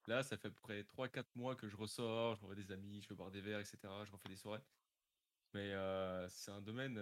Là, 0.07 0.23
ça 0.23 0.37
fait 0.37 0.49
à 0.49 0.51
peu 0.51 0.61
près 0.61 0.83
3-4 0.83 1.25
mois 1.35 1.57
que 1.57 1.69
je 1.69 1.77
ressors, 1.77 2.37
je 2.37 2.43
revois 2.43 2.55
des 2.55 2.71
amis, 2.71 3.01
je 3.01 3.09
vais 3.09 3.15
boire 3.15 3.31
des 3.31 3.41
verres, 3.41 3.61
etc. 3.61 3.79
Je 4.05 4.13
refais 4.13 4.29
des 4.29 4.37
soirées. 4.37 4.63
Mais 5.55 5.73
c'est 6.29 6.51
un 6.51 6.61
domaine, 6.61 7.01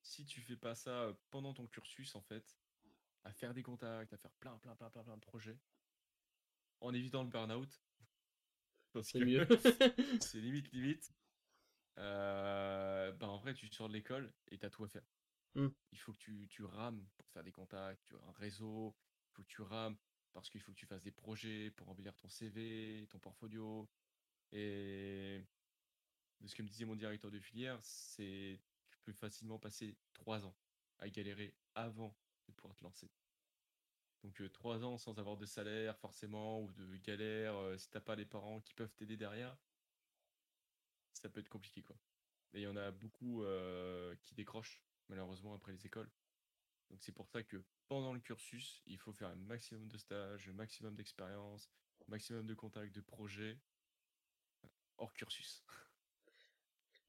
si 0.00 0.24
tu 0.24 0.40
fais 0.40 0.56
pas 0.56 0.74
ça 0.74 1.14
pendant 1.30 1.52
ton 1.52 1.66
cursus, 1.66 2.14
en 2.14 2.22
fait, 2.22 2.56
à 3.24 3.32
faire 3.32 3.54
des 3.54 3.62
contacts, 3.62 4.12
à 4.12 4.16
faire 4.18 4.32
plein, 4.40 4.56
plein, 4.58 4.74
plein, 4.76 4.90
plein, 4.90 5.02
plein 5.02 5.16
de 5.16 5.20
projets, 5.20 5.58
en 6.80 6.92
évitant 6.94 7.22
le 7.22 7.30
burn-out. 7.30 7.80
Parce 8.92 9.08
C'est 9.08 9.20
que 9.20 9.24
mieux. 9.24 9.46
c'est 10.20 10.40
limite, 10.40 10.70
limite. 10.72 11.12
bah 11.96 13.28
en 13.28 13.38
vrai, 13.38 13.54
tu 13.54 13.68
sors 13.72 13.88
de 13.88 13.94
l'école 13.94 14.32
et 14.50 14.58
t'as 14.58 14.70
tout 14.70 14.84
à 14.84 14.88
faire. 14.88 15.04
Mmh. 15.54 15.68
Il 15.92 15.98
faut 15.98 16.12
que 16.12 16.18
tu, 16.18 16.46
tu 16.48 16.64
rames 16.64 17.04
pour 17.16 17.28
faire 17.30 17.44
des 17.44 17.52
contacts, 17.52 18.02
tu 18.08 18.16
as 18.16 18.18
un 18.28 18.32
réseau, 18.32 18.94
il 19.30 19.34
faut 19.34 19.42
que 19.42 19.48
tu 19.48 19.62
rames 19.62 19.96
parce 20.32 20.50
qu'il 20.50 20.60
faut 20.60 20.72
que 20.72 20.76
tu 20.76 20.86
fasses 20.86 21.02
des 21.02 21.12
projets 21.12 21.70
pour 21.70 21.88
embellir 21.88 22.14
ton 22.16 22.28
CV, 22.28 23.06
ton 23.10 23.18
portfolio. 23.20 23.88
Et 24.52 25.42
de 26.40 26.48
ce 26.48 26.54
que 26.54 26.62
me 26.62 26.68
disait 26.68 26.84
mon 26.84 26.96
directeur 26.96 27.30
de 27.30 27.40
filière, 27.40 27.78
c'est 27.82 28.60
tu 28.90 28.98
peux 29.04 29.12
facilement 29.12 29.58
passer 29.58 29.96
trois 30.12 30.44
ans 30.44 30.56
à 30.98 31.08
galérer 31.08 31.54
avant 31.74 32.14
de 32.46 32.52
pouvoir 32.52 32.74
te 32.76 32.84
lancer. 32.84 33.10
Donc 34.22 34.42
trois 34.52 34.84
ans 34.84 34.96
sans 34.96 35.18
avoir 35.18 35.36
de 35.36 35.44
salaire 35.44 35.98
forcément 35.98 36.62
ou 36.62 36.72
de 36.72 36.96
galère, 36.96 37.54
si 37.78 37.90
t'as 37.90 38.00
pas 38.00 38.16
les 38.16 38.24
parents 38.24 38.60
qui 38.60 38.72
peuvent 38.72 38.94
t'aider 38.94 39.16
derrière, 39.16 39.56
ça 41.12 41.28
peut 41.28 41.40
être 41.40 41.50
compliqué 41.50 41.82
quoi. 41.82 41.96
Et 42.54 42.60
il 42.60 42.62
y 42.62 42.66
en 42.66 42.76
a 42.76 42.90
beaucoup 42.90 43.44
qui 44.22 44.34
décrochent 44.34 44.80
malheureusement 45.08 45.54
après 45.54 45.72
les 45.72 45.86
écoles. 45.86 46.10
Donc 46.90 47.02
c'est 47.02 47.12
pour 47.12 47.28
ça 47.28 47.42
que 47.42 47.62
pendant 47.88 48.12
le 48.12 48.20
cursus, 48.20 48.82
il 48.86 48.98
faut 48.98 49.12
faire 49.12 49.28
un 49.28 49.36
maximum 49.36 49.88
de 49.88 49.98
stages, 49.98 50.48
un 50.48 50.52
maximum 50.52 50.94
d'expérience, 50.94 51.68
un 52.06 52.10
maximum 52.10 52.46
de 52.46 52.54
contacts, 52.54 52.94
de 52.94 53.00
projets, 53.00 53.58
hors 54.96 55.12
cursus. 55.12 55.64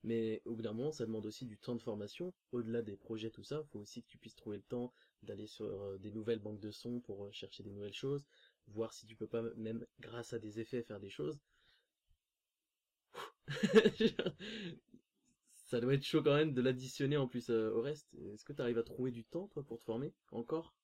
Mais 0.06 0.42
au 0.46 0.56
bout 0.56 0.62
d'un 0.62 0.72
moment, 0.74 0.92
ça 0.92 1.06
demande 1.08 1.26
aussi 1.26 1.46
du 1.46 1.58
temps 1.58 1.76
de 1.76 1.82
formation. 1.82 2.32
Au-delà 2.52 2.84
des 2.84 2.96
projets, 2.96 3.32
tout 3.32 3.44
ça, 3.44 3.64
il 3.66 3.68
faut 3.72 3.80
aussi 3.80 4.04
que 4.04 4.08
tu 4.08 4.20
puisses 4.20 4.36
trouver 4.36 4.58
le 4.58 4.64
temps 4.64 4.94
d'aller 5.24 5.48
sur 5.48 5.66
euh, 5.66 5.98
des 5.98 6.12
nouvelles 6.12 6.40
banques 6.40 6.60
de 6.60 6.70
sons 6.70 7.00
pour 7.02 7.26
euh, 7.26 7.32
chercher 7.32 7.64
des 7.64 7.72
nouvelles 7.72 7.92
choses, 7.94 8.24
voir 8.68 8.94
si 8.94 9.08
tu 9.08 9.16
peux 9.16 9.26
pas 9.26 9.42
même, 9.58 9.84
grâce 10.00 10.34
à 10.34 10.40
des 10.40 10.60
effets, 10.60 10.84
faire 10.84 11.00
des 11.00 11.10
choses. 11.10 11.40
ça 15.54 15.82
doit 15.82 15.96
être 15.96 16.04
chaud 16.04 16.22
quand 16.22 16.36
même 16.36 16.54
de 16.54 16.62
l'additionner 16.62 17.18
en 17.18 17.28
plus 17.28 17.50
euh, 17.50 17.72
au 17.72 17.82
reste. 17.82 18.14
Est-ce 18.34 18.46
que 18.46 18.54
tu 18.54 18.62
arrives 18.62 18.78
à 18.78 18.84
trouver 18.84 19.10
du 19.10 19.26
temps, 19.26 19.48
toi, 19.48 19.64
pour 19.66 19.80
te 19.80 19.86
former 19.86 20.14
encore? 20.32 20.76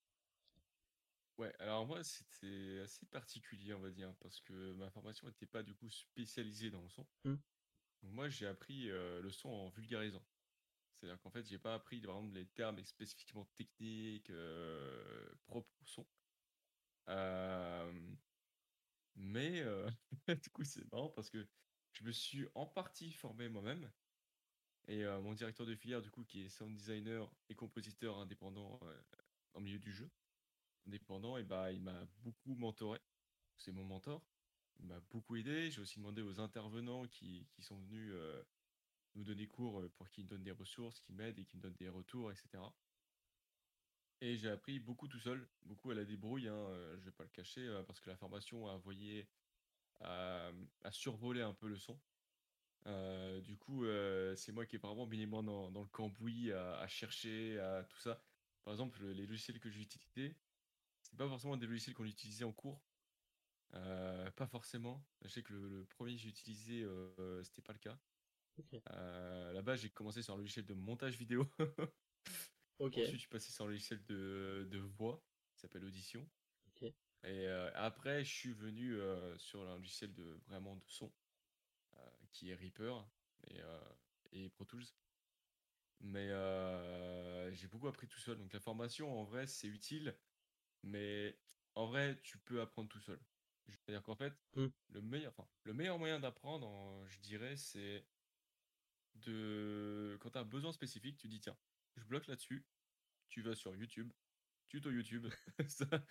Ouais, 1.38 1.54
alors 1.60 1.86
moi, 1.86 2.04
c'était 2.04 2.80
assez 2.84 3.06
particulier, 3.06 3.74
on 3.76 3.80
va 3.80 3.92
dire, 3.92 4.14
parce 4.20 4.42
que 4.42 4.74
ma 4.74 4.90
formation 4.90 5.28
n'était 5.28 5.46
pas 5.46 5.62
du 5.62 5.76
coup 5.76 5.90
spécialisée 5.90 6.72
dans 6.72 6.82
le 6.82 6.90
son. 6.90 7.06
Mmh. 7.26 7.36
Moi, 8.04 8.30
j'ai 8.30 8.48
appris 8.48 8.86
le 8.88 9.30
son 9.32 9.50
en 9.50 9.70
vulgarisant. 9.70 10.24
C'est-à-dire 10.94 11.20
qu'en 11.22 11.32
fait, 11.32 11.44
j'ai 11.48 11.58
pas 11.58 11.74
appris 11.74 12.02
les 12.34 12.46
termes 12.48 12.84
spécifiquement 12.84 13.46
techniques, 13.56 14.32
propres 15.46 15.72
au 15.82 15.86
son. 15.86 16.08
mais 19.16 19.64
du 20.44 20.50
coup, 20.52 20.64
c'est 20.64 20.92
marrant 20.92 21.10
parce 21.10 21.30
que 21.30 21.48
je 21.94 22.04
me 22.04 22.12
suis 22.12 22.48
en 22.56 22.66
partie 22.66 23.12
formé 23.12 23.50
moi-même. 23.50 23.92
Et 24.88 25.04
mon 25.06 25.34
directeur 25.34 25.66
de 25.66 25.76
filière, 25.76 26.02
du 26.02 26.12
coup, 26.12 26.24
qui 26.24 26.42
est 26.42 26.50
sound 26.50 26.76
designer 26.76 27.34
et 27.50 27.56
compositeur 27.56 28.18
indépendant 28.18 28.80
le 29.56 29.62
milieu 29.62 29.80
du 29.80 29.92
jeu, 29.92 30.10
indépendant, 30.88 31.38
et 31.38 31.44
bah, 31.44 31.72
il 31.72 31.82
m'a 31.82 32.06
beaucoup 32.20 32.56
mentoré. 32.56 33.00
C'est 33.58 33.72
mon 33.72 33.84
mentor. 33.84 34.24
M'a 34.80 35.00
beaucoup 35.12 35.36
aidé. 35.36 35.70
J'ai 35.70 35.82
aussi 35.82 36.00
demandé 36.00 36.22
aux 36.22 36.40
intervenants 36.40 37.06
qui, 37.08 37.46
qui 37.52 37.62
sont 37.62 37.78
venus 37.78 38.14
nous 39.16 39.24
donner 39.24 39.48
cours 39.48 39.84
pour 39.96 40.10
qu'ils 40.10 40.24
me 40.24 40.30
donnent 40.30 40.44
des 40.44 40.52
ressources, 40.52 41.00
qu'ils 41.00 41.16
m'aident 41.16 41.40
et 41.40 41.46
qu'ils 41.46 41.58
me 41.58 41.64
donnent 41.64 41.76
des 41.76 41.90
retours, 41.90 42.32
etc. 42.32 42.64
Et 44.22 44.38
j'ai 44.38 44.50
appris 44.50 44.80
beaucoup 44.80 45.08
tout 45.08 45.20
seul, 45.20 45.48
beaucoup 45.64 45.92
à 45.92 45.96
la 45.96 46.06
débrouille, 46.06 46.48
hein, 46.48 46.68
je 46.98 47.06
vais 47.06 47.12
pas 47.12 47.24
le 47.24 47.30
cacher, 47.30 47.68
parce 47.88 48.00
que 48.00 48.10
la 48.10 48.16
formation 48.16 48.68
a 48.68 48.74
envoyé 48.74 49.28
à, 50.02 50.52
survoler 50.92 51.42
un 51.42 51.54
peu 51.54 51.68
le 51.68 51.78
son. 51.78 52.00
du 53.44 53.58
coup, 53.58 53.84
c'est 54.36 54.52
moi 54.52 54.66
qui 54.66 54.76
ai 54.76 54.80
vraiment 54.80 55.08
mis 55.08 55.18
les 55.18 55.26
mains 55.26 55.44
dans, 55.44 55.70
le 55.70 55.88
cambouis, 55.88 56.52
à, 56.52 56.88
chercher, 56.88 57.60
à 57.60 57.84
tout 57.84 58.00
ça. 58.00 58.22
Par 58.64 58.74
exemple, 58.74 59.04
les 59.04 59.26
logiciels 59.26 59.60
que 59.60 59.70
j'ai 59.70 59.82
utilisés, 59.82 60.36
c'est 61.02 61.18
pas 61.18 61.28
forcément 61.28 61.58
des 61.58 61.66
logiciels 61.66 61.96
qu'on 61.96 62.06
utilisait 62.06 62.46
en 62.46 62.52
cours. 62.52 62.80
Pas 64.42 64.48
forcément. 64.48 65.06
Je 65.22 65.28
sais 65.28 65.44
que 65.44 65.54
le, 65.54 65.86
premier 65.86 66.16
que 66.16 66.22
j'ai 66.22 66.30
utilisé, 66.30 66.84
c'était 67.44 67.62
pas 67.62 67.74
le 67.74 67.80
cas. 67.80 68.00
Là-bas, 69.54 69.76
j'ai 69.76 69.92
commencé 69.92 70.24
sur 70.24 70.34
un 70.34 70.38
logiciel 70.38 70.66
de 70.66 70.74
montage 70.74 71.16
vidéo. 71.16 71.48
Ensuite, 72.80 73.12
je 73.12 73.18
suis 73.18 73.30
passé 73.30 73.52
sur 73.52 73.66
un 73.66 73.68
logiciel 73.68 74.04
de, 74.06 74.68
de 74.72 74.80
voix, 74.80 75.24
qui 75.54 75.62
s'appelle 75.62 75.86
Audition. 75.86 76.28
Et 77.24 77.48
après, 77.76 78.24
je 78.24 78.34
suis 78.34 78.54
venu 78.54 78.98
sur 79.38 79.62
un 79.62 79.76
logiciel 79.76 80.12
de 80.16 80.40
vraiment 80.48 80.76
de 80.76 80.84
son, 80.88 81.14
qui 82.32 82.50
est 82.50 82.56
Reaper 82.56 83.08
et, 83.44 83.60
et 84.32 84.50
Pro 84.50 84.66
Tools. 84.66 84.88
Mais 86.00 86.30
j'ai 87.54 87.68
beaucoup 87.68 87.90
appris 87.90 88.08
tout 88.08 88.20
seul. 88.20 88.40
Donc 88.40 88.52
la 88.54 88.60
formation, 88.60 89.20
en 89.20 89.24
vrai, 89.24 89.46
c'est 89.46 89.68
utile, 89.68 90.18
mais 90.82 91.38
en 91.76 91.86
vrai, 91.86 92.20
tu 92.24 92.40
peux 92.40 92.60
apprendre 92.60 92.90
tout 92.90 93.02
seul. 93.02 93.20
C'est-à-dire 93.80 94.04
qu'en 94.04 94.16
fait, 94.16 94.34
mmh. 94.56 94.68
le 94.90 95.02
meilleur, 95.02 95.32
enfin, 95.32 95.48
le 95.64 95.74
meilleur 95.74 95.98
moyen 95.98 96.20
d'apprendre, 96.20 97.06
je 97.08 97.20
dirais, 97.20 97.56
c'est 97.58 98.06
de 99.16 100.18
quand 100.22 100.32
tu 100.32 100.38
as 100.38 100.42
un 100.42 100.46
besoin 100.46 100.72
spécifique, 100.72 101.18
tu 101.18 101.28
dis 101.28 101.40
tiens, 101.40 101.58
je 101.98 102.06
bloque 102.06 102.28
là-dessus, 102.28 102.66
tu 103.30 103.42
vas 103.42 103.56
sur 103.56 103.76
YouTube, 103.76 104.12
tuto 104.70 104.92
YouTube, 104.92 105.28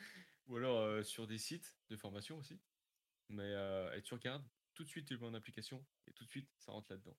ou 0.46 0.57
alors 0.57 1.05
sur 1.05 1.27
des 1.27 1.38
sites 1.38 1.79
de 1.88 1.96
formation 1.96 2.38
aussi. 2.38 2.61
Mais 3.29 3.53
et 3.96 4.03
tu 4.03 4.14
regardes, 4.14 4.46
tout 4.75 4.85
de 4.85 4.88
suite 4.88 5.07
tu 5.07 5.14
le 5.14 5.20
mets 5.20 5.27
en 5.27 5.35
application 5.35 5.85
et 6.07 6.12
tout 6.12 6.25
de 6.25 6.31
suite 6.31 6.51
ça 6.59 6.73
rentre 6.73 6.92
là-dedans. 6.92 7.16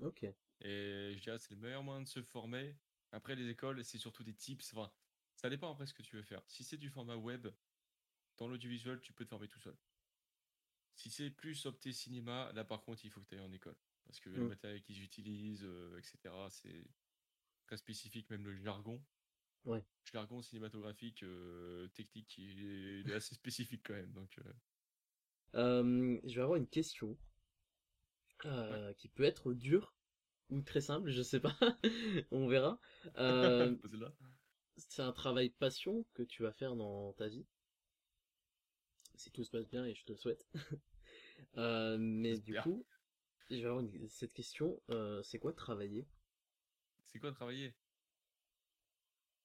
Ok. 0.00 0.24
Et 0.24 1.14
je 1.16 1.20
dirais 1.20 1.38
c'est 1.38 1.54
le 1.54 1.60
meilleur 1.60 1.82
moyen 1.82 2.02
de 2.02 2.08
se 2.08 2.22
former. 2.22 2.76
Après 3.12 3.34
les 3.34 3.48
écoles, 3.48 3.84
c'est 3.84 3.98
surtout 3.98 4.24
des 4.24 4.34
tips. 4.34 4.72
Enfin, 4.74 4.90
ça 5.36 5.50
dépend 5.50 5.70
après 5.70 5.86
ce 5.86 5.94
que 5.94 6.02
tu 6.02 6.16
veux 6.16 6.22
faire. 6.22 6.42
Si 6.46 6.64
c'est 6.64 6.78
du 6.78 6.88
format 6.88 7.16
web, 7.16 7.48
dans 8.38 8.48
l'audiovisuel, 8.48 9.00
tu 9.00 9.12
peux 9.12 9.24
te 9.24 9.30
former 9.30 9.48
tout 9.48 9.60
seul. 9.60 9.76
Si 10.94 11.10
c'est 11.10 11.30
plus 11.30 11.66
opté 11.66 11.92
cinéma, 11.92 12.52
là 12.52 12.64
par 12.64 12.82
contre, 12.82 13.04
il 13.04 13.10
faut 13.10 13.20
que 13.20 13.26
tu 13.26 13.34
ailles 13.34 13.40
en 13.40 13.52
école. 13.52 13.76
Parce 14.06 14.20
que 14.20 14.30
le 14.30 14.44
mmh. 14.44 14.48
matériel 14.48 14.82
qu'ils 14.82 15.02
utilisent, 15.02 15.68
etc., 15.96 16.34
c'est 16.50 16.84
très 17.66 17.76
spécifique, 17.76 18.28
même 18.30 18.44
le 18.44 18.54
jargon. 18.56 19.02
Ouais. 19.64 19.84
Jargon 20.12 20.42
cinématographique, 20.42 21.24
technique, 21.94 22.36
il 22.36 23.06
est, 23.08 23.14
assez 23.14 23.34
spécifique 23.34 23.82
quand 23.86 23.94
même. 23.94 24.12
Donc, 24.12 24.38
je 25.54 26.34
vais 26.34 26.42
avoir 26.42 26.56
une 26.56 26.68
question 26.68 27.16
qui 28.98 29.08
peut 29.08 29.24
être 29.24 29.52
dure 29.54 29.94
ou 30.50 30.60
très 30.62 30.80
simple, 30.80 31.10
je 31.10 31.22
sais 31.22 31.40
pas. 31.40 31.56
On 32.30 32.46
verra. 32.46 32.78
c'est 34.76 35.02
un 35.02 35.12
travail 35.12 35.50
passion 35.50 36.04
que 36.14 36.22
tu 36.22 36.42
vas 36.42 36.52
faire 36.52 36.76
dans 36.76 37.12
ta 37.14 37.28
vie. 37.28 37.46
Si 39.22 39.30
tout 39.30 39.44
se 39.44 39.52
passe 39.52 39.68
bien 39.68 39.86
et 39.86 39.94
je 39.94 40.04
te 40.04 40.10
le 40.10 40.18
souhaite. 40.18 40.48
mais 41.54 42.38
du 42.38 42.56
coup, 42.60 42.84
je 43.50 43.56
vais 43.56 43.66
avoir 43.66 43.84
cette 44.08 44.32
question. 44.32 44.82
c'est 45.22 45.38
quoi 45.38 45.52
travailler? 45.52 46.08
C'est 47.06 47.20
quoi 47.20 47.30
travailler? 47.30 47.72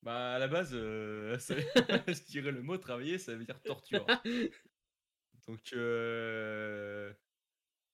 Bah 0.02 0.34
à 0.34 0.40
la 0.40 0.48
base, 0.48 0.72
je 0.74 2.26
dirais 2.26 2.52
le 2.52 2.64
mot 2.64 2.76
travailler, 2.80 3.20
ça 3.20 3.36
veut 3.36 3.46
dire 3.46 3.62
torture. 3.62 4.04
Donc 5.46 5.62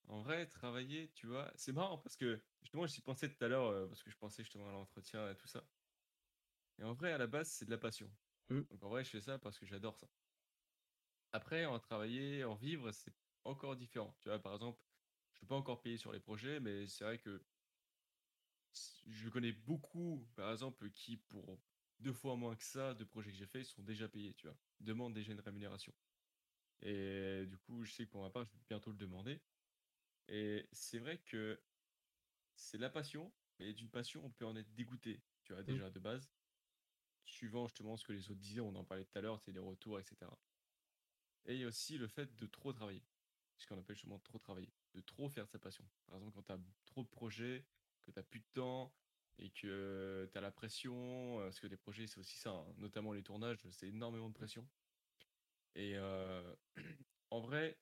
en 0.07 0.21
vrai, 0.21 0.45
travailler, 0.47 1.11
tu 1.15 1.27
vois, 1.27 1.51
c'est 1.55 1.73
marrant 1.73 1.97
parce 1.97 2.15
que 2.15 2.39
justement, 2.61 2.87
j'y 2.87 3.01
pensais 3.01 3.27
tout 3.27 3.43
à 3.43 3.49
l'heure 3.49 3.89
parce 3.89 4.03
que 4.03 4.09
je 4.09 4.17
pensais 4.17 4.43
justement 4.43 4.69
à 4.69 4.71
l'entretien 4.71 5.29
et 5.29 5.35
tout 5.35 5.47
ça. 5.47 5.65
Et 6.79 6.83
en 6.83 6.93
vrai, 6.93 7.11
à 7.11 7.17
la 7.17 7.27
base, 7.27 7.49
c'est 7.49 7.65
de 7.65 7.71
la 7.71 7.77
passion. 7.77 8.09
Mmh. 8.47 8.61
Donc 8.71 8.83
en 8.83 8.89
vrai, 8.89 9.03
je 9.03 9.09
fais 9.09 9.21
ça 9.21 9.37
parce 9.37 9.59
que 9.59 9.65
j'adore 9.65 9.97
ça. 9.97 10.07
Après, 11.33 11.65
en 11.65 11.79
travailler, 11.79 12.43
en 12.43 12.53
vivre, 12.53 12.91
c'est 12.91 13.11
encore 13.43 13.75
différent. 13.75 14.15
Tu 14.21 14.29
vois, 14.29 14.39
par 14.39 14.53
exemple, 14.53 14.79
je 15.33 15.37
ne 15.37 15.41
peux 15.41 15.47
pas 15.47 15.55
encore 15.55 15.81
payer 15.81 15.97
sur 15.97 16.13
les 16.13 16.19
projets, 16.19 16.59
mais 16.59 16.87
c'est 16.87 17.03
vrai 17.03 17.17
que 17.17 17.43
je 19.07 19.29
connais 19.29 19.51
beaucoup, 19.51 20.27
par 20.35 20.51
exemple, 20.51 20.89
qui 20.91 21.17
pour 21.17 21.59
deux 21.99 22.13
fois 22.13 22.35
moins 22.35 22.55
que 22.55 22.63
ça 22.63 22.93
de 22.93 23.03
projets 23.03 23.31
que 23.31 23.37
j'ai 23.37 23.47
faits 23.47 23.65
sont 23.65 23.81
déjà 23.81 24.07
payés, 24.07 24.33
tu 24.35 24.47
vois. 24.47 24.57
demandent 24.79 25.13
déjà 25.13 25.31
une 25.31 25.39
rémunération. 25.39 25.93
Et 26.81 27.45
du 27.47 27.57
coup, 27.57 27.83
je 27.83 27.91
sais 27.91 28.05
que 28.05 28.11
pour 28.11 28.21
ma 28.21 28.29
part, 28.29 28.45
je 28.45 28.51
vais 28.51 28.59
bientôt 28.69 28.91
le 28.91 28.97
demander. 28.97 29.41
Et 30.27 30.67
c'est 30.71 30.99
vrai 30.99 31.17
que 31.17 31.59
c'est 32.55 32.77
la 32.77 32.89
passion, 32.89 33.33
mais 33.59 33.73
d'une 33.73 33.89
passion, 33.89 34.23
on 34.23 34.29
peut 34.29 34.45
en 34.45 34.55
être 34.55 34.73
dégoûté, 34.75 35.21
tu 35.43 35.53
vois, 35.53 35.63
mmh. 35.63 35.65
déjà 35.65 35.89
de 35.89 35.99
base. 35.99 36.29
Suivant 37.25 37.67
justement 37.67 37.97
ce 37.97 38.05
que 38.05 38.13
les 38.13 38.29
autres 38.29 38.39
disaient, 38.39 38.61
on 38.61 38.75
en 38.75 38.83
parlait 38.83 39.05
tout 39.05 39.17
à 39.17 39.21
l'heure, 39.21 39.39
c'est 39.39 39.51
les 39.51 39.59
retours, 39.59 39.99
etc. 39.99 40.29
Et 41.45 41.65
aussi 41.65 41.97
le 41.97 42.07
fait 42.07 42.35
de 42.35 42.45
trop 42.45 42.73
travailler. 42.73 43.03
Ce 43.57 43.67
qu'on 43.67 43.77
appelle 43.77 43.95
justement 43.95 44.19
trop 44.19 44.39
travailler. 44.39 44.71
De 44.93 45.01
trop 45.01 45.29
faire 45.29 45.47
sa 45.47 45.59
passion. 45.59 45.85
Par 46.07 46.17
exemple, 46.17 46.33
quand 46.35 46.43
tu 46.43 46.51
as 46.51 46.59
trop 46.85 47.03
de 47.03 47.09
projets, 47.09 47.65
que 48.01 48.11
tu 48.11 48.19
n'as 48.19 48.23
plus 48.23 48.39
de 48.39 48.47
temps 48.53 48.93
et 49.39 49.49
que 49.49 50.29
tu 50.31 50.37
as 50.37 50.41
la 50.41 50.51
pression, 50.51 51.39
parce 51.39 51.59
que 51.59 51.67
les 51.67 51.77
projets, 51.77 52.07
c'est 52.07 52.19
aussi 52.19 52.37
ça, 52.37 52.51
hein, 52.51 52.73
notamment 52.77 53.13
les 53.13 53.23
tournages, 53.23 53.57
c'est 53.71 53.87
énormément 53.87 54.29
de 54.29 54.33
pression. 54.33 54.67
Et 55.75 55.97
en 57.31 57.39
vrai, 57.41 57.79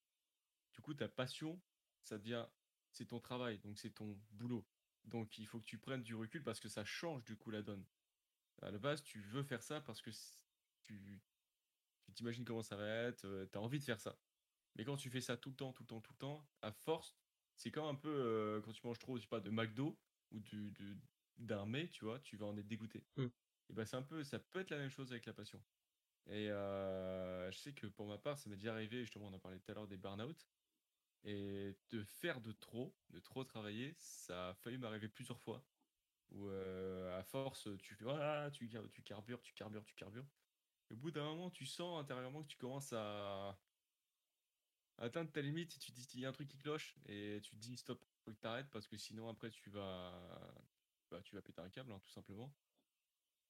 du 0.74 0.82
coup, 0.82 0.93
ta 0.93 1.09
passion, 1.09 1.59
ça 2.03 2.18
devient, 2.18 2.45
c'est 2.91 3.05
ton 3.05 3.20
travail, 3.20 3.59
donc 3.59 3.78
c'est 3.78 3.91
ton 3.91 4.18
boulot. 4.32 4.66
Donc 5.05 5.38
il 5.38 5.47
faut 5.47 5.59
que 5.59 5.66
tu 5.66 5.78
prennes 5.78 6.03
du 6.03 6.16
recul 6.16 6.43
parce 6.43 6.59
que 6.59 6.70
ça 6.70 6.86
change 6.86 7.24
du 7.24 7.36
coup 7.36 7.51
la 7.51 7.62
donne. 7.62 7.86
À 8.62 8.72
la 8.72 8.78
base, 8.78 9.03
tu 9.03 9.20
veux 9.22 9.43
faire 9.43 9.64
ça 9.64 9.82
parce 9.82 10.01
que 10.01 10.12
tu 10.84 11.20
t'imagines 12.14 12.45
comment 12.45 12.64
ça 12.64 12.76
va 12.76 12.88
être, 12.88 13.47
tu 13.51 13.57
as 13.57 13.62
envie 13.62 13.80
de 13.80 13.84
faire 13.84 13.99
ça. 13.99 14.18
Mais 14.76 14.86
quand 14.86 14.97
tu 14.97 15.09
fais 15.09 15.22
ça 15.22 15.38
tout 15.38 15.49
le 15.49 15.55
temps, 15.55 15.74
tout 15.74 15.84
le 15.84 15.88
temps, 15.88 16.01
tout 16.01 16.14
le 16.14 16.18
temps, 16.18 16.49
à 16.62 16.72
force, 16.72 17.16
c'est 17.55 17.72
comme 17.72 17.86
un 17.86 17.95
peu 17.95 18.62
quand 18.64 18.72
tu 18.72 18.86
manges 18.86 18.99
trop, 18.99 19.18
je 19.18 19.24
sais 19.24 19.28
pas, 19.28 19.39
de 19.39 19.49
McDo 19.49 19.99
ou 20.32 20.39
du, 20.39 20.74
d'un 21.38 21.66
mets, 21.66 21.89
tu 21.89 22.05
vois, 22.05 22.20
tu 22.20 22.38
vas 22.38 22.45
en 22.45 22.57
être 22.57 22.68
dégoûté. 22.68 23.03
Mmh. 23.18 23.26
Et 23.70 23.74
ben 23.74 23.86
c'est 23.86 23.97
un 23.97 24.01
peu, 24.01 24.24
ça 24.24 24.39
peut 24.39 24.59
être 24.59 24.70
la 24.70 24.78
même 24.78 24.89
chose 24.89 25.12
avec 25.12 25.26
la 25.26 25.34
passion. 25.34 25.62
Et 26.28 26.47
je 26.47 27.57
sais 27.57 27.74
que 27.74 27.88
pour 27.88 28.07
ma 28.07 28.18
part, 28.18 28.38
ça 28.38 28.49
m'est 28.49 28.55
déjà 28.55 28.74
arrivé, 28.74 29.01
justement, 29.01 29.28
on 29.28 29.34
en 29.34 29.39
parlait 29.39 29.59
tout 29.59 29.72
à 29.72 29.76
l'heure 29.76 29.88
des 29.88 29.97
burn-out. 29.97 30.47
Et 31.24 31.76
de 31.91 32.03
faire 32.03 32.41
de 32.41 32.51
trop, 32.51 32.95
de 33.12 33.20
trop 33.20 33.43
travailler, 33.43 33.93
ça 33.97 34.49
a 34.49 34.53
failli 34.55 34.78
m'arriver 34.78 35.07
plusieurs 35.07 35.39
fois. 35.39 35.64
Où 36.32 36.49
à 36.49 37.24
force, 37.24 37.68
tu 37.80 37.93
fais 37.93 38.05
voilà, 38.05 38.49
tu, 38.51 38.70
tu 38.91 39.01
carbures, 39.03 39.41
tu 39.41 39.53
carbures, 39.53 39.84
tu 39.84 39.95
carbures. 39.95 40.26
Au 40.91 40.95
bout 40.95 41.11
d'un 41.11 41.23
moment, 41.23 41.49
tu 41.49 41.65
sens 41.65 41.99
intérieurement 41.99 42.43
que 42.43 42.47
tu 42.47 42.57
commences 42.57 42.93
à 42.93 43.57
atteindre 44.97 45.31
ta 45.31 45.41
limite 45.41 45.75
et 45.75 45.79
tu 45.79 45.91
dis 45.91 46.07
il 46.13 46.19
y 46.19 46.25
a 46.25 46.29
un 46.29 46.33
truc 46.33 46.47
qui 46.47 46.57
cloche 46.57 46.95
et 47.07 47.39
tu 47.41 47.51
te 47.51 47.55
dis 47.55 47.77
stop, 47.77 48.03
faut 48.23 48.31
que 48.31 48.39
t'arrêtes 48.39 48.69
parce 48.69 48.87
que 48.87 48.97
sinon 48.97 49.29
après 49.29 49.49
tu 49.49 49.69
vas, 49.69 50.53
bah, 51.09 51.21
tu 51.23 51.35
vas 51.35 51.41
péter 51.41 51.61
un 51.61 51.69
câble 51.69 51.91
hein, 51.91 51.99
tout 51.99 52.11
simplement. 52.11 52.53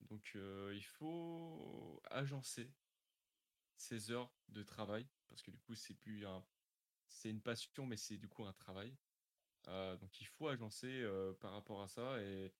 Donc 0.01 0.33
il 0.35 0.83
faut 0.83 2.01
agencer 2.09 2.71
ses 3.75 4.11
heures 4.11 4.33
de 4.49 4.63
travail 4.63 5.07
parce 5.27 5.41
que 5.41 5.51
du 5.51 5.59
coup 5.59 5.75
c'est 5.75 5.93
plus 5.95 6.25
un, 6.25 6.43
c'est 7.07 7.29
une 7.29 7.41
passion 7.41 7.85
mais 7.85 7.97
c'est 7.97 8.17
du 8.17 8.29
coup 8.29 8.45
un 8.45 8.53
travail. 8.53 8.95
donc 9.65 10.21
il 10.21 10.25
faut 10.25 10.47
agencer 10.47 11.05
par 11.39 11.51
rapport 11.51 11.81
à 11.81 11.87
ça 11.87 12.21
et 12.21 12.53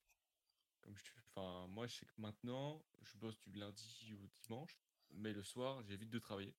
comme 0.82 0.98
je, 0.98 1.12
enfin 1.30 1.68
moi 1.68 1.88
je 1.88 1.96
sais 1.96 2.06
que 2.06 2.20
maintenant 2.22 2.84
je 3.02 3.18
bosse 3.18 3.40
du 3.42 3.54
lundi 3.54 4.14
au 4.14 4.28
dimanche 4.42 4.78
mais 5.12 5.34
le 5.34 5.44
soir 5.44 5.82
j'évite 5.84 6.10
de 6.10 6.20
travailler. 6.20 6.56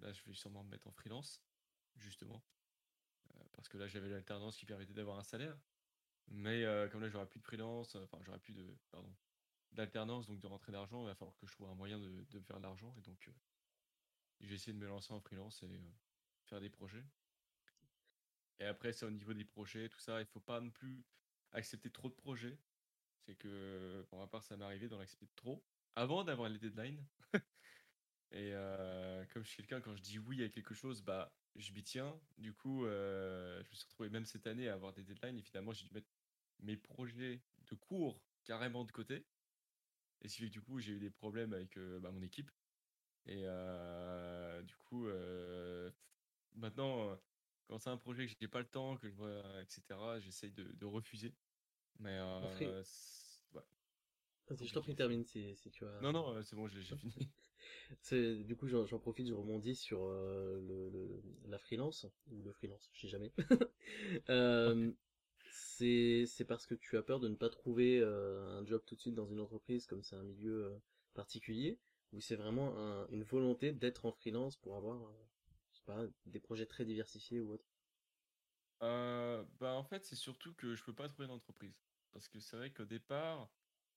là 0.00 0.12
je 0.12 0.22
vais 0.24 0.34
sûrement 0.34 0.64
me 0.64 0.70
mettre 0.70 0.86
en 0.86 0.92
freelance 0.92 1.42
justement 1.96 2.42
parce 3.52 3.68
que 3.68 3.78
là 3.78 3.88
j'avais 3.88 4.08
l'alternance 4.08 4.56
qui 4.56 4.66
permettait 4.66 4.94
d'avoir 4.94 5.18
un 5.18 5.24
salaire. 5.24 5.58
Mais 6.28 6.64
comme 6.90 7.00
là 7.00 7.08
j'aurais 7.08 7.26
plus 7.26 7.40
de 7.40 7.44
freelance, 7.44 7.94
enfin 7.96 8.18
j'aurais 8.22 8.38
plus 8.38 8.52
de, 8.52 8.76
pardon, 8.90 9.12
d'alternance, 9.72 10.26
donc 10.26 10.40
de 10.40 10.46
rentrer 10.46 10.72
d'argent, 10.72 11.02
il 11.02 11.06
va 11.06 11.14
falloir 11.14 11.36
que 11.36 11.46
je 11.46 11.52
trouve 11.52 11.68
un 11.68 11.74
moyen 11.74 11.98
de, 11.98 12.40
faire 12.40 12.58
de 12.58 12.62
l'argent. 12.62 12.94
Et 12.98 13.00
donc, 13.02 13.28
euh, 13.28 13.32
je 14.40 14.46
vais 14.46 14.54
essayer 14.54 14.72
de 14.72 14.78
me 14.78 14.86
lancer 14.86 15.12
en 15.12 15.20
freelance 15.20 15.62
et 15.62 15.66
euh, 15.66 15.90
faire 16.46 16.60
des 16.60 16.70
projets. 16.70 17.04
Et 18.60 18.64
après, 18.64 18.92
c'est 18.92 19.06
au 19.06 19.10
niveau 19.10 19.34
des 19.34 19.44
projets, 19.44 19.88
tout 19.88 20.00
ça, 20.00 20.20
il 20.20 20.26
faut 20.26 20.40
pas 20.40 20.60
non 20.60 20.70
plus 20.70 21.04
accepter 21.52 21.90
trop 21.90 22.08
de 22.08 22.14
projets. 22.14 22.58
C'est 23.28 23.34
que, 23.34 24.06
pour 24.08 24.18
ma 24.18 24.26
part, 24.26 24.42
ça 24.42 24.56
m'est 24.56 24.64
arrivé 24.64 24.88
d'en 24.88 24.98
accepter 25.00 25.28
trop 25.36 25.62
avant 25.96 26.24
d'avoir 26.24 26.48
les 26.48 26.58
deadlines. 26.58 27.04
et 28.32 28.52
euh, 28.54 29.22
comme 29.26 29.44
je 29.44 29.48
suis 29.48 29.58
quelqu'un, 29.58 29.82
quand 29.82 29.94
je 29.94 30.00
dis 30.00 30.18
oui 30.18 30.42
à 30.42 30.48
quelque 30.48 30.72
chose, 30.72 31.02
bah, 31.02 31.30
je 31.54 31.70
m'y 31.74 31.84
tiens. 31.84 32.18
Du 32.38 32.54
coup, 32.54 32.86
je 32.86 33.58
me 33.58 33.74
suis 33.74 33.84
retrouvé 33.84 34.08
même 34.08 34.24
cette 34.24 34.46
année 34.46 34.70
à 34.70 34.72
avoir 34.72 34.94
des 34.94 35.02
deadlines. 35.02 35.36
Et 35.36 35.42
finalement, 35.42 35.74
j'ai 35.74 35.84
dû 35.84 35.92
mettre 35.92 36.08
mes 36.60 36.78
projets 36.78 37.42
de 37.70 37.74
cours 37.74 38.18
carrément 38.44 38.86
de 38.86 38.92
côté. 38.92 39.26
Et 40.22 40.28
ce 40.28 40.42
du 40.46 40.62
coup, 40.62 40.80
j'ai 40.80 40.92
eu 40.92 40.98
des 40.98 41.10
problèmes 41.10 41.52
avec 41.52 41.78
bah, 42.00 42.10
mon 42.10 42.22
équipe. 42.22 42.50
Et 43.26 43.44
du 44.64 44.76
coup, 44.78 45.06
maintenant, 46.54 47.14
quand 47.66 47.78
c'est 47.78 47.90
un 47.90 47.98
projet 47.98 48.26
que 48.26 48.32
j'ai 48.40 48.48
pas 48.48 48.60
le 48.60 48.68
temps, 48.68 48.96
que 48.96 49.06
je 49.06 49.14
vois, 49.14 49.42
etc., 49.60 49.82
j'essaye 50.20 50.52
de, 50.52 50.86
refuser. 50.86 51.34
Mais 52.00 52.20
ouais, 52.20 52.82
Vas-y, 54.48 54.66
je 54.66 54.72
t'en 54.72 54.80
prie, 54.80 54.94
termine 54.94 55.24
si, 55.24 55.54
si 55.56 55.70
tu 55.70 55.84
as. 55.84 56.00
Non, 56.00 56.12
non, 56.12 56.42
c'est 56.42 56.56
bon, 56.56 56.68
j'ai 56.68 56.80
fini. 56.80 57.28
du 58.46 58.56
coup, 58.56 58.66
j'en 58.66 58.98
profite, 58.98 59.28
je 59.28 59.34
rebondis 59.34 59.74
sur 59.74 60.08
le, 60.08 61.20
la 61.48 61.58
freelance, 61.58 62.06
ou 62.30 62.42
le 62.42 62.52
freelance, 62.52 62.88
je 62.92 63.02
sais 63.02 63.08
jamais. 63.08 63.32
c'est 65.50 66.44
parce 66.46 66.66
que 66.66 66.74
tu 66.74 66.96
as 66.96 67.02
peur 67.02 67.20
de 67.20 67.28
ne 67.28 67.34
pas 67.34 67.48
trouver 67.48 68.00
euh, 68.00 68.58
un 68.58 68.66
job 68.66 68.82
tout 68.86 68.94
de 68.94 69.00
suite 69.00 69.14
dans 69.14 69.26
une 69.26 69.40
entreprise 69.40 69.86
comme 69.86 70.02
c'est 70.02 70.16
un 70.16 70.22
milieu 70.22 70.64
euh, 70.64 70.78
particulier 71.14 71.78
ou 72.12 72.20
c'est 72.20 72.36
vraiment 72.36 72.74
une 73.10 73.22
volonté 73.22 73.72
d'être 73.72 74.06
en 74.06 74.12
freelance 74.12 74.56
pour 74.56 74.76
avoir 74.76 74.96
euh, 74.96 75.12
je 75.72 75.78
sais 75.78 75.84
pas, 75.84 76.06
des 76.26 76.40
projets 76.40 76.66
très 76.66 76.84
diversifiés 76.84 77.40
ou 77.40 77.52
autre? 77.52 77.66
Bah 79.58 79.74
en 79.74 79.84
fait 79.84 80.04
c'est 80.04 80.16
surtout 80.16 80.54
que 80.54 80.74
je 80.74 80.84
peux 80.84 80.94
pas 80.94 81.08
trouver 81.08 81.28
d'entreprise 81.28 81.82
parce 82.12 82.28
que 82.28 82.40
c'est 82.40 82.56
vrai 82.56 82.72
qu'au 82.72 82.84
départ 82.84 83.48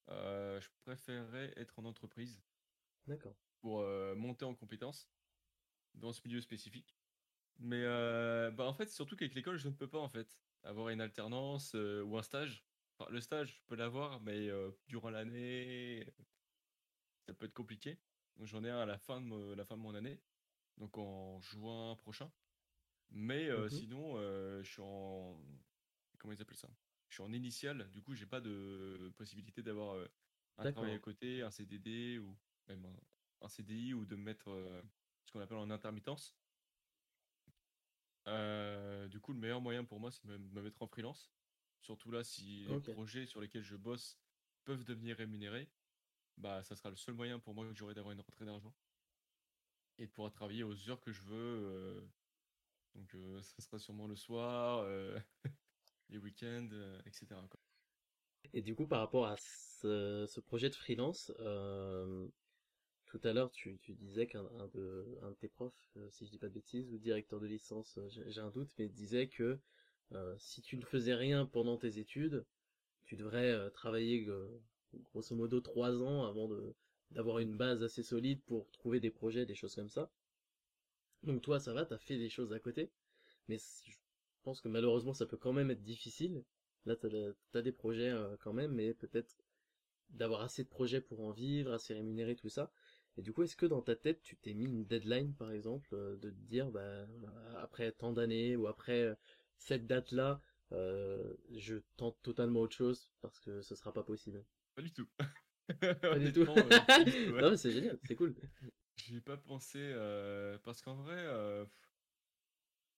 je 0.07 0.67
préférerais 0.83 1.53
être 1.55 1.79
en 1.79 1.85
entreprise 1.85 2.41
d'accord 3.07 3.35
pour 3.61 3.83
monter 4.15 4.45
en 4.45 4.55
compétences 4.55 5.09
dans 5.93 6.11
ce 6.11 6.21
milieu 6.25 6.41
spécifique 6.41 6.97
mais 7.59 7.83
bah 8.51 8.65
en 8.65 8.73
fait 8.73 8.89
surtout 8.89 9.15
qu'avec 9.15 9.35
l'école 9.35 9.57
je 9.57 9.67
ne 9.67 9.73
peux 9.73 9.87
pas 9.87 9.99
en 9.99 10.09
fait 10.09 10.41
avoir 10.63 10.89
une 10.89 11.01
alternance 11.01 11.73
ou 11.73 12.17
un 12.17 12.23
stage. 12.23 12.65
Enfin, 12.97 13.09
le 13.11 13.21
stage, 13.21 13.55
je 13.55 13.61
peux 13.67 13.75
l'avoir, 13.75 14.21
mais 14.21 14.49
durant 14.87 15.09
l'année, 15.09 16.05
ça 17.27 17.33
peut 17.33 17.45
être 17.45 17.53
compliqué. 17.53 17.99
Donc 18.37 18.47
j'en 18.47 18.63
ai 18.63 18.69
un 18.69 18.79
à 18.79 18.85
la 18.85 18.97
fin 18.97 19.21
de, 19.21 19.53
la 19.53 19.65
fin 19.65 19.77
de 19.77 19.81
mon 19.81 19.95
année, 19.95 20.21
donc 20.77 20.97
en 20.97 21.39
juin 21.41 21.95
prochain. 21.95 22.31
Mais 23.11 23.49
mmh 23.49 23.69
sinon, 23.69 24.17
je 24.17 24.69
suis 24.69 24.81
en 24.81 25.37
comment 26.17 26.33
ils 26.33 26.41
appellent 26.41 26.55
ça? 26.55 26.69
Je 27.09 27.15
suis 27.15 27.23
en 27.23 27.33
initial, 27.33 27.89
du 27.91 28.01
coup, 28.01 28.13
j'ai 28.13 28.25
pas 28.25 28.39
de 28.39 29.11
possibilité 29.17 29.61
d'avoir 29.61 29.97
un 30.57 30.71
travail 30.71 30.93
à 30.93 30.99
côté, 30.99 31.41
un 31.41 31.51
CDD 31.51 32.19
ou 32.19 32.37
même 32.67 32.87
un, 33.41 33.49
CDI 33.49 33.93
ou 33.93 34.05
de 34.05 34.15
me 34.15 34.23
mettre 34.23 34.45
ce 35.25 35.31
qu'on 35.31 35.41
appelle 35.41 35.57
en 35.57 35.69
intermittence. 35.69 36.35
Euh, 38.27 39.07
du 39.07 39.19
coup, 39.19 39.33
le 39.33 39.39
meilleur 39.39 39.61
moyen 39.61 39.83
pour 39.83 39.99
moi, 39.99 40.11
c'est 40.11 40.25
de 40.25 40.37
me, 40.37 40.61
mettre 40.61 40.81
en 40.81 40.87
freelance. 40.87 41.31
Surtout 41.81 42.11
là, 42.11 42.23
si 42.23 42.65
les 42.65 42.79
projets 42.93 43.25
sur 43.25 43.41
lesquels 43.41 43.63
je 43.63 43.75
bosse 43.75 44.19
peuvent 44.63 44.83
devenir 44.83 45.17
rémunérés, 45.17 45.69
bah 46.37 46.63
ça 46.63 46.75
sera 46.75 46.89
le 46.89 46.95
seul 46.95 47.15
moyen 47.15 47.39
pour 47.39 47.53
moi 47.55 47.65
que 47.67 47.73
j'aurai 47.73 47.93
d'avoir 47.93 48.13
une 48.13 48.21
rentrée 48.21 48.45
d'argent 48.45 48.73
et 49.97 50.05
de 50.05 50.11
pouvoir 50.11 50.31
travailler 50.31 50.63
aux 50.63 50.89
heures 50.89 51.01
que 51.01 51.11
je 51.11 51.21
veux. 51.23 52.07
Donc, 52.95 53.13
euh, 53.15 53.41
ça 53.41 53.61
sera 53.61 53.79
sûrement 53.79 54.07
le 54.07 54.15
soir, 54.15 54.85
les 56.09 56.17
week-ends, 56.17 56.69
etc. 57.05 57.27
Et 58.53 58.61
du 58.61 58.75
coup, 58.75 58.87
par 58.87 58.99
rapport 58.99 59.27
à 59.27 59.35
ce, 59.37 60.39
projet 60.41 60.69
de 60.69 60.75
freelance, 60.75 61.31
tout 63.05 63.21
à 63.23 63.33
l'heure, 63.33 63.51
tu, 63.51 63.79
disais 63.89 64.27
qu'un 64.27 64.43
de, 64.73 65.19
un 65.21 65.31
de 65.31 65.35
tes 65.35 65.47
profs, 65.47 65.97
si 66.09 66.25
je 66.25 66.31
dis 66.31 66.37
pas 66.37 66.47
de 66.47 66.53
bêtises, 66.53 66.91
ou 66.91 66.97
directeur 66.97 67.39
de 67.39 67.47
licence, 67.47 67.99
j'ai 68.09 68.41
un 68.41 68.49
doute, 68.49 68.71
mais 68.77 68.89
disait 68.89 69.27
que 69.27 69.59
si 70.37 70.61
tu 70.61 70.77
ne 70.77 70.83
faisais 70.83 71.15
rien 71.15 71.45
pendant 71.45 71.77
tes 71.77 71.97
études, 71.99 72.45
tu 73.05 73.15
devrais 73.15 73.69
travailler 73.71 74.27
grosso 75.13 75.35
modo 75.35 75.61
trois 75.61 76.01
ans 76.01 76.25
avant 76.25 76.49
d'avoir 77.11 77.39
une 77.39 77.55
base 77.55 77.83
assez 77.83 78.03
solide 78.03 78.41
pour 78.43 78.69
trouver 78.71 78.99
des 78.99 79.11
projets, 79.11 79.45
des 79.45 79.55
choses 79.55 79.75
comme 79.75 79.89
ça. 79.89 80.09
Donc 81.23 81.41
toi, 81.41 81.59
ça 81.59 81.73
va, 81.73 81.85
t'as 81.85 81.97
fait 81.97 82.17
des 82.17 82.29
choses 82.29 82.53
à 82.53 82.59
côté, 82.59 82.91
mais 83.47 83.57
je 83.57 83.95
pense 84.43 84.61
que 84.61 84.67
malheureusement, 84.67 85.13
ça 85.13 85.25
peut 85.25 85.37
quand 85.37 85.53
même 85.53 85.71
être 85.71 85.83
difficile. 85.83 86.43
Là, 86.85 86.95
t'as 86.95 87.09
as 87.53 87.61
des 87.61 87.71
projets 87.71 88.11
quand 88.41 88.53
même, 88.53 88.71
mais 88.73 88.93
peut-être 88.93 89.37
d'avoir 90.11 90.41
assez 90.41 90.63
de 90.63 90.69
projets 90.69 91.01
pour 91.01 91.21
en 91.21 91.31
vivre, 91.31 91.73
assez 91.73 91.93
rémunérer 91.93 92.35
tout 92.35 92.49
ça. 92.49 92.71
Et 93.17 93.21
du 93.21 93.33
coup, 93.33 93.43
est-ce 93.43 93.55
que 93.55 93.65
dans 93.65 93.81
ta 93.81 93.95
tête, 93.95 94.21
tu 94.21 94.37
t'es 94.37 94.53
mis 94.53 94.65
une 94.65 94.85
deadline, 94.85 95.33
par 95.33 95.51
exemple, 95.51 95.89
euh, 95.93 96.15
de 96.17 96.29
te 96.29 96.35
dire, 96.47 96.69
bah, 96.71 97.05
après 97.57 97.91
tant 97.91 98.13
d'années 98.13 98.55
ou 98.55 98.67
après 98.67 99.01
euh, 99.03 99.15
cette 99.57 99.85
date-là, 99.85 100.41
euh, 100.71 101.33
je 101.55 101.77
tente 101.97 102.17
totalement 102.23 102.61
autre 102.61 102.75
chose 102.75 103.11
parce 103.21 103.39
que 103.39 103.61
ce 103.61 103.75
sera 103.75 103.91
pas 103.91 104.03
possible? 104.03 104.43
Pas 104.75 104.81
du 104.81 104.91
tout. 104.91 105.07
pas 105.81 106.19
du 106.19 106.31
tout. 106.33 106.45
non, 106.45 107.51
mais 107.51 107.57
c'est 107.57 107.71
génial, 107.71 107.99
c'est 108.05 108.15
cool. 108.15 108.33
J'y 109.05 109.17
ai 109.17 109.21
pas 109.21 109.37
pensé 109.37 109.93
parce 110.63 110.81
qu'en 110.81 110.95
vrai, 110.95 111.25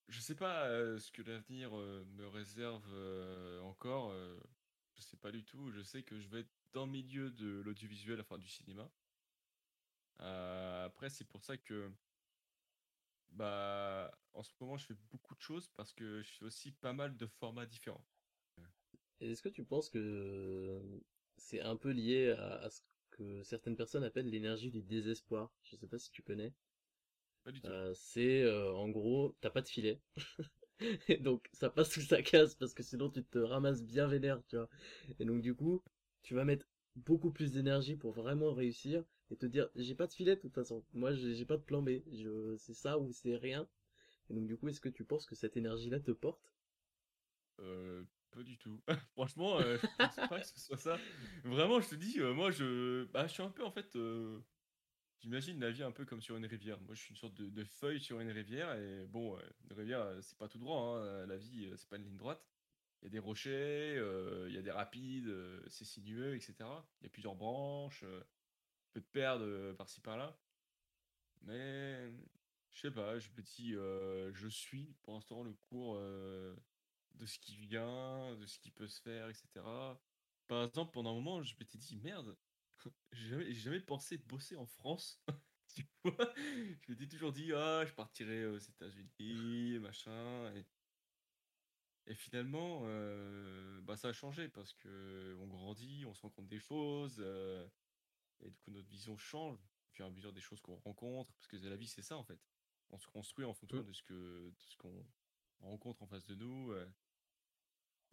je 0.08 0.20
sais 0.20 0.34
pas 0.34 0.68
ce 0.98 1.10
que 1.12 1.22
l'avenir 1.22 1.72
me 1.72 2.26
réserve 2.28 2.84
encore. 3.62 4.12
je 4.94 5.02
sais 5.02 5.16
pas 5.16 5.30
du 5.30 5.44
tout. 5.44 5.70
Je 5.70 5.82
sais 5.82 6.02
que 6.02 6.18
je 6.18 6.28
vais 6.28 6.40
être 6.40 6.52
dans 6.72 6.86
le 6.86 6.92
milieu 6.92 7.30
de 7.30 7.60
l'audiovisuel, 7.60 8.20
enfin 8.20 8.38
du 8.38 8.48
cinéma. 8.48 8.90
Après, 10.18 11.08
c'est 11.08 11.24
pour 11.24 11.42
ça 11.42 11.56
que 11.56 11.90
bah, 13.30 14.16
en 14.32 14.42
ce 14.42 14.52
moment, 14.60 14.76
je 14.76 14.86
fais 14.86 14.96
beaucoup 15.10 15.34
de 15.34 15.40
choses 15.40 15.68
parce 15.76 15.92
que 15.92 16.22
je 16.22 16.30
fais 16.32 16.44
aussi 16.44 16.72
pas 16.72 16.92
mal 16.92 17.16
de 17.16 17.26
formats 17.26 17.66
différents. 17.66 18.04
Est-ce 19.20 19.42
que 19.42 19.48
tu 19.48 19.64
penses 19.64 19.88
que 19.88 21.02
c'est 21.36 21.60
un 21.60 21.76
peu 21.76 21.90
lié 21.90 22.30
à, 22.30 22.68
ce 22.70 22.80
que 23.14 23.42
certaines 23.44 23.76
personnes 23.76 24.04
appellent 24.04 24.30
l'énergie 24.30 24.70
du 24.70 24.82
désespoir 24.82 25.50
Je 25.64 25.76
sais 25.76 25.86
pas 25.86 25.98
si 25.98 26.10
tu 26.10 26.22
connais. 26.22 26.52
Pas 27.44 27.52
du 27.52 27.60
tout. 27.60 27.68
Euh, 27.68 27.92
c'est 27.94 28.42
euh, 28.42 28.72
en 28.74 28.88
gros, 28.88 29.36
t'as 29.40 29.50
pas 29.50 29.62
de 29.62 29.68
filet. 29.68 30.00
Et 31.08 31.18
donc 31.18 31.48
ça 31.52 31.70
passe 31.70 31.96
ou 31.96 32.00
ça 32.02 32.22
casse 32.22 32.54
parce 32.54 32.74
que 32.74 32.82
sinon 32.82 33.10
tu 33.10 33.24
te 33.24 33.38
ramasses 33.38 33.82
bien 33.84 34.06
vénère, 34.08 34.42
tu 34.48 34.56
vois. 34.56 34.68
Et 35.20 35.24
donc 35.24 35.42
du 35.42 35.54
coup, 35.54 35.82
tu 36.22 36.34
vas 36.34 36.44
mettre 36.44 36.66
beaucoup 36.96 37.30
plus 37.30 37.52
d'énergie 37.52 37.96
pour 37.96 38.12
vraiment 38.12 38.52
réussir 38.52 39.04
et 39.30 39.36
te 39.36 39.46
dire 39.46 39.68
j'ai 39.76 39.94
pas 39.94 40.06
de 40.06 40.12
filet 40.12 40.36
de 40.36 40.40
toute 40.40 40.54
façon 40.54 40.84
moi 40.92 41.12
j'ai 41.12 41.44
pas 41.46 41.56
de 41.56 41.62
plan 41.62 41.82
B 41.82 41.90
je 42.12 42.56
c'est 42.58 42.74
ça 42.74 42.98
ou 42.98 43.12
c'est 43.12 43.36
rien 43.36 43.68
Et 44.30 44.34
donc 44.34 44.46
du 44.46 44.56
coup, 44.56 44.68
est-ce 44.68 44.80
que 44.82 44.90
tu 44.90 45.04
penses 45.04 45.26
que 45.26 45.34
cette 45.36 45.56
énergie-là 45.56 46.00
te 46.00 46.12
porte? 46.12 46.52
Euh, 47.60 48.02
pas 48.34 48.42
du 48.42 48.58
tout. 48.58 48.80
Franchement, 49.12 49.60
euh, 49.60 49.78
je 49.80 49.86
pense 49.96 50.16
pas 50.16 50.40
que 50.40 50.46
ce 50.46 50.60
soit 50.60 50.76
ça. 50.78 50.98
Vraiment, 51.44 51.80
je 51.80 51.88
te 51.90 51.94
dis, 51.94 52.20
euh, 52.20 52.34
moi, 52.34 52.50
je, 52.50 53.04
bah, 53.12 53.26
je 53.26 53.32
suis 53.32 53.42
un 53.42 53.50
peu 53.50 53.64
en 53.64 53.70
fait. 53.70 53.94
euh, 53.96 54.40
J'imagine 55.20 55.58
la 55.60 55.70
vie 55.70 55.82
un 55.82 55.92
peu 55.92 56.04
comme 56.04 56.20
sur 56.20 56.36
une 56.36 56.44
rivière. 56.44 56.78
Moi, 56.82 56.94
je 56.94 57.00
suis 57.00 57.10
une 57.10 57.16
sorte 57.16 57.34
de, 57.34 57.64
feuille 57.64 58.00
sur 58.00 58.20
une 58.20 58.30
rivière 58.30 58.74
et 58.74 59.06
bon, 59.06 59.38
euh, 59.38 59.40
rivière, 59.70 60.06
c'est 60.20 60.36
pas 60.36 60.48
tout 60.48 60.58
droit. 60.58 60.98
hein, 60.98 61.26
La 61.26 61.36
vie, 61.38 61.72
c'est 61.76 61.88
pas 61.88 61.96
une 61.96 62.04
ligne 62.04 62.18
droite. 62.18 62.44
Il 63.00 63.06
y 63.06 63.08
a 63.08 63.10
des 63.10 63.18
rochers, 63.18 63.94
il 64.48 64.54
y 64.54 64.58
a 64.58 64.62
des 64.62 64.70
rapides, 64.70 65.34
c'est 65.68 65.84
sinueux, 65.84 66.34
etc. 66.34 66.54
Il 67.00 67.04
y 67.04 67.06
a 67.06 67.10
plusieurs 67.10 67.36
branches, 67.36 68.02
euh, 68.04 68.22
tu 68.92 69.00
perdre 69.00 69.72
par-ci 69.74 70.00
par-là. 70.00 70.38
Mais 71.42 72.10
je 72.72 72.80
sais 72.80 72.90
pas, 72.90 73.18
je 73.18 73.28
me 73.30 73.42
dis, 73.42 73.72
je 74.34 74.48
suis 74.48 74.94
pour 75.02 75.14
l'instant 75.14 75.42
le 75.42 75.52
cours 75.54 75.98
de 77.14 77.26
ce 77.26 77.38
qui 77.38 77.56
vient, 77.56 78.36
de 78.36 78.46
ce 78.46 78.58
qui 78.58 78.70
peut 78.70 78.88
se 78.88 79.00
faire, 79.00 79.28
etc. 79.28 80.00
Par 80.48 80.64
exemple, 80.64 80.92
pendant 80.92 81.10
un 81.12 81.14
moment, 81.14 81.42
je 81.42 81.54
m'étais 81.58 81.78
dit, 81.78 81.96
merde, 81.96 82.36
j'ai 83.12 83.28
jamais, 83.28 83.52
jamais 83.54 83.80
pensé 83.80 84.18
bosser 84.18 84.56
en 84.56 84.66
France. 84.66 85.22
Tu 85.74 85.84
vois, 86.04 86.32
je 86.36 86.92
m'étais 86.92 87.08
toujours 87.08 87.32
dit, 87.32 87.52
ah, 87.52 87.84
je 87.86 87.92
partirais 87.94 88.44
aux 88.46 88.58
États-Unis, 88.58 89.78
machin. 89.80 90.54
Et, 90.54 90.66
et 92.06 92.14
finalement, 92.14 92.82
euh, 92.84 93.80
bah, 93.82 93.96
ça 93.96 94.08
a 94.08 94.12
changé 94.12 94.48
parce 94.48 94.74
que 94.74 95.36
on 95.40 95.46
grandit, 95.46 96.04
on 96.06 96.12
se 96.14 96.20
rend 96.22 96.30
compte 96.30 96.48
des 96.48 96.58
choses, 96.58 97.16
euh, 97.18 97.66
et 98.40 98.50
du 98.50 98.60
coup, 98.60 98.70
notre 98.72 98.88
vision 98.88 99.16
change 99.18 99.58
au 99.58 99.92
fur 99.92 100.04
et 100.06 100.08
à 100.08 100.12
mesure 100.12 100.32
des 100.32 100.40
choses 100.42 100.60
qu'on 100.60 100.76
rencontre. 100.76 101.32
Parce 101.34 101.48
que 101.48 101.56
la 101.58 101.76
vie, 101.76 101.88
c'est 101.88 102.02
ça, 102.02 102.16
en 102.18 102.24
fait. 102.24 102.40
On 102.90 102.98
se 102.98 103.08
construit 103.08 103.46
en 103.46 103.54
fonction 103.54 103.82
Mm. 103.82 103.84
de 103.84 103.92
ce 103.92 104.02
que, 104.02 104.14
de 104.50 104.54
ce 104.58 104.76
qu'on 104.76 105.06
rencontre 105.60 106.02
en 106.02 106.06
face 106.06 106.26
de 106.26 106.34
nous. 106.34 106.72
euh, 106.72 106.86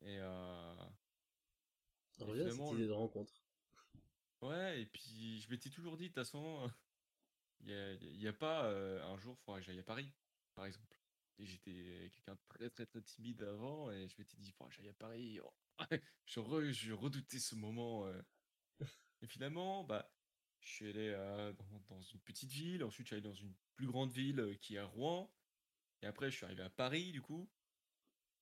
et, 0.01 0.17
euh, 0.19 0.75
On 2.19 2.25
revient 2.25 2.41
à 2.41 2.51
cette 2.51 2.71
idée 2.73 2.87
de 2.87 2.91
rencontre. 2.91 3.33
ouais, 4.41 4.81
et 4.81 4.85
puis 4.85 5.39
je 5.41 5.49
m'étais 5.49 5.69
toujours 5.69 5.97
dit, 5.97 6.03
de 6.03 6.07
toute 6.09 6.15
façon, 6.15 6.71
il 7.61 8.17
n'y 8.17 8.27
a, 8.27 8.33
pas 8.33 8.65
euh, 8.65 9.03
un 9.03 9.17
jour, 9.17 9.37
il 9.39 9.43
faudra 9.43 9.59
que 9.59 9.65
j'aille 9.65 9.79
à 9.79 9.83
Paris, 9.83 10.11
par 10.55 10.65
exemple. 10.65 10.97
Et 11.37 11.45
j'étais 11.45 12.09
quelqu'un 12.13 12.35
de 12.35 12.41
très 12.49 12.69
très 12.69 12.85
très 12.85 13.01
timide 13.01 13.41
avant, 13.43 13.91
et 13.91 14.07
je 14.07 14.15
m'étais 14.17 14.37
dit, 14.37 14.49
il 14.49 14.51
faudra 14.53 14.69
que 14.69 14.75
j'aille 14.75 14.89
à 14.89 14.93
Paris. 14.93 15.39
oh. 15.43 15.53
je, 16.25 16.39
re- 16.39 16.71
je 16.71 16.93
redoutais 16.93 17.39
ce 17.39 17.55
moment. 17.55 18.05
euh. 18.05 18.21
Et 19.23 19.27
finalement, 19.27 19.83
bah, 19.83 20.11
je 20.59 20.69
suis 20.69 20.89
allé 20.89 21.09
euh, 21.09 21.53
dans, 21.53 21.79
dans 21.95 22.01
une 22.01 22.19
petite 22.21 22.51
ville, 22.51 22.83
ensuite 22.83 23.05
je 23.07 23.09
suis 23.09 23.15
allé 23.15 23.23
dans 23.23 23.33
une 23.35 23.53
plus 23.75 23.87
grande 23.87 24.11
ville 24.11 24.57
qui 24.61 24.75
est 24.75 24.79
à 24.79 24.85
Rouen, 24.85 25.31
et 26.01 26.07
après 26.07 26.29
je 26.31 26.35
suis 26.37 26.45
arrivé 26.45 26.63
à 26.63 26.69
Paris, 26.69 27.11
du 27.11 27.21
coup. 27.21 27.49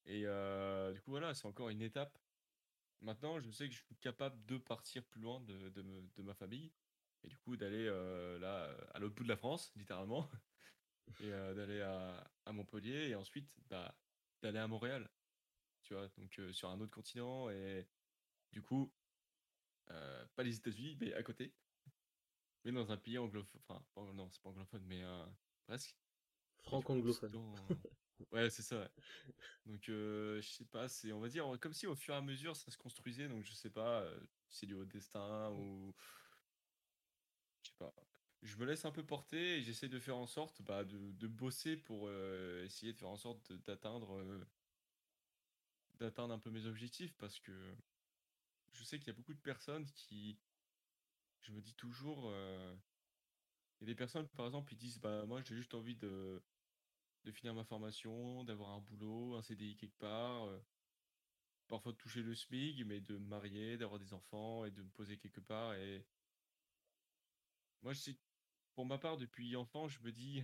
Et 0.06 0.22
euh, 0.26 0.92
du 0.92 1.00
coup, 1.02 1.10
voilà, 1.10 1.34
c'est 1.34 1.46
encore 1.46 1.68
une 1.68 1.82
étape. 1.82 2.18
Maintenant, 3.00 3.40
je 3.40 3.50
sais 3.50 3.68
que 3.68 3.74
je 3.74 3.82
suis 3.82 3.96
capable 3.96 4.44
de 4.46 4.58
partir 4.58 5.04
plus 5.06 5.20
loin 5.20 5.40
de, 5.40 5.70
de 5.70 5.82
me- 5.82 6.08
de 6.16 6.22
ma 6.22 6.34
famille, 6.34 6.72
et 7.22 7.28
du 7.28 7.38
coup 7.38 7.56
d'aller 7.56 7.86
euh, 7.86 8.38
là, 8.38 8.76
à 8.94 8.98
l'autre 8.98 9.14
bout 9.14 9.24
de 9.24 9.28
la 9.28 9.36
France, 9.36 9.72
littéralement, 9.76 10.28
et 11.20 11.32
euh, 11.32 11.54
d'aller 11.54 11.80
à, 11.80 12.30
à 12.44 12.52
Montpellier, 12.52 13.08
et 13.08 13.14
ensuite 13.14 13.48
bah, 13.68 13.94
d'aller 14.42 14.58
à 14.58 14.66
Montréal, 14.68 15.08
tu 15.82 15.94
vois, 15.94 16.08
donc 16.18 16.40
sur 16.52 16.68
un 16.68 16.80
autre 16.80 16.92
continent, 16.92 17.48
et 17.50 17.88
du 18.52 18.62
coup, 18.62 18.92
pas 19.86 20.42
les 20.42 20.56
États-Unis, 20.56 20.96
mais 21.00 21.12
à 21.14 21.22
côté, 21.22 21.52
mais 22.64 22.72
dans 22.72 22.92
un 22.92 22.96
pays 22.96 23.18
anglophone, 23.18 23.60
enfin, 23.68 24.12
non, 24.12 24.30
c'est 24.30 24.42
pas 24.42 24.50
anglophone, 24.50 24.84
mais 24.86 25.02
presque, 25.66 25.96
Franco-anglophone. 26.62 27.32
Ouais, 28.32 28.50
c'est 28.50 28.62
ça. 28.62 28.90
Donc, 29.66 29.88
euh, 29.88 30.40
je 30.42 30.48
sais 30.48 30.64
pas, 30.66 30.88
c'est, 30.88 31.12
on 31.12 31.20
va 31.20 31.28
dire, 31.28 31.46
comme 31.60 31.72
si 31.74 31.86
au 31.86 31.96
fur 31.96 32.14
et 32.14 32.18
à 32.18 32.22
mesure 32.22 32.56
ça 32.56 32.70
se 32.70 32.78
construisait, 32.78 33.28
donc 33.28 33.44
je 33.44 33.54
sais 33.54 33.70
pas 33.70 34.02
euh, 34.02 34.20
si 34.48 34.60
c'est 34.60 34.66
dû 34.66 34.74
au 34.74 34.84
destin 34.84 35.50
ou 35.52 35.94
je 37.62 37.68
sais 37.70 37.74
pas. 37.78 37.94
Je 38.42 38.56
me 38.56 38.64
laisse 38.64 38.84
un 38.84 38.90
peu 38.90 39.04
porter 39.04 39.58
et 39.58 39.62
j'essaie 39.62 39.88
de 39.88 39.98
faire 39.98 40.16
en 40.16 40.26
sorte 40.26 40.62
bah, 40.62 40.84
de, 40.84 41.12
de 41.12 41.26
bosser 41.28 41.76
pour 41.76 42.06
euh, 42.08 42.64
essayer 42.64 42.92
de 42.92 42.98
faire 42.98 43.08
en 43.08 43.16
sorte 43.16 43.52
d'atteindre 43.52 44.46
d'atteindre 45.94 46.34
un 46.34 46.38
peu 46.40 46.50
mes 46.50 46.66
objectifs 46.66 47.16
parce 47.16 47.38
que 47.38 47.76
je 48.72 48.84
sais 48.84 48.98
qu'il 48.98 49.08
y 49.08 49.10
a 49.10 49.14
beaucoup 49.14 49.34
de 49.34 49.40
personnes 49.40 49.86
qui, 49.92 50.40
je 51.40 51.52
me 51.52 51.60
dis 51.60 51.74
toujours, 51.74 52.32
il 53.80 53.84
y 53.84 53.84
a 53.84 53.86
des 53.86 53.94
personnes 53.94 54.28
par 54.28 54.46
exemple, 54.46 54.72
ils 54.72 54.76
disent 54.76 55.00
bah 55.00 55.24
moi 55.26 55.42
j'ai 55.42 55.56
juste 55.56 55.74
envie 55.74 55.96
de, 55.96 56.42
de 57.24 57.32
finir 57.32 57.54
ma 57.54 57.64
formation, 57.64 58.44
d'avoir 58.44 58.70
un 58.70 58.80
boulot, 58.80 59.36
un 59.36 59.42
CDI 59.42 59.76
quelque 59.76 59.98
part, 59.98 60.44
euh, 60.46 60.58
parfois 61.68 61.92
de 61.92 61.96
toucher 61.96 62.22
le 62.22 62.34
SMIC, 62.34 62.84
mais 62.86 63.00
de 63.00 63.16
me 63.16 63.26
marier, 63.26 63.76
d'avoir 63.76 63.98
des 63.98 64.12
enfants 64.12 64.64
et 64.64 64.70
de 64.70 64.82
me 64.82 64.90
poser 64.90 65.16
quelque 65.18 65.40
part. 65.40 65.74
Et 65.74 66.04
moi, 67.82 67.92
pour 68.74 68.86
ma 68.86 68.98
part, 68.98 69.16
depuis 69.16 69.56
enfant, 69.56 69.88
je 69.88 70.00
me 70.00 70.12
dis, 70.12 70.42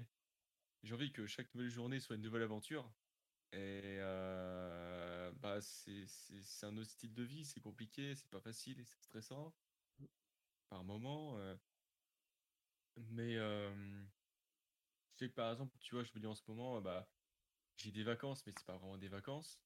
j'ai 0.82 0.94
envie 0.94 1.12
que 1.12 1.26
chaque 1.26 1.52
nouvelle 1.54 1.70
journée 1.70 2.00
soit 2.00 2.16
une 2.16 2.22
nouvelle 2.22 2.42
aventure. 2.42 2.90
Et 3.52 3.98
euh, 4.00 5.30
bah, 5.36 5.60
c'est, 5.60 6.06
un 6.62 6.76
autre 6.76 6.90
style 6.90 7.14
de 7.14 7.22
vie, 7.22 7.44
c'est 7.44 7.60
compliqué, 7.60 8.14
c'est 8.14 8.30
pas 8.30 8.40
facile 8.40 8.80
et 8.80 8.84
c'est 8.84 9.00
stressant 9.00 9.54
par 10.68 10.84
moments. 10.84 11.38
euh, 11.38 11.56
mais 12.96 13.36
je 15.16 15.24
sais 15.24 15.30
que 15.30 15.34
par 15.34 15.50
exemple, 15.50 15.76
tu 15.78 15.94
vois, 15.94 16.04
je 16.04 16.12
me 16.14 16.20
dis 16.20 16.26
en 16.26 16.34
ce 16.34 16.42
moment, 16.48 16.80
bah, 16.82 17.10
j'ai 17.76 17.90
des 17.92 18.04
vacances, 18.04 18.44
mais 18.46 18.52
c'est 18.52 18.66
pas 18.66 18.76
vraiment 18.76 18.98
des 18.98 19.08
vacances. 19.08 19.62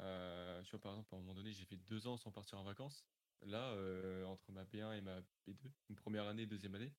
Euh, 0.00 0.62
tu 0.62 0.70
vois, 0.72 0.80
par 0.80 0.92
exemple, 0.92 1.14
à 1.14 1.18
un 1.18 1.20
moment 1.20 1.34
donné, 1.34 1.52
j'ai 1.52 1.64
fait 1.64 1.76
deux 1.76 2.06
ans 2.08 2.16
sans 2.16 2.32
partir 2.32 2.58
en 2.58 2.64
vacances. 2.64 3.06
Là, 3.42 3.72
euh, 3.74 4.24
entre 4.24 4.50
ma 4.52 4.64
B1 4.64 4.92
et 4.94 5.00
ma 5.00 5.20
B2, 5.46 5.70
une 5.90 5.96
première 5.96 6.26
année, 6.26 6.46
deuxième 6.46 6.74
année, 6.74 6.92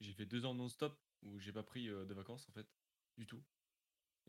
j'ai 0.00 0.12
fait 0.14 0.26
deux 0.26 0.46
ans 0.46 0.54
non-stop 0.54 1.00
où 1.22 1.38
j'ai 1.38 1.52
pas 1.52 1.62
pris 1.62 1.88
euh, 1.88 2.06
de 2.06 2.14
vacances 2.14 2.48
en 2.48 2.52
fait, 2.52 2.68
du 3.18 3.26
tout. 3.26 3.44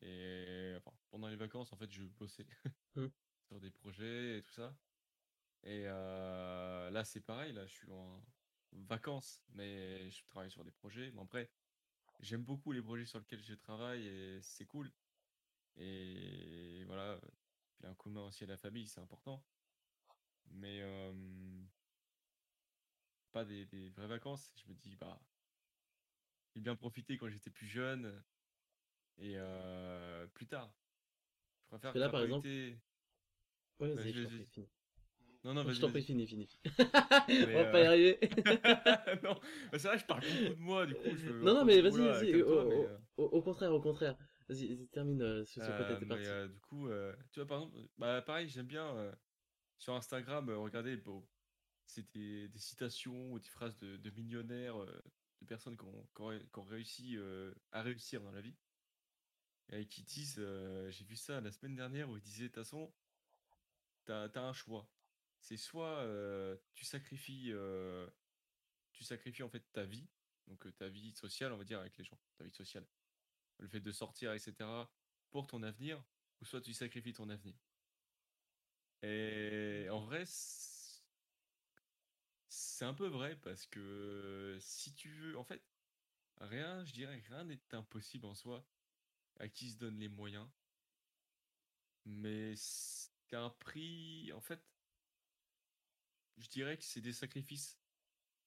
Et 0.02 0.74
enfin, 0.78 0.98
pendant 1.10 1.28
les 1.30 1.38
vacances, 1.38 1.72
en 1.74 1.78
fait, 1.78 1.92
je 1.92 2.04
bossais 2.04 2.46
Mm. 2.96 3.08
sur 3.48 3.60
des 3.62 3.72
projets 3.72 4.40
et 4.40 4.42
tout 4.44 4.52
ça. 4.52 4.78
Et 5.64 5.84
là, 5.86 7.04
c'est 7.06 7.22
pareil, 7.22 7.54
là, 7.54 7.66
je 7.66 7.74
suis 7.74 7.92
en 7.92 8.26
vacances, 8.74 9.44
mais 9.50 10.10
je 10.12 10.26
travaille 10.28 10.52
sur 10.52 10.64
des 10.64 10.72
projets. 10.72 11.12
Mais 11.12 11.22
après, 11.22 11.52
j'aime 12.20 12.44
beaucoup 12.44 12.72
les 12.72 12.82
projets 12.82 13.06
sur 13.06 13.20
lesquels 13.20 13.44
je 13.44 13.54
travaille 13.54 14.08
et 14.08 14.42
c'est 14.42 14.66
cool. 14.66 14.92
Et 15.76 16.84
voilà, 16.86 17.20
il 17.80 17.84
y 17.84 17.88
a 17.88 17.92
un 17.92 17.96
commun 17.96 18.28
aussi 18.28 18.44
à 18.46 18.48
la 18.48 18.58
famille, 18.58 18.88
c'est 18.88 19.02
important. 19.02 19.46
Mais 20.48 20.82
euh, 20.82 21.64
pas 23.32 23.46
des, 23.46 23.66
des 23.66 23.90
vraies 23.90 24.08
vacances. 24.08 24.54
Je 24.56 24.68
me 24.70 24.76
dis, 24.76 24.96
bah, 24.96 25.20
j'ai 26.56 26.62
bien 26.62 26.76
profité 26.76 27.18
quand 27.18 27.30
j'étais 27.30 27.52
plus 27.52 27.68
jeune 27.68 28.24
et 29.18 29.34
euh, 29.38 30.28
plus 30.28 30.48
tard. 30.48 30.76
Je 31.62 31.68
préfère 31.70 31.94
que 31.94 32.00
là, 32.00 32.10
par 32.10 32.22
exemple, 32.24 32.48
ouais, 33.80 33.98
je 33.98 34.56
Non, 35.46 35.54
non, 35.54 35.64
Je 35.66 35.70
vas-y, 35.70 35.80
t'en 35.80 35.90
prie, 35.90 36.04
fini, 36.04 36.28
fini. 36.28 36.48
On 37.54 37.60
va 37.60 37.66
pas 37.66 37.82
y 37.82 37.84
euh, 37.84 37.86
arriver. 37.86 38.20
non, 39.24 39.40
bah, 39.72 39.80
c'est 39.80 39.88
vrai, 39.88 40.00
je 40.00 40.06
parle 40.06 40.24
beaucoup 40.28 40.54
de 40.56 40.60
moi, 40.60 40.86
du 40.86 40.96
coup, 40.96 41.16
je 41.16 41.32
Non, 41.42 41.54
non, 41.54 41.66
mais 41.66 41.82
vas-y, 41.82 42.08
voilà, 42.08 42.14
vas-y. 42.14 42.42
Au, 42.44 42.46
mais 42.66 42.76
au- 42.78 42.86
euh, 42.86 42.98
contraire, 43.42 43.74
au 43.74 43.82
contraire. 43.82 44.16
Vas-y, 44.50 44.68
vas-y, 44.68 44.88
termine 44.88 45.22
euh, 45.22 45.44
quoi 45.64 45.74
euh, 45.74 45.86
t'étais 45.86 46.06
mais 46.06 46.16
parti. 46.18 46.28
euh, 46.28 46.48
du 46.48 46.60
coup, 46.60 46.88
euh, 46.90 47.16
tu 47.32 47.40
vois, 47.40 47.48
par 47.48 47.58
exemple, 47.60 47.78
bah, 47.98 48.22
pareil, 48.22 48.50
j'aime 48.50 48.68
bien 48.68 48.86
euh, 48.98 49.12
sur 49.80 49.96
Instagram 49.96 50.50
euh, 50.50 50.58
regarder, 50.60 50.98
bon, 50.98 51.26
c'est 51.88 52.12
des, 52.14 52.50
des 52.50 52.60
citations 52.60 53.34
ou 53.34 53.40
des 53.40 53.50
phrases 53.50 53.78
de, 53.80 53.98
de 53.98 54.12
millionnaires, 54.12 54.82
euh, 54.82 55.04
de 55.42 55.48
personnes 55.48 55.78
qui 55.78 55.86
ont, 55.86 56.08
qui 56.16 56.22
ont 56.24 56.28
ré- 56.28 56.48
qui 56.54 56.60
ont 56.60 56.64
réussi 56.64 57.18
euh, 57.18 57.54
à 57.72 57.82
réussir 57.84 58.22
dans 58.22 58.32
la 58.32 58.42
vie. 58.42 58.56
Et 59.70 59.86
qui 59.88 60.02
disent, 60.02 60.38
euh, 60.40 60.90
j'ai 60.90 61.04
vu 61.06 61.16
ça 61.16 61.40
la 61.40 61.52
semaine 61.52 61.76
dernière 61.76 62.10
où 62.10 62.18
ils 62.18 62.24
disaient, 62.24 62.46
de 62.46 62.48
toute 62.48 62.64
façon, 62.64 62.92
t'as, 64.06 64.30
t'as 64.30 64.42
un 64.42 64.54
choix. 64.54 64.88
C'est 65.46 65.58
soit 65.58 66.04
tu 66.74 66.86
sacrifies, 66.86 67.54
en 69.44 69.50
fait 69.50 69.64
ta 69.72 69.86
vie, 69.86 70.08
donc 70.48 70.76
ta 70.76 70.90
vie 70.90 71.14
sociale, 71.14 71.54
on 71.54 71.58
va 71.58 71.64
dire, 71.64 71.80
avec 71.80 71.96
les 72.00 72.04
gens, 72.04 72.20
ta 72.36 72.44
vie 72.44 72.52
sociale, 72.52 72.88
le 73.60 73.68
fait 73.68 73.80
de 73.80 73.92
sortir, 73.92 74.34
etc., 74.34 74.68
pour 75.30 75.46
ton 75.46 75.62
avenir, 75.62 76.04
ou 76.42 76.46
soit 76.46 76.62
tu 76.62 76.74
sacrifies 76.74 77.14
ton 77.14 77.30
avenir. 77.30 77.54
Et 79.04 79.88
en 79.92 80.00
vrai, 80.00 80.24
c'est 82.48 82.86
un 82.86 82.96
peu 82.96 83.06
vrai 83.06 83.36
parce 83.36 83.68
que 83.68 84.58
si 84.60 84.96
tu 84.96 85.10
veux, 85.10 85.38
en 85.38 85.44
fait, 85.44 85.62
rien, 86.38 86.84
je 86.86 86.94
dirais, 86.94 87.24
rien 87.30 87.44
n'est 87.44 87.62
impossible 87.72 88.26
en 88.26 88.34
soi 88.34 88.66
à 89.40 89.48
qui 89.48 89.70
se 89.70 89.78
donne 89.78 90.00
les 90.00 90.10
moyens, 90.10 90.50
mais 92.04 92.56
c'est 92.56 93.36
un 93.36 93.52
prix, 93.52 94.34
en 94.34 94.42
fait, 94.42 94.60
je 96.38 96.50
dirais 96.50 96.78
que 96.78 96.84
c'est 96.84 97.02
des 97.02 97.14
sacrifices 97.14 97.82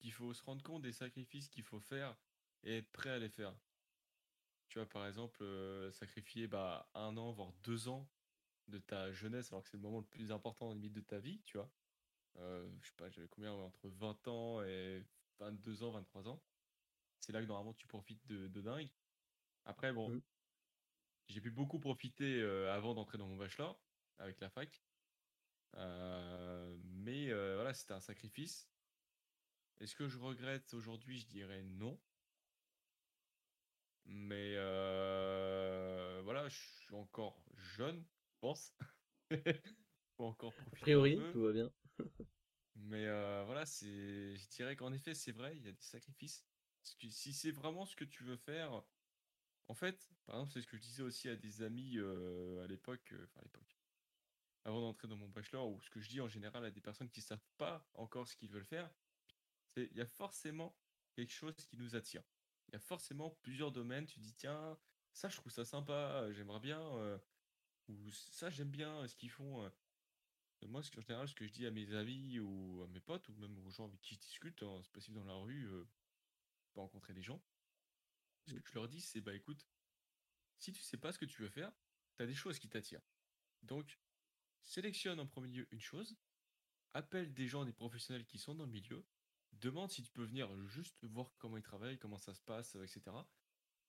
qu'il 0.00 0.12
faut 0.12 0.34
se 0.34 0.42
rendre 0.44 0.62
compte 0.64 0.82
des 0.82 0.92
sacrifices 0.92 1.48
qu'il 1.50 1.64
faut 1.64 1.80
faire 1.80 2.18
et 2.64 2.78
être 2.78 2.92
prêt 2.92 3.10
à 3.10 3.18
les 3.20 3.30
faire. 3.30 3.60
tu 4.68 4.78
vois, 4.78 4.88
par 4.88 5.06
exemple, 5.06 5.44
sacrifier, 5.92 6.46
bah, 6.48 6.90
un 6.94 7.16
an, 7.16 7.32
voire 7.32 7.52
deux 7.54 7.88
ans 7.88 8.12
de 8.68 8.78
ta 8.78 9.12
jeunesse, 9.12 9.52
alors 9.52 9.62
que 9.64 9.70
c'est 9.70 9.76
le 9.78 9.82
moment 9.82 10.00
le 10.00 10.06
plus 10.08 10.32
important, 10.32 10.72
limite, 10.74 10.92
de 10.94 11.00
ta 11.00 11.18
vie, 11.20 11.42
tu 11.44 11.56
vois? 11.58 11.74
Heu, 12.38 12.78
je 12.82 12.88
sais 12.88 12.94
pas, 12.96 13.10
j'avais 13.10 13.28
combien? 13.28 13.52
entre 13.54 13.88
20 13.90 14.26
ans 14.28 14.62
et 14.64 15.06
22 15.40 15.82
ans, 15.84 15.92
23 15.92 16.28
ans. 16.28 16.46
C'est 17.20 17.32
là 17.32 17.42
que 17.42 17.46
normalement 17.48 17.74
tu 17.74 17.86
profites 17.88 18.26
de 18.26 18.48
de 18.48 18.62
dingue. 18.62 18.90
Après 19.64 19.92
bon 19.94 20.10
Mmh. 20.10 20.20
j'ai 21.28 21.40
pu 21.40 21.50
beaucoup 21.52 21.78
profiter, 21.80 22.40
heu, 22.40 22.68
avant 22.70 22.94
d'entrer 22.94 23.18
dans 23.18 23.28
mon 23.28 23.36
bachelor, 23.36 23.86
avec 24.18 24.40
la 24.40 24.50
fac. 24.50 24.84
Mais 27.08 27.30
heu, 27.30 27.54
voilà, 27.54 27.72
c'était 27.72 27.94
un 27.94 28.00
sacrifice. 28.00 28.68
Est-ce 29.80 29.96
que 29.96 30.06
je 30.08 30.18
regrette 30.18 30.74
aujourd'hui? 30.74 31.18
Je 31.18 31.26
dirais 31.26 31.62
non. 31.62 31.98
Mais 34.04 34.54
heu, 34.56 36.20
voilà, 36.24 36.48
je 36.48 36.56
suis 36.56 36.94
encore 36.94 37.44
jeune, 37.54 38.06
je 38.26 38.34
pense. 38.40 38.72
Faut 40.16 40.24
encore 40.24 40.54
profiter 40.56 40.90
priori, 40.94 41.26
tout 41.30 41.42
va 41.42 41.52
bien. 41.52 41.70
Mais 42.76 43.04
heu, 43.06 43.42
voilà, 43.44 43.66
c'est 43.66 44.36
je 44.36 44.48
dirais 44.48 44.76
qu'en 44.76 44.92
effet, 44.92 45.14
c'est 45.14 45.32
vrai, 45.32 45.56
il 45.56 45.64
y 45.64 45.68
a 45.68 45.72
des 45.72 45.82
sacrifices. 45.82 46.44
Parce 46.82 46.94
que 46.94 47.08
si 47.08 47.32
c'est 47.34 47.50
vraiment 47.50 47.84
ce 47.84 47.96
que 47.96 48.04
tu 48.04 48.22
veux 48.24 48.36
faire 48.36 48.82
en 49.68 49.74
fait, 49.74 50.10
par 50.26 50.36
exemple, 50.36 50.52
c'est 50.52 50.62
ce 50.62 50.66
que 50.68 50.76
je 50.76 50.82
disais 50.82 51.02
aussi 51.02 51.28
à 51.28 51.36
des 51.36 51.62
amis, 51.62 51.98
à 51.98 52.66
l'époque, 52.68 53.14
enfin 53.24 53.40
à 53.40 53.44
l'époque, 53.44 53.77
avant 54.68 54.80
d'entrer 54.80 55.08
dans 55.08 55.16
mon 55.16 55.28
bachelor 55.28 55.68
ou 55.70 55.80
ce 55.80 55.90
que 55.90 56.00
je 56.00 56.08
dis 56.08 56.20
en 56.20 56.28
général 56.28 56.64
à 56.64 56.70
des 56.70 56.80
personnes 56.80 57.10
qui 57.10 57.22
savent 57.22 57.46
pas 57.56 57.88
encore 57.94 58.28
ce 58.28 58.36
qu'ils 58.36 58.50
veulent 58.50 58.64
faire, 58.64 58.90
c'est 59.76 59.86
il 59.92 59.96
y 59.96 60.00
a 60.00 60.06
forcément 60.06 60.78
quelque 61.14 61.32
chose 61.32 61.56
qui 61.66 61.76
nous 61.76 61.96
attire. 61.96 62.22
Il 62.68 62.74
y 62.74 62.76
a 62.76 62.80
forcément 62.80 63.30
plusieurs 63.42 63.72
domaines, 63.72 64.06
tu 64.06 64.20
dis: 64.20 64.34
«Tiens, 64.34 64.78
ça 65.14 65.28
je 65.28 65.36
trouve 65.38 65.52
ça 65.52 65.64
sympa, 65.64 66.24
heu, 66.28 66.32
j'aimerais 66.32 66.60
bien, 66.60 66.80
heu, 66.98 67.20
ou 67.88 68.10
ça 68.12 68.50
j'aime 68.50 68.70
bien, 68.70 69.02
heu, 69.04 69.08
ce 69.08 69.16
qu'ils 69.16 69.30
font». 69.30 69.70
Moi, 70.62 70.80
en 70.80 71.00
général, 71.02 71.28
ce 71.28 71.34
que 71.34 71.46
je 71.46 71.52
dis 71.52 71.66
à 71.66 71.70
mes 71.70 71.94
amis 71.94 72.38
ou 72.40 72.82
à 72.82 72.88
mes 72.88 73.00
potes 73.00 73.28
ou 73.28 73.34
même 73.34 73.58
aux 73.66 73.70
gens 73.70 73.86
avec 73.86 74.00
qui 74.00 74.14
je 74.14 74.20
discute, 74.20 74.62
hein, 74.62 74.80
c'est 74.82 74.92
possible 74.92 75.16
dans 75.18 75.24
la 75.24 75.34
rue, 75.34 75.66
heu, 75.66 75.88
pas 76.74 76.82
rencontrer 76.82 77.14
des 77.14 77.22
gens. 77.22 77.42
Ce 78.46 78.54
que 78.54 78.68
je 78.68 78.74
leur 78.74 78.88
dis, 78.88 79.00
c'est: 79.00 79.20
«Bah, 79.20 79.34
écoute, 79.34 79.68
si 80.58 80.72
tu 80.72 80.82
sais 80.82 80.98
pas 80.98 81.12
ce 81.12 81.18
que 81.18 81.24
tu 81.24 81.42
veux 81.42 81.48
faire, 81.48 81.72
tu 82.16 82.22
as 82.22 82.26
des 82.26 82.34
choses 82.34 82.58
qui 82.58 82.68
t'attirent. 82.68 83.02
Donc 83.62 84.00
sélectionne 84.62 85.20
en 85.20 85.26
premier 85.26 85.48
lieu 85.48 85.68
une 85.72 85.80
chose, 85.80 86.16
appelle 86.94 87.34
des 87.34 87.46
gens, 87.48 87.64
des 87.64 87.72
professionnels 87.72 88.26
qui 88.26 88.38
sont 88.38 88.54
dans 88.54 88.66
le 88.66 88.72
milieu, 88.72 89.04
demande 89.52 89.90
si 89.90 90.02
tu 90.02 90.12
peux 90.12 90.24
venir 90.24 90.54
juste 90.66 91.04
voir 91.04 91.34
comment 91.38 91.56
ils 91.56 91.62
travaillent, 91.62 91.98
comment 91.98 92.18
ça 92.18 92.34
se 92.34 92.42
passe, 92.42 92.76
heu, 92.76 92.84
et 92.84 92.88
cetera 92.88 93.28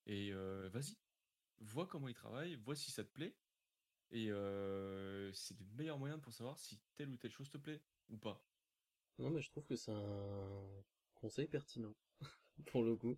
et 0.07 0.32
heu, 0.32 0.67
vas-y, 0.70 0.97
vois 1.59 1.88
comment 1.88 2.07
ils 2.09 2.15
travaillent, 2.15 2.55
vois 2.55 2.76
si 2.76 2.91
ça 2.91 3.03
te 3.03 3.09
plaît 3.11 3.36
et 4.11 4.30
heu, 4.32 5.32
c'est 5.34 5.59
le 5.59 5.65
meilleur 5.78 5.99
moyen 5.99 6.20
pour 6.20 6.34
savoir 6.34 6.57
si 6.59 6.80
telle 6.95 7.09
ou 7.09 7.17
telle 7.17 7.32
chose 7.32 7.49
te 7.49 7.57
plaît 7.57 7.82
ou 8.09 8.17
pas». 8.17 8.43
Non, 9.20 9.30
mais 9.30 9.41
je 9.41 9.49
trouve 9.51 9.65
que 9.65 9.76
c'est 9.76 9.91
un 9.91 10.84
conseil 11.15 11.47
pertinent, 11.47 11.95
pour 12.67 12.84
le 12.84 12.95
coup. 12.95 13.17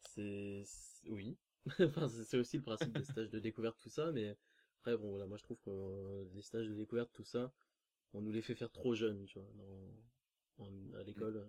C'est... 0.00 0.64
Oui. 1.06 1.36
Enfin, 1.80 2.08
c'est 2.08 2.36
aussi 2.38 2.58
le 2.58 2.62
principe 2.62 2.92
des 2.92 3.04
stages 3.04 3.30
de 3.30 3.38
découverte, 3.38 3.78
tout 3.80 3.88
ça, 3.88 4.12
mais 4.12 4.36
après, 4.84 4.98
bon, 4.98 5.08
voilà, 5.08 5.24
moi 5.24 5.38
je 5.38 5.42
trouve 5.42 5.58
que 5.60 5.70
euh, 5.70 6.24
les 6.34 6.42
stages 6.42 6.68
de 6.68 6.74
découverte, 6.74 7.10
tout 7.14 7.24
ça, 7.24 7.50
on 8.12 8.20
nous 8.20 8.32
les 8.32 8.42
fait 8.42 8.54
faire 8.54 8.70
trop 8.70 8.94
jeunes, 8.94 9.24
tu 9.24 9.38
vois, 9.38 10.68
à 10.98 11.02
l'école. 11.04 11.48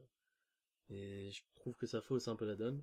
Et 0.89 1.31
je 1.31 1.41
trouve 1.55 1.75
que 1.75 1.85
ça 1.85 2.01
fausse 2.01 2.29
un 2.29 2.37
peu 2.37 2.45
la 2.45 2.55
donne. 2.55 2.81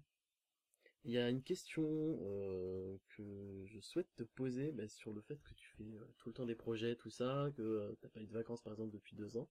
Il 1.05 1.11
y 1.11 1.18
a 1.18 1.30
une 1.30 1.42
question 1.42 1.84
euh, 2.22 2.98
que 3.16 3.64
je 3.64 3.80
souhaite 3.80 4.14
te 4.14 4.24
poser 4.24 4.72
bah, 4.72 4.86
sur 4.88 5.14
le 5.14 5.22
fait 5.22 5.42
que 5.42 5.55
tu 5.55 5.68
fais 5.78 5.96
euh, 5.96 6.05
tout 6.18 6.28
le 6.28 6.34
temps 6.34 6.44
des 6.44 6.55
projets, 6.55 6.96
tout 6.96 7.11
ça, 7.11 7.50
que 7.57 7.62
euh, 7.62 7.96
t'as 8.03 8.09
pas 8.09 8.20
eu 8.20 8.26
de 8.26 8.32
vacances 8.34 8.61
par 8.61 8.74
exemple 8.74 8.92
depuis 8.92 9.16
deux 9.16 9.38
ans. 9.38 9.48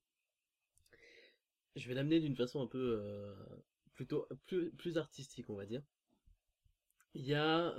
Je 1.76 1.88
vais 1.88 1.96
l'amener 1.96 2.20
d'une 2.20 2.36
façon 2.36 2.62
un 2.62 2.68
peu 2.68 3.02
plutôt 3.96 4.28
plus, 4.46 4.72
plus 4.74 4.98
artistique, 5.00 5.50
on 5.50 5.56
va 5.56 5.66
dire. 5.66 5.82
Il 7.16 7.26
y 7.26 7.34
a, 7.34 7.74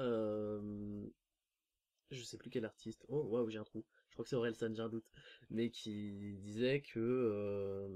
je 2.12 2.22
sais 2.22 2.38
plus 2.38 2.50
quel 2.50 2.64
artiste, 2.64 3.04
oh 3.08 3.22
waouh 3.24 3.48
j'ai 3.50 3.58
un 3.58 3.64
trou, 3.64 3.84
je 4.08 4.14
crois 4.14 4.24
que 4.24 4.28
c'est 4.30 4.36
Orelsan, 4.36 4.74
j'ai 4.74 4.82
un 4.82 4.88
doute, 4.88 5.06
mais 5.50 5.70
qui 5.70 6.36
disait 6.42 6.80
que 6.82 6.98
euh, 7.00 7.88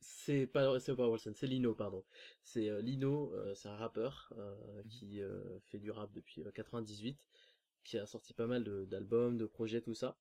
c'est 0.00 0.46
pas 0.46 0.78
c'est 0.80 0.94
pas 0.96 1.08
c'est 1.18 1.46
Lino 1.46 1.74
pardon. 1.74 2.04
C'est 2.42 2.68
euh, 2.68 2.80
Lino, 2.80 3.32
euh, 3.34 3.54
c'est 3.54 3.68
un 3.68 3.76
rappeur 3.76 4.32
euh, 4.38 4.82
Mmh 4.84 4.88
qui 4.88 5.20
fait 5.68 5.78
du 5.78 5.90
rap 5.90 6.12
depuis 6.12 6.42
euh, 6.44 6.50
98, 6.52 7.18
qui 7.84 7.98
a 7.98 8.06
sorti 8.06 8.34
pas 8.34 8.46
mal 8.46 8.64
de- 8.64 8.84
d'albums, 8.86 9.36
de 9.38 9.46
projets, 9.46 9.80
tout 9.80 9.94
ça. 9.94 10.16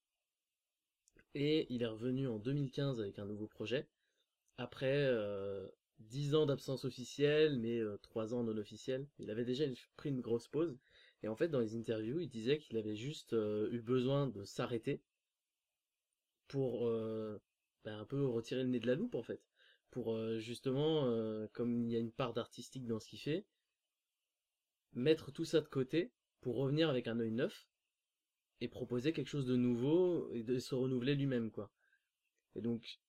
Et 1.35 1.67
il 1.73 1.83
est 1.83 1.87
revenu 1.87 2.27
en 2.27 2.37
2015 2.37 2.99
avec 2.99 3.17
un 3.19 3.25
nouveau 3.25 3.47
projet, 3.47 3.87
après 4.57 4.93
euh, 4.95 5.67
10 5.99 6.35
ans 6.35 6.45
d'absence 6.47 6.85
officielle, 6.85 7.59
mais 7.59 7.79
euh, 7.79 7.97
3 8.01 8.33
ans 8.35 8.43
non 8.43 8.57
officiels. 8.57 9.07
Il 9.19 9.31
avait 9.31 9.45
déjà 9.45 9.65
pris 9.97 10.09
une 10.09 10.21
grosse 10.21 10.47
pause. 10.49 10.77
Et 11.24 11.28
en 11.28 11.36
fait, 11.36 11.47
dans 11.47 11.59
les 11.59 11.76
interviews, 11.76 12.20
il 12.20 12.30
disait 12.30 12.57
qu'il 12.59 12.78
avait 12.78 12.95
juste 12.95 13.34
eu 13.34 13.82
besoin 13.82 14.28
de 14.28 14.43
s'arrêter 14.43 15.01
pour 16.47 16.89
ben, 17.84 17.99
un 17.99 18.05
peu 18.05 18.26
retirer 18.26 18.63
le 18.63 18.70
nez 18.70 18.80
de 18.80 18.88
la 18.88 18.95
loupe, 18.95 19.15
en 19.15 19.24
fait. 19.24 19.41
Pour 19.91 20.18
justement, 20.39 21.05
comme 21.53 21.84
il 21.84 21.91
y 21.91 21.95
a 21.95 21.99
une 21.99 22.11
part 22.11 22.34
d'artistique 22.34 22.86
dans 22.86 22.99
ce 22.99 23.07
qu'il 23.09 23.20
fait, 23.20 23.45
mettre 24.93 25.32
tout 25.32 25.45
ça 25.45 25.61
de 25.61 25.68
côté 25.68 26.11
pour 26.41 26.55
revenir 26.55 26.89
avec 26.89 27.07
un 27.07 27.20
œil 27.20 27.32
neuf 27.32 27.68
et 28.61 28.68
proposer 28.68 29.13
quelque 29.13 29.28
chose 29.28 29.45
de 29.45 29.55
nouveau 29.55 30.32
et 30.34 30.59
se 30.59 30.76
renouveler 30.76 31.15
lui-même, 31.15 31.51
quoi. 31.51 31.72
Et 32.55 32.61
donc, 32.61 32.99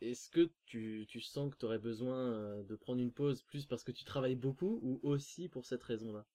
est-ce 0.00 0.30
que 0.30 0.50
tu, 0.66 1.06
tu 1.08 1.20
sens 1.20 1.50
que 1.50 1.58
tu 1.58 1.64
aurais 1.64 1.78
besoin 1.78 2.62
de 2.62 2.76
prendre 2.76 3.00
une 3.00 3.12
pause 3.12 3.42
plus 3.42 3.66
parce 3.66 3.84
que 3.84 3.92
tu 3.92 4.04
travailles 4.04 4.36
beaucoup 4.36 4.80
ou 4.82 5.00
aussi 5.02 5.48
pour 5.48 5.64
cette 5.66 5.82
raison-là? 5.82 6.26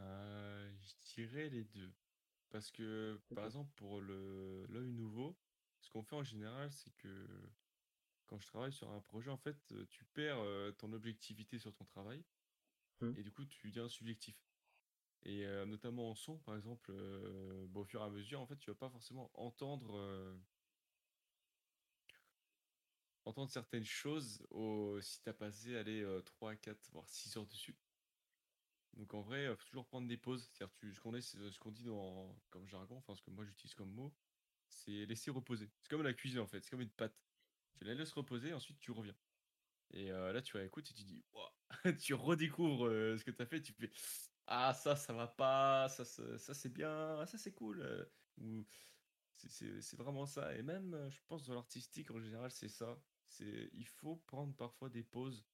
Heu, 0.00 0.72
je 0.80 0.94
dirais 1.14 1.48
les 1.48 1.64
2 1.64 1.94
parce 2.50 2.70
que, 2.70 3.22
par 3.34 3.44
exemple, 3.46 3.72
pour 3.76 4.00
le 4.00 4.66
l'œil 4.68 4.92
nouveau, 4.92 5.38
ce 5.80 5.90
qu'on 5.90 6.02
fait 6.02 6.16
en 6.16 6.22
général, 6.24 6.72
c'est 6.72 6.92
que 6.96 7.26
quand 8.26 8.38
je 8.40 8.46
travaille 8.46 8.72
sur 8.72 8.90
un 8.90 9.00
projet, 9.00 9.30
en 9.30 9.38
fait, 9.38 9.72
heu, 9.72 9.86
tu 9.88 10.04
perds, 10.06 10.40
ton 10.78 10.92
objectivité 10.92 11.58
sur 11.58 11.74
ton 11.74 11.84
travail 11.84 12.24
Hmm. 13.00 13.14
et 13.14 13.22
du 13.22 13.32
coup, 13.32 13.46
tu 13.46 13.68
deviens 13.70 13.88
subjectif 13.88 14.54
et 15.24 15.46
notamment 15.66 16.10
en 16.10 16.14
son, 16.16 16.38
par 16.38 16.56
exemple, 16.56 16.92
bah, 17.70 17.80
au 17.80 17.84
fur 17.84 18.02
et 18.02 18.04
à 18.04 18.10
mesure, 18.10 18.40
en 18.40 18.46
fait, 18.46 18.58
tu 18.58 18.70
vas 18.70 18.76
pas 18.76 18.90
forcément 18.90 19.30
entendre, 19.34 20.40
entendre 23.24 23.48
certaines 23.50 23.84
choses 23.84 24.44
au 24.50 25.00
si 25.00 25.22
tu 25.22 25.28
as 25.28 25.34
passé, 25.34 25.76
allez, 25.76 26.00
heu, 26.02 26.20
3-4 26.22 26.90
voire 26.90 27.08
6 27.08 27.36
heures 27.36 27.46
dessus. 27.46 27.78
Donc 28.98 29.14
en 29.14 29.22
vrai, 29.22 29.46
heu, 29.48 29.56
faut 29.56 29.64
toujours 29.66 29.86
prendre 29.86 30.08
des 30.08 30.18
pauses. 30.18 30.50
C'est-à-dire 30.52 30.74
ce 30.94 31.00
qu'on 31.00 31.20
ce 31.20 31.58
qu'on 31.60 31.72
dit 31.72 31.84
dans 31.84 32.40
comme 32.50 32.68
jargon, 32.68 32.98
enfin 32.98 33.16
ce 33.16 33.22
que 33.22 33.30
moi 33.30 33.44
j'utilise 33.46 33.74
comme 33.74 33.92
mot, 33.92 34.14
c'est 34.68 35.06
laisser 35.06 35.30
reposer. 35.32 35.72
C'est 35.82 35.90
comme 35.90 36.02
la 36.04 36.14
cuisine 36.14 36.40
en 36.40 36.48
fait, 36.48 36.62
c'est 36.64 36.70
comme 36.70 36.82
une 36.82 36.92
pâte. 36.92 37.16
Tu 37.78 37.84
la 37.84 37.94
laisses 37.94 38.12
reposer, 38.12 38.54
ensuite 38.54 38.78
tu 38.80 38.92
reviens. 38.92 39.16
Et 39.90 40.10
heu, 40.12 40.32
là 40.32 40.42
tu 40.42 40.56
réécoutes 40.56 40.90
et 40.90 40.94
tu 40.94 41.04
dis: 41.04 41.24
«Waouh!» 41.32 41.50
tu 42.00 42.14
redécouvres, 42.14 42.86
heu, 42.88 43.18
ce 43.18 43.24
que 43.24 43.30
tu 43.32 43.42
as 43.42 43.46
fait, 43.46 43.62
tu 43.62 43.72
fais: 43.74 43.90
«Ah 44.46 44.74
ça, 44.74 44.96
ça 44.96 45.12
va 45.14 45.28
pas, 45.28 45.88
ça 45.90 46.04
ça 46.04 46.54
c'est 46.54 46.70
bien, 46.72 47.18
ah 47.20 47.26
ça 47.26 47.38
c'est 47.38 47.54
cool», 47.54 48.10
ou 48.38 48.66
c'est 49.36 49.96
vraiment 49.96 50.26
ça 50.26 50.54
et 50.56 50.62
même, 50.62 51.08
je 51.10 51.20
pense 51.26 51.46
dans 51.46 51.54
l'artistique 51.54 52.10
en 52.10 52.20
général, 52.20 52.50
c'est 52.50 52.68
ça. 52.68 53.02
Il 53.40 53.86
faut 53.86 54.16
prendre 54.16 54.54
parfois 54.56 54.90
des 54.90 55.04
pauses 55.04 55.46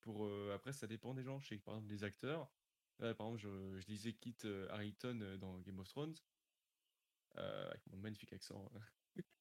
pour, 0.00 0.26
après 0.52 0.72
ça 0.72 0.86
dépend 0.86 1.14
des 1.14 1.24
gens. 1.24 1.40
Que 1.40 1.56
par 1.56 1.74
exemple 1.76 1.90
les 1.92 2.04
acteurs, 2.04 2.50
là 2.98 3.14
par 3.14 3.26
exemple 3.28 3.42
je 3.42 3.80
je 3.80 3.86
lisais 3.86 4.12
Kit, 4.14 4.36
heu, 4.44 4.70
Harington, 4.70 5.20
heu, 5.22 5.38
dans 5.38 5.58
Game 5.60 5.78
of 5.78 5.88
Thrones, 5.88 6.14
heu, 7.36 7.40
avec 7.68 7.86
mon 7.88 7.96
magnifique 7.98 8.32
accent, 8.32 8.70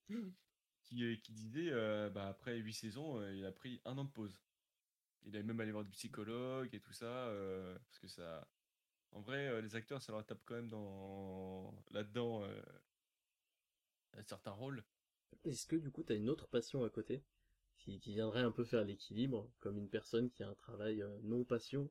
qui, 0.84 1.04
heu, 1.04 1.16
qui 1.16 1.32
disait, 1.34 1.70
heu, 1.72 2.10
bah, 2.10 2.28
après 2.28 2.58
8 2.58 2.74
saisons, 2.74 3.22
il 3.32 3.46
a 3.46 3.52
pris 3.52 3.82
un 3.86 3.98
an 3.98 4.06
de 4.06 4.12
pause. 4.12 4.40
Il 5.24 5.36
est 5.36 5.44
même 5.44 5.60
allé 5.62 5.72
voir 5.72 5.86
des 5.86 5.92
psychologues 5.92 6.74
et 6.76 6.80
tout 6.82 6.94
ça, 6.94 7.32
parce 7.86 8.00
que 8.00 8.08
ça 8.08 8.48
en 9.12 9.22
vrai, 9.22 9.62
les 9.62 9.76
acteurs 9.76 10.02
ça 10.02 10.12
leur 10.14 10.26
tape 10.26 10.42
quand 10.46 10.56
même 10.56 10.70
dans 10.70 11.74
là-dedans, 11.92 12.44
certains 14.26 14.52
rôles. 14.52 14.84
Est-ce 15.44 15.68
que 15.68 15.76
du 15.76 15.92
coup 15.92 16.04
tu 16.04 16.14
as 16.14 16.16
une 16.16 16.30
autre 16.30 16.48
passion 16.48 16.84
à 16.84 16.90
côté 16.90 17.24
qui, 17.78 18.00
qui 18.00 18.14
viendrait 18.14 18.42
un 18.42 18.52
peu 18.52 18.64
faire 18.64 18.84
l'équilibre, 18.86 19.52
comme 19.60 19.78
une 19.78 19.90
personne 19.90 20.32
qui 20.32 20.44
a 20.44 20.50
un 20.50 20.56
travail 20.56 21.02
euh, 21.02 21.20
non 21.24 21.44
passion, 21.44 21.90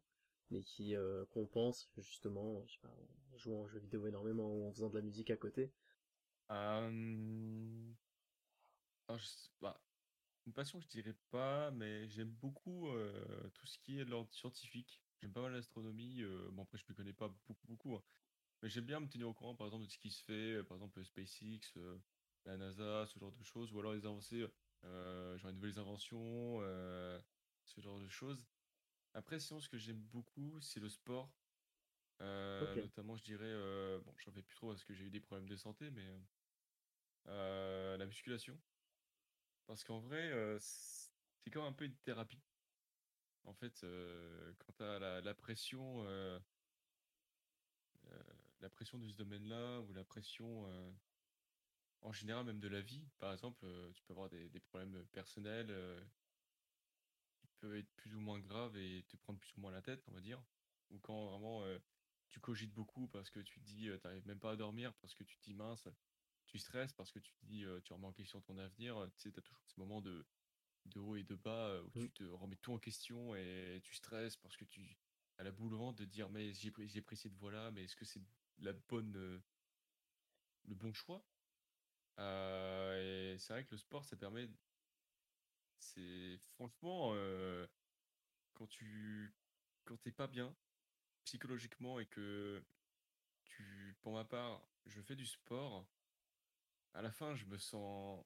mais 0.53 0.63
qui 0.63 0.95
euh, 0.97 1.25
compense 1.27 1.91
justement, 1.99 2.59
en 2.61 3.37
jouant 3.37 3.63
aux 3.63 3.69
jeux 3.69 3.81
vidéo 3.81 4.07
énormément 4.07 4.49
ou 4.55 4.69
en 4.69 4.73
faisant 4.73 4.91
de 4.91 4.97
la 4.97 5.03
musique 5.03 5.31
à 5.31 5.37
côté? 5.37 5.73
S 9.09 9.53
bah, 9.61 9.85
une 10.47 10.53
passion 10.55 10.81
je 10.81 10.89
dirais 10.89 11.15
pas, 11.31 11.71
mais 11.71 12.09
j'aime 12.09 12.31
beaucoup, 12.31 12.89
heu, 12.91 13.51
tout 13.55 13.67
ce 13.67 13.79
qui 13.79 14.01
est 14.01 14.05
de 14.05 14.11
l'ordre 14.11 14.33
scientifique. 14.35 15.03
j'aime 15.21 15.33
pas 15.33 15.43
mal 15.43 15.53
l'astronomie, 15.53 16.23
bon 16.53 16.63
après 16.65 16.79
je 16.79 16.85
me 16.89 16.95
connais 16.95 17.13
pas 17.13 17.29
beaucoup, 17.29 17.67
beaucoup, 17.69 17.95
hein, 17.97 18.05
mais 18.63 18.69
j'aime 18.71 18.87
bien 18.87 19.01
me 19.01 19.09
tenir 19.09 19.29
au 19.29 19.35
courant 19.35 19.57
par 19.57 19.67
exemple 19.69 19.85
de 19.87 19.91
ce 19.91 19.99
qui 19.99 20.11
se 20.11 20.23
fait, 20.25 20.65
par 20.65 20.77
exemple 20.79 21.05
SpaceX, 21.05 21.75
la 22.47 22.57
NASA, 22.59 23.07
ce 23.07 23.19
genre 23.19 23.33
de 23.33 23.45
choses 23.45 23.73
ou 23.73 23.81
alors 23.81 23.95
les 23.95 24.07
avancées, 24.07 24.47
genre 24.85 25.49
les 25.49 25.55
nouvelles 25.55 25.79
inventions, 25.81 26.61
ce 27.65 27.81
genre 27.81 28.01
de 28.01 28.09
choses. 28.09 28.52
Après 29.15 29.39
sinon 29.39 29.61
ce 29.61 29.69
que 29.69 29.77
j'aime 29.77 30.01
beaucoup, 30.13 30.61
c'est 30.61 30.81
le 30.81 30.89
sport. 30.89 31.31
notamment 32.21 33.17
je 33.17 33.25
dirais, 33.25 33.53
bon 34.05 34.15
j'en 34.19 34.33
fais 34.33 34.43
plus 34.43 34.57
trop 34.57 34.69
parce 34.69 34.85
que 34.85 34.95
j'ai 34.95 35.05
eu 35.05 35.11
des 35.11 35.21
problèmes 35.21 35.49
de 35.49 35.57
santé, 35.57 35.91
mais 35.91 36.07
la 37.27 38.07
musculation. 38.07 38.59
Parce 39.67 39.85
qu'en 39.85 40.01
vrai, 40.01 40.33
c'est 40.59 41.51
comme 41.51 41.65
un 41.65 41.73
peu 41.73 41.85
une 41.85 41.97
thérapie. 41.97 42.43
En 43.45 43.55
fait, 43.55 43.85
quand 44.59 44.73
tu 44.77 44.83
as 44.83 45.21
la, 45.21 45.35
pression, 45.35 46.05
la 48.61 48.71
pression 48.71 48.99
de 48.99 49.09
ce 49.09 49.17
domaine-là, 49.17 49.81
ou 49.81 49.93
la 49.93 50.05
pression 50.05 50.67
en 52.03 52.13
général 52.13 52.45
même 52.45 52.61
de 52.61 52.69
la 52.69 52.81
vie, 52.81 53.07
par 53.19 53.33
exemple, 53.33 53.65
tu 53.95 54.03
peux 54.03 54.13
avoir 54.13 54.29
des, 54.29 54.61
problèmes 54.61 55.05
personnels 55.13 55.71
peuvent 57.63 57.77
être 57.77 57.91
plus 57.97 58.15
ou 58.17 58.21
moins 58.21 58.41
graves 58.41 58.77
et 58.77 59.05
te 59.09 59.17
prendre 59.17 59.39
plus 59.39 59.57
ou 59.57 59.61
moins 59.61 59.73
la 59.73 59.83
tête, 59.83 60.05
on 60.09 60.13
va 60.13 60.21
dire. 60.21 60.43
Ou 60.91 60.99
quand 60.99 61.31
vraiment 61.31 61.65
tu 62.29 62.41
cogites 62.41 62.73
beaucoup 62.75 63.09
parce 63.09 63.31
que 63.31 63.41
tu 63.41 63.61
te 63.61 63.65
dis, 63.65 63.89
tu 64.01 64.01
n'arrives 64.05 64.27
même 64.27 64.41
pas 64.41 64.53
à 64.53 64.57
dormir, 64.57 64.95
parce 64.97 65.15
que 65.15 65.25
tu 65.25 65.39
te 65.39 65.43
dis 65.45 65.55
mince, 65.55 65.89
tu 66.47 66.59
stresses 66.59 66.93
parce 66.93 67.13
que 67.13 67.21
tu 67.21 67.33
te 67.35 67.47
dis, 67.47 67.65
tu 67.85 67.93
remets 67.93 68.09
en 68.09 68.13
question 68.13 68.41
ton 68.43 68.59
avenir, 68.59 68.97
tu 69.17 69.23
sais, 69.23 69.33
tu 69.33 69.39
as 69.39 69.43
toujours 69.43 69.69
ce 69.69 69.81
moment 69.81 70.03
de, 70.03 70.27
de 70.87 71.01
haut 71.01 71.17
et 71.17 71.25
de 71.25 71.37
bas 71.37 71.83
où 71.83 71.91
Mmh. 71.95 72.07
tu 72.07 72.13
te 72.13 72.25
remets 72.25 72.57
tout 72.57 72.73
en 72.73 72.79
question 72.79 73.35
et 73.37 73.81
tu 73.85 73.95
stresses 73.95 74.37
parce 74.37 74.57
que 74.57 74.65
tu 74.65 74.99
as 75.39 75.45
la 75.45 75.53
boule 75.53 75.75
au 75.75 75.79
ventre 75.79 76.01
de 76.01 76.05
dire 76.05 76.31
mais 76.31 76.53
j'ai 76.53 76.71
pris, 76.71 76.89
j'ai 76.89 77.03
pris 77.03 77.17
cette 77.17 77.35
voie-là, 77.37 77.71
mais 77.71 77.85
est-ce 77.85 77.97
que 77.97 78.05
c'est 78.05 78.23
la 78.59 78.73
bonne, 78.75 79.43
le 80.65 80.75
bon 80.75 80.93
choix? 80.93 81.25
et 82.19 83.37
c'est 83.39 83.53
vrai 83.53 83.65
que 83.65 83.71
le 83.73 83.77
sport, 83.79 84.05
ça 84.05 84.17
permet, 84.17 84.49
c'est 85.83 86.39
franchement, 86.55 87.15
quand 88.55 88.67
tu 88.67 89.35
quand 89.85 89.97
pas 90.17 90.29
bien 90.29 90.55
psychologiquement 91.25 91.99
et 91.99 92.07
que 92.07 92.65
tu, 93.45 93.97
pour 94.01 94.13
ma 94.13 94.25
part, 94.25 94.63
je 94.87 95.01
fais 95.01 95.17
du 95.17 95.27
sport, 95.27 95.87
à 96.95 97.03
la 97.03 97.11
fin, 97.11 97.35
je 97.35 97.47
me 97.47 97.59
sens, 97.59 98.25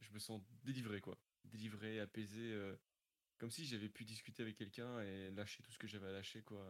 je 0.00 0.12
me 0.12 0.18
sens 0.18 0.42
délivré, 0.64 1.00
quoi. 1.00 1.18
Délivré, 1.44 2.00
apaisé, 2.00 2.54
comme 3.38 3.50
si 3.50 3.64
j'avais 3.66 3.88
pu 3.88 4.04
discuter 4.04 4.42
avec 4.42 4.56
quelqu'un 4.56 5.00
et 5.00 5.30
lâcher 5.30 5.62
tout 5.62 5.72
ce 5.72 5.78
que 5.78 5.86
j'avais 5.86 6.08
à 6.08 6.12
lâcher, 6.12 6.42
quoi. 6.42 6.64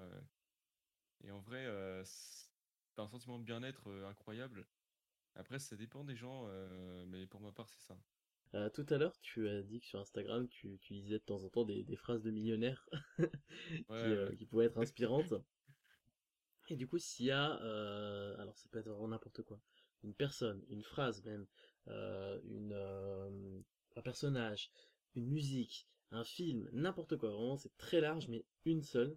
Et 1.25 1.31
en 1.31 1.41
vrai, 1.41 1.67
c'est 2.05 2.99
un 2.99 3.09
sentiment 3.09 3.39
de 3.39 3.45
bien-être 3.45 3.91
incroyable. 4.09 4.67
Après, 5.35 5.59
ça 5.59 5.77
dépend 5.77 6.05
des 6.05 6.17
gens, 6.17 6.47
mais 7.07 7.27
pour 7.27 7.41
ma 7.41 7.53
part, 7.53 7.69
c'est 7.69 7.83
ça. 7.87 7.99
Euh, 8.55 8.71
tout 8.71 8.87
à 8.91 8.97
l'heure, 8.97 9.19
tu 9.21 9.49
as 9.49 9.63
dit 9.63 9.81
que 9.81 9.87
sur 9.87 10.01
Instagram, 10.01 10.49
tu, 10.49 10.69
utilisais 10.69 11.19
de 11.19 11.25
temps 11.25 11.43
en 11.43 11.49
temps 11.49 11.65
des, 11.65 11.85
phrases 11.97 12.23
de 12.23 12.31
millionnaires 12.31 12.89
qui, 13.19 13.85
Ouais, 13.89 14.37
qui 14.37 14.47
pouvaient 14.47 14.67
être 14.67 14.79
inspirantes. 14.79 15.35
Et 16.69 16.77
du 16.77 16.87
coup, 16.87 16.99
s'il 16.99 17.27
y 17.27 17.31
a, 17.31 17.61
euh, 17.63 18.37
alors 18.39 18.57
ça 18.59 18.69
peut 18.71 18.79
être 18.79 18.89
vraiment 18.89 19.09
n'importe 19.09 19.43
quoi, 19.43 19.61
une 20.03 20.15
personne, 20.15 20.65
une 20.69 20.83
phrase 20.83 21.23
même, 21.25 21.47
euh, 21.89 22.41
une, 22.45 22.73
euh, 22.73 23.61
un 23.95 24.03
personnage, 24.03 24.71
une 25.15 25.29
musique, 25.29 25.87
un 26.11 26.25
film, 26.25 26.69
n'importe 26.73 27.17
quoi, 27.17 27.31
vraiment 27.31 27.57
c'est 27.57 27.77
très 27.77 28.01
large, 28.01 28.29
mais 28.29 28.45
une 28.65 28.83
seule, 28.83 29.17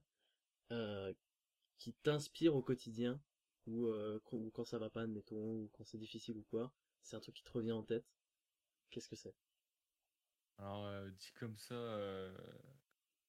qui 1.80 1.94
t'inspire 2.04 2.56
au 2.56 2.62
quotidien, 2.62 3.20
ou, 3.66 3.88
ou 3.88 4.52
quand 4.52 4.66
ça 4.66 4.78
va 4.78 4.92
pas, 4.92 5.02
admettons, 5.02 5.64
ou 5.64 5.70
quand 5.74 5.84
c'est 5.84 5.98
difficile 5.98 6.38
ou 6.38 6.46
quoi, 6.52 6.72
c'est 7.02 7.16
un 7.16 7.20
truc 7.20 7.36
qui 7.36 7.44
te 7.44 7.52
revient 7.52 7.72
en 7.72 7.82
tête, 7.82 8.06
qu'est-ce 8.90 9.08
que 9.08 9.16
c'est? 9.16 9.36
Alors, 10.58 11.10
dit 11.12 11.32
comme 11.40 11.58
ça, 11.58 11.76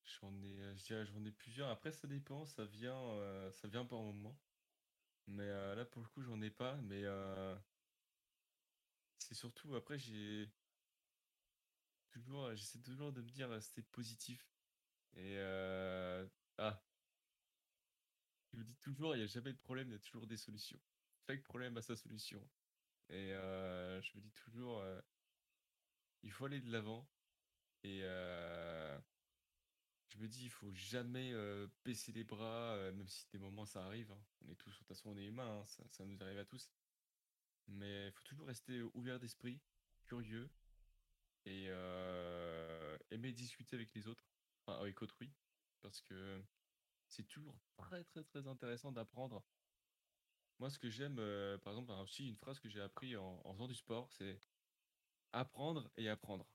j'en 0.05 0.35
ai, 0.43 0.77
je 0.77 0.85
dirais, 0.85 1.07
j'en 1.07 1.25
ai 1.25 1.31
plusieurs. 1.31 1.69
Après, 1.69 1.93
ça 1.93 2.09
dépend, 2.09 2.45
ça 2.45 2.65
vient, 2.65 3.51
ça 3.53 3.69
vient 3.69 3.85
par 3.85 4.01
moment. 4.01 4.37
Mais 5.27 5.47
là, 5.47 5.85
pour 5.85 6.03
le 6.03 6.09
coup, 6.09 6.23
j'en 6.23 6.41
ai 6.43 6.51
pas. 6.51 6.77
Mais 6.83 7.05
c'est 9.19 9.35
surtout, 9.35 9.75
après, 9.77 9.99
j'ai 9.99 10.51
toujours, 12.11 12.55
j'essaie 12.57 12.81
toujours 12.81 13.13
de 13.13 13.23
me 13.23 13.31
dire, 13.31 13.63
c'était 13.63 13.83
positif. 13.83 14.45
Et 15.15 15.39
ah, 16.59 16.83
je 18.53 18.59
me 18.59 18.65
dis 18.65 18.77
toujours, 18.77 19.15
il 19.15 19.19
n'y 19.19 19.25
a 19.25 19.29
jamais 19.29 19.53
de 19.53 19.59
problème, 19.59 19.89
il 19.89 19.93
y 19.93 19.97
a 19.97 20.01
toujours 20.01 20.27
des 20.27 20.37
solutions. 20.37 20.81
Chaque 21.29 21.45
problème 21.45 21.77
a 21.77 21.83
sa 21.83 21.95
solution. 21.95 22.45
Et 23.09 23.29
je 23.29 24.17
me 24.17 24.21
dis 24.21 24.33
toujours, 24.33 24.83
il 26.23 26.33
faut 26.33 26.47
aller 26.47 26.61
de 26.61 26.71
l'avant. 26.71 27.09
Et 27.83 28.01
je 30.11 30.19
me 30.19 30.29
dis, 30.29 30.45
il 30.45 30.51
faut 30.51 30.73
jamais 30.73 31.33
baisser 31.85 32.13
les 32.13 32.25
bras, 32.25 32.77
même 32.93 33.09
si 33.09 33.27
des 33.31 33.39
moments 33.39 33.67
ça 33.67 33.85
arrive. 33.85 34.11
Hein. 34.13 34.23
On 34.43 34.51
est 34.51 34.57
tous, 34.57 34.71
de 34.71 34.77
toute 34.77 34.89
façon, 34.89 35.11
on 35.11 35.17
est 35.17 35.25
humains, 35.25 35.61
hein, 35.61 35.67
ça, 35.67 35.83
ça, 35.91 36.05
nous 36.05 36.23
arrive 36.23 36.39
à 36.39 36.45
tous. 36.45 36.71
Mais 37.69 38.09
il 38.09 38.13
faut 38.13 38.23
toujours 38.25 38.47
rester 38.47 38.83
ouvert 38.95 39.21
d'esprit, 39.21 39.61
curieux, 40.03 40.51
et 41.47 41.67
aimer 43.11 43.33
discuter 43.33 43.77
avec 43.77 43.95
les 43.95 44.09
autres, 44.09 44.25
enfin 44.61 44.79
avec 44.81 45.01
autrui, 45.01 45.33
parce 45.81 46.01
que 46.03 46.43
c'est 47.09 47.27
toujours 47.27 47.59
très 47.77 48.05
très 48.05 48.23
très 48.25 48.47
intéressant 48.47 48.93
d'apprendre. 48.93 49.43
Moi, 50.59 50.69
ce 50.69 50.79
que 50.79 50.91
j'aime, 50.91 51.17
par 51.65 51.73
exemple, 51.73 51.93
aussi 51.93 52.29
une 52.29 52.37
phrase 52.37 52.61
que 52.61 52.69
j'ai 52.69 52.83
appris 52.83 53.17
en, 53.17 53.41
en 53.45 53.55
faisant 53.55 53.69
du 53.69 53.75
sport, 53.75 54.13
c'est 54.13 54.39
apprendre 55.33 55.91
et 55.97 56.09
apprendre. 56.09 56.47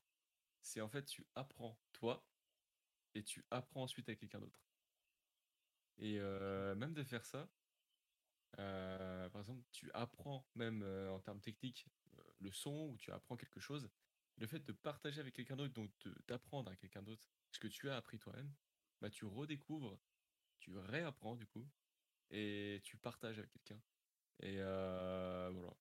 C'est 0.62 0.82
en 0.82 0.90
fait, 0.90 1.06
tu 1.06 1.26
apprends 1.36 1.80
toi 1.94 2.26
et 3.14 3.24
tu 3.24 3.46
apprends 3.52 3.84
ensuite 3.84 4.10
à 4.10 4.16
quelqu'un 4.16 4.40
d'autre. 4.40 4.66
Et 5.98 6.20
même 6.20 6.94
de 6.94 7.04
faire 7.04 7.26
ça, 7.26 7.50
par 8.58 9.40
exemple, 9.40 9.64
tu 9.72 9.92
apprends 9.94 10.46
même 10.56 10.84
en 11.10 11.20
termes 11.20 11.42
techniques 11.42 11.88
le 12.40 12.52
son 12.52 12.90
ou 12.90 12.98
tu 12.98 13.12
apprends 13.12 13.38
quelque 13.38 13.60
chose. 13.60 13.90
Le 14.38 14.48
fait 14.48 14.66
de 14.66 14.74
partager 14.74 15.22
avec 15.22 15.34
quelqu'un 15.34 15.56
d'autre, 15.56 15.74
donc 15.74 15.92
d'apprendre 16.28 16.70
à 16.70 16.76
quelqu'un 16.76 17.02
d'autre 17.02 17.32
ce 17.52 17.60
que 17.60 17.68
tu 17.68 17.90
as 17.90 17.96
appris 17.96 18.20
toi-même, 18.20 18.54
bah, 19.02 19.10
tu 19.10 19.26
redécouvres, 19.26 19.98
tu 20.60 20.76
réapprends 20.78 21.36
du 21.36 21.46
coup, 21.48 21.66
et 22.32 22.82
tu 22.84 22.98
partages 22.98 23.40
avec 23.40 23.52
quelqu'un. 23.52 23.82
Et 24.42 24.58
voilà. 24.58 25.78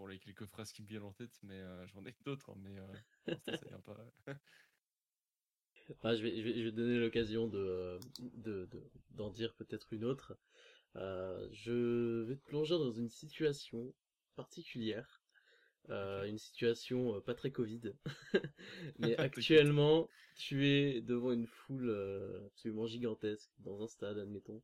Pour 0.00 0.08
les 0.08 0.18
quelques 0.18 0.46
phrases 0.46 0.72
qui 0.72 0.80
me 0.82 0.86
viennent 0.86 1.02
en 1.02 1.12
tête, 1.12 1.38
mais 1.42 1.60
j'en 1.88 2.06
ai 2.06 2.14
d'autres, 2.24 2.48
hein, 2.48 2.56
mais 2.62 2.74
ça 3.54 3.66
vient 3.68 3.80
pas. 3.80 3.98
je, 6.16 6.22
vais, 6.22 6.36
je, 6.38 6.42
vais, 6.42 6.54
je 6.54 6.64
vais 6.64 6.72
donner 6.72 6.98
l'occasion 6.98 7.48
de, 7.48 8.00
de, 8.18 8.66
d'en 9.10 9.28
dire 9.28 9.52
peut-être 9.52 9.92
une 9.92 10.06
autre. 10.06 10.38
Euh, 10.96 11.46
je 11.52 12.22
vais 12.22 12.36
te 12.36 12.46
plonger 12.46 12.78
dans 12.78 12.92
une 12.92 13.10
situation 13.10 13.92
particulière. 14.36 15.20
Euh, 15.90 16.24
une 16.24 16.38
situation 16.38 17.20
pas 17.20 17.34
très 17.34 17.50
Covid. 17.50 17.92
Mais 19.00 19.14
actuellement, 19.18 20.08
tu 20.34 20.66
es 20.66 21.02
devant 21.02 21.32
une 21.32 21.46
foule 21.46 21.90
absolument 22.46 22.86
gigantesque, 22.86 23.50
dans 23.58 23.82
un 23.82 23.86
stade, 23.86 24.16
admettons. 24.16 24.62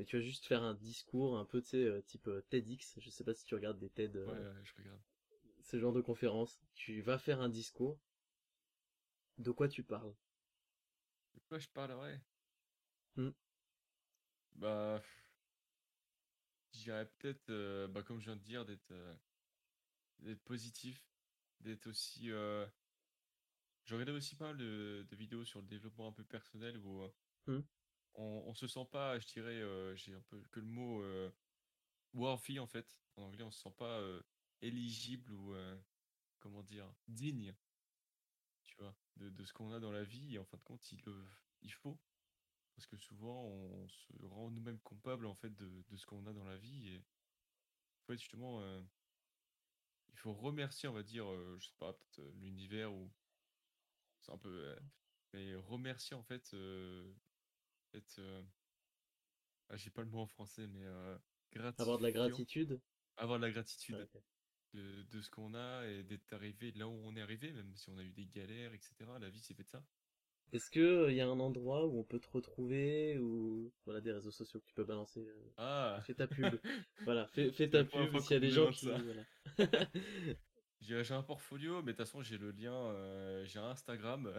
Et 0.00 0.06
tu 0.06 0.16
vas 0.16 0.22
juste 0.22 0.46
faire 0.46 0.62
un 0.62 0.72
discours 0.72 1.36
un 1.36 1.44
peu, 1.44 1.60
tu 1.60 1.68
sais, 1.68 2.02
type 2.06 2.30
TEDx. 2.48 2.98
Je 3.00 3.10
sais 3.10 3.22
pas 3.22 3.34
si 3.34 3.44
tu 3.44 3.54
regardes 3.54 3.78
des 3.78 3.90
TED. 3.90 4.16
ouais, 4.16 4.24
ouais, 4.24 4.64
je 4.64 4.72
regarde. 4.78 5.00
Ce 5.60 5.78
genre 5.78 5.92
de 5.92 6.00
conférence. 6.00 6.58
Tu 6.72 7.02
vas 7.02 7.18
faire 7.18 7.42
un 7.42 7.50
discours. 7.50 8.00
De 9.36 9.50
quoi 9.50 9.68
tu 9.68 9.82
parles? 9.82 10.14
De 11.34 11.40
quoi 11.48 11.58
je 11.58 11.68
parlerai 11.68 12.18
hmm. 13.16 13.30
Bah, 14.54 15.02
je 16.72 16.78
dirais 16.78 17.06
peut-être, 17.18 17.86
bah, 17.88 18.02
comme 18.02 18.20
je 18.20 18.24
viens 18.24 18.36
de 18.36 18.42
dire, 18.42 18.64
d'être 18.64 18.94
d'être 20.20 20.42
positif, 20.44 21.06
d'être 21.60 21.86
aussi. 21.86 22.28
Je 22.28 23.94
regardais 23.94 24.12
aussi 24.12 24.34
pas 24.34 24.46
mal 24.46 24.56
de, 24.56 25.06
vidéos 25.12 25.44
sur 25.44 25.60
le 25.60 25.66
développement 25.66 26.08
un 26.08 26.12
peu 26.12 26.24
personnel 26.24 26.78
où 26.78 27.06
mmh. 27.48 27.60
On, 28.14 28.54
se 28.54 28.66
sent 28.66 28.86
pas, 28.90 29.18
je 29.18 29.26
dirais, 29.26 29.96
j'ai 29.96 30.14
un 30.14 30.22
peu 30.22 30.42
que 30.50 30.60
le 30.60 30.66
mot 30.66 31.02
worthy 32.14 32.58
en 32.58 32.66
fait. 32.66 32.98
En 33.16 33.24
anglais, 33.24 33.44
on 33.44 33.50
se 33.50 33.60
sent 33.60 33.74
pas 33.76 34.02
éligible 34.60 35.32
ou 35.32 35.54
comment 36.40 36.62
dire 36.62 36.92
digne, 37.08 37.54
tu 38.64 38.76
vois, 38.76 38.94
de, 39.16 39.44
ce 39.44 39.52
qu'on 39.52 39.72
a 39.72 39.80
dans 39.80 39.92
la 39.92 40.04
vie. 40.04 40.34
Et 40.34 40.38
en 40.38 40.44
fin 40.44 40.56
de 40.56 40.62
compte, 40.62 40.90
il, 40.92 41.72
faut 41.72 41.98
parce 42.74 42.86
que 42.86 42.96
souvent 42.96 43.44
on 43.44 43.88
se 43.88 44.12
rend 44.22 44.50
nous-mêmes 44.50 44.80
coupables 44.80 45.26
en 45.26 45.34
fait 45.34 45.54
de, 45.54 45.96
ce 45.96 46.06
qu'on 46.06 46.26
a 46.26 46.32
dans 46.32 46.44
la 46.44 46.56
vie 46.56 46.88
et 46.88 47.02
justement 48.16 48.60
il 50.08 50.18
faut 50.18 50.32
remercier 50.32 50.88
on 50.88 50.92
va 50.92 51.04
dire 51.04 51.26
je 51.58 51.66
sais 51.66 51.74
pas 51.78 51.92
peut-être 51.92 52.20
l'univers 52.40 52.92
ou 52.92 53.08
c'est 54.20 54.32
un 54.32 54.38
peu 54.38 54.74
mais 55.32 55.54
remercier 55.54 56.16
en 56.16 56.22
fait 56.22 56.56
être. 57.94 58.20
Ah, 59.68 59.76
j'ai 59.76 59.90
pas 59.90 60.02
le 60.02 60.08
mot 60.08 60.20
en 60.20 60.26
français, 60.26 60.66
mais 60.66 60.84
Avoir 61.78 61.98
de 61.98 62.02
la 62.02 62.12
gratitude. 62.12 62.80
Avoir 63.16 63.38
de 63.38 63.44
la 63.44 63.50
gratitude 63.50 64.08
de, 64.74 65.20
ce 65.20 65.30
qu'on 65.30 65.54
a 65.54 65.86
et 65.86 66.02
d'être 66.04 66.32
arrivé 66.32 66.72
là 66.72 66.86
où 66.86 67.00
on 67.04 67.16
est 67.16 67.20
arrivé, 67.20 67.52
même 67.52 67.74
si 67.74 67.90
on 67.90 67.98
a 67.98 68.02
eu 68.02 68.12
des 68.12 68.26
galères, 68.26 68.72
etc. 68.72 68.94
La 69.20 69.28
vie, 69.28 69.40
c'est 69.40 69.54
fait 69.54 69.64
de 69.64 69.68
ça. 69.68 69.82
Est-ce 70.52 70.70
qu'il 70.70 71.14
y 71.14 71.20
a 71.20 71.28
un 71.28 71.38
endroit 71.40 71.86
où 71.86 71.98
on 71.98 72.04
peut 72.04 72.18
te 72.18 72.28
retrouver 72.28 73.18
ou 73.18 73.72
voilà 73.84 74.00
des 74.00 74.10
réseaux 74.10 74.32
sociaux 74.32 74.58
que 74.60 74.66
tu 74.66 74.74
peux 74.74 74.84
balancer 74.84 75.24
Ah 75.56 76.00
Fais 76.04 76.14
ta 76.14 76.26
pub. 76.26 76.60
voilà, 77.04 77.28
fais, 77.28 77.50
ta 77.68 77.84
pub 77.84 78.18
s'il 78.18 78.32
y 78.32 78.34
a 78.34 78.40
des 78.40 78.50
gens 78.50 78.70
qui. 78.70 78.88
j'ai 80.80 81.14
un 81.14 81.22
portfolio, 81.22 81.82
mais 81.82 81.92
de 81.92 81.96
toute 81.96 82.06
façon, 82.06 82.22
j'ai 82.22 82.38
le 82.38 82.50
lien, 82.50 83.44
j'ai 83.44 83.60
un 83.60 83.70
Instagram 83.70 84.32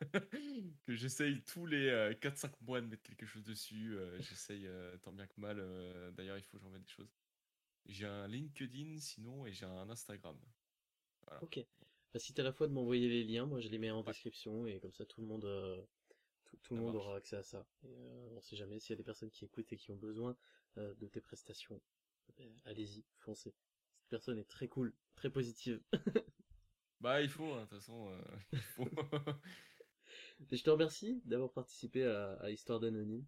que 0.86 0.94
j'essaye 0.94 1.42
tous 1.42 1.66
les 1.66 1.90
4-5 2.20 2.52
mois 2.62 2.80
de 2.80 2.86
mettre 2.86 3.02
quelque 3.02 3.26
chose 3.26 3.44
dessus. 3.44 3.96
j'essaye 4.20 4.68
tant 5.02 5.12
bien 5.12 5.26
que 5.26 5.40
mal. 5.40 5.56
D'ailleurs, 6.12 6.38
il 6.38 6.42
faut 6.42 6.58
que 6.58 6.62
j'en 6.62 6.70
mette 6.70 6.82
des 6.82 6.88
choses. 6.88 7.14
J'ai 7.86 8.06
un 8.06 8.26
LinkedIn 8.26 8.98
sinon 8.98 9.46
et 9.46 9.52
j'ai 9.52 9.66
un 9.66 9.88
Instagram. 9.88 10.36
Ok. 11.40 11.64
Bah, 12.12 12.20
si 12.20 12.32
tu 12.32 12.40
as 12.40 12.44
la 12.44 12.52
foi 12.52 12.66
de 12.66 12.72
m'envoyer 12.72 13.08
les 13.08 13.24
liens, 13.24 13.46
moi 13.46 13.60
je 13.60 13.68
les 13.68 13.78
mets 13.78 13.90
en 13.90 14.02
description 14.02 14.66
et 14.66 14.80
comme 14.80 14.92
ça 14.92 15.04
tout 15.04 15.20
le 15.20 15.26
monde, 15.26 15.44
euh, 15.44 15.82
tout, 16.62 16.74
le 16.74 16.80
monde 16.80 16.96
aura 16.96 17.16
accès 17.16 17.36
à 17.36 17.42
ça. 17.42 17.66
Et, 17.84 17.94
euh, 17.94 18.28
on 18.32 18.40
sait 18.40 18.56
jamais 18.56 18.78
s'il 18.80 18.90
y 18.90 18.94
a 18.94 18.96
des 18.96 19.04
personnes 19.04 19.30
qui 19.30 19.44
écoutent 19.44 19.72
et 19.72 19.76
qui 19.76 19.90
ont 19.90 19.96
besoin 19.96 20.36
euh, 20.78 20.94
de 20.94 21.06
tes 21.08 21.20
prestations. 21.20 21.80
Ben, 22.38 22.50
allez-y, 22.64 23.04
foncez. 23.18 23.54
Cette 23.98 24.08
personne 24.08 24.38
est 24.38 24.48
très 24.48 24.68
cool, 24.68 24.94
très 25.14 25.30
positive. 25.30 25.80
bah 27.00 27.20
il 27.20 27.28
faut, 27.28 27.52
hein, 27.52 27.64
de 27.64 27.68
toute 27.68 27.78
façon. 27.78 28.18
je 30.50 30.62
te 30.62 30.70
remercie 30.70 31.20
d'avoir 31.24 31.52
participé 31.52 32.04
à, 32.04 32.50
Histoire 32.50 32.80
d'Anonyme. 32.80 33.24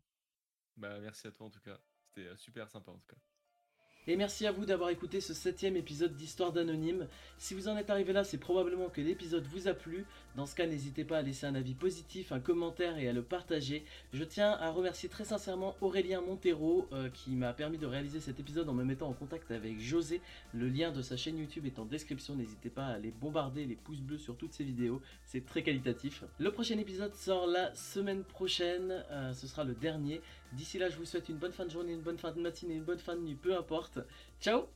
Bah 0.76 0.98
merci 1.00 1.26
à 1.26 1.32
toi 1.32 1.46
en 1.46 1.50
tout 1.50 1.60
cas. 1.60 1.80
C'était 2.06 2.36
super 2.36 2.70
sympa 2.70 2.92
en 2.92 2.98
tout 2.98 3.06
cas. 3.08 3.20
Et 4.06 4.16
merci 4.16 4.46
à 4.46 4.52
vous 4.52 4.64
d'avoir 4.64 4.88
écouté 4.88 5.20
ce 5.20 5.34
septième 5.34 5.76
épisode 5.76 6.16
d'Histoire 6.16 6.52
d'Anonyme. 6.52 7.06
Si 7.36 7.52
vous 7.52 7.68
en 7.68 7.76
êtes 7.76 7.90
arrivé 7.90 8.14
là, 8.14 8.24
c'est 8.24 8.38
probablement 8.38 8.88
que 8.88 9.02
l'épisode 9.02 9.46
vous 9.46 9.68
a 9.68 9.74
plu. 9.74 10.06
Dans 10.34 10.46
ce 10.46 10.54
cas, 10.54 10.66
n'hésitez 10.66 11.04
pas 11.04 11.18
à 11.18 11.22
laisser 11.22 11.44
un 11.44 11.54
avis 11.54 11.74
positif, 11.74 12.32
un 12.32 12.40
commentaire 12.40 12.96
et 12.96 13.06
à 13.06 13.12
le 13.12 13.22
partager. 13.22 13.84
Je 14.14 14.24
tiens 14.24 14.52
à 14.52 14.70
remercier 14.70 15.10
très 15.10 15.24
sincèrement 15.24 15.76
Aurélien 15.82 16.22
Montero 16.22 16.88
euh, 16.92 17.10
qui 17.10 17.32
m'a 17.32 17.52
permis 17.52 17.76
de 17.76 17.84
réaliser 17.84 18.20
cet 18.20 18.40
épisode 18.40 18.68
en 18.70 18.72
me 18.72 18.82
mettant 18.82 19.08
en 19.08 19.12
contact 19.12 19.50
avec 19.50 19.78
José. 19.78 20.22
Le 20.54 20.68
lien 20.68 20.90
de 20.90 21.02
sa 21.02 21.18
chaîne 21.18 21.36
YouTube 21.36 21.66
est 21.66 21.78
en 21.78 21.84
description. 21.84 22.34
N'hésitez 22.34 22.70
pas 22.70 22.86
à 22.86 22.94
aller 22.94 23.12
bombarder 23.20 23.66
les 23.66 23.76
pouces 23.76 24.00
bleus 24.00 24.18
sur 24.18 24.38
toutes 24.38 24.54
ces 24.54 24.64
vidéos. 24.64 25.02
C'est 25.26 25.44
très 25.44 25.62
qualitatif. 25.62 26.24
Le 26.38 26.50
prochain 26.50 26.78
épisode 26.78 27.14
sort 27.14 27.46
la 27.46 27.74
semaine 27.74 28.24
prochaine. 28.24 29.04
Euh, 29.10 29.34
ce 29.34 29.46
sera 29.46 29.64
le 29.64 29.74
dernier. 29.74 30.22
D'ici 30.52 30.78
là, 30.78 30.88
je 30.88 30.96
vous 30.96 31.04
souhaite 31.04 31.28
une 31.28 31.36
bonne 31.36 31.52
fin 31.52 31.64
de 31.64 31.70
journée, 31.70 31.92
une 31.92 32.02
bonne 32.02 32.18
fin 32.18 32.32
de 32.32 32.40
matinée, 32.40 32.74
une 32.74 32.84
bonne 32.84 32.98
fin 32.98 33.14
de 33.16 33.20
nuit, 33.20 33.34
peu 33.34 33.56
importe. 33.56 33.98
Ciao 34.40 34.68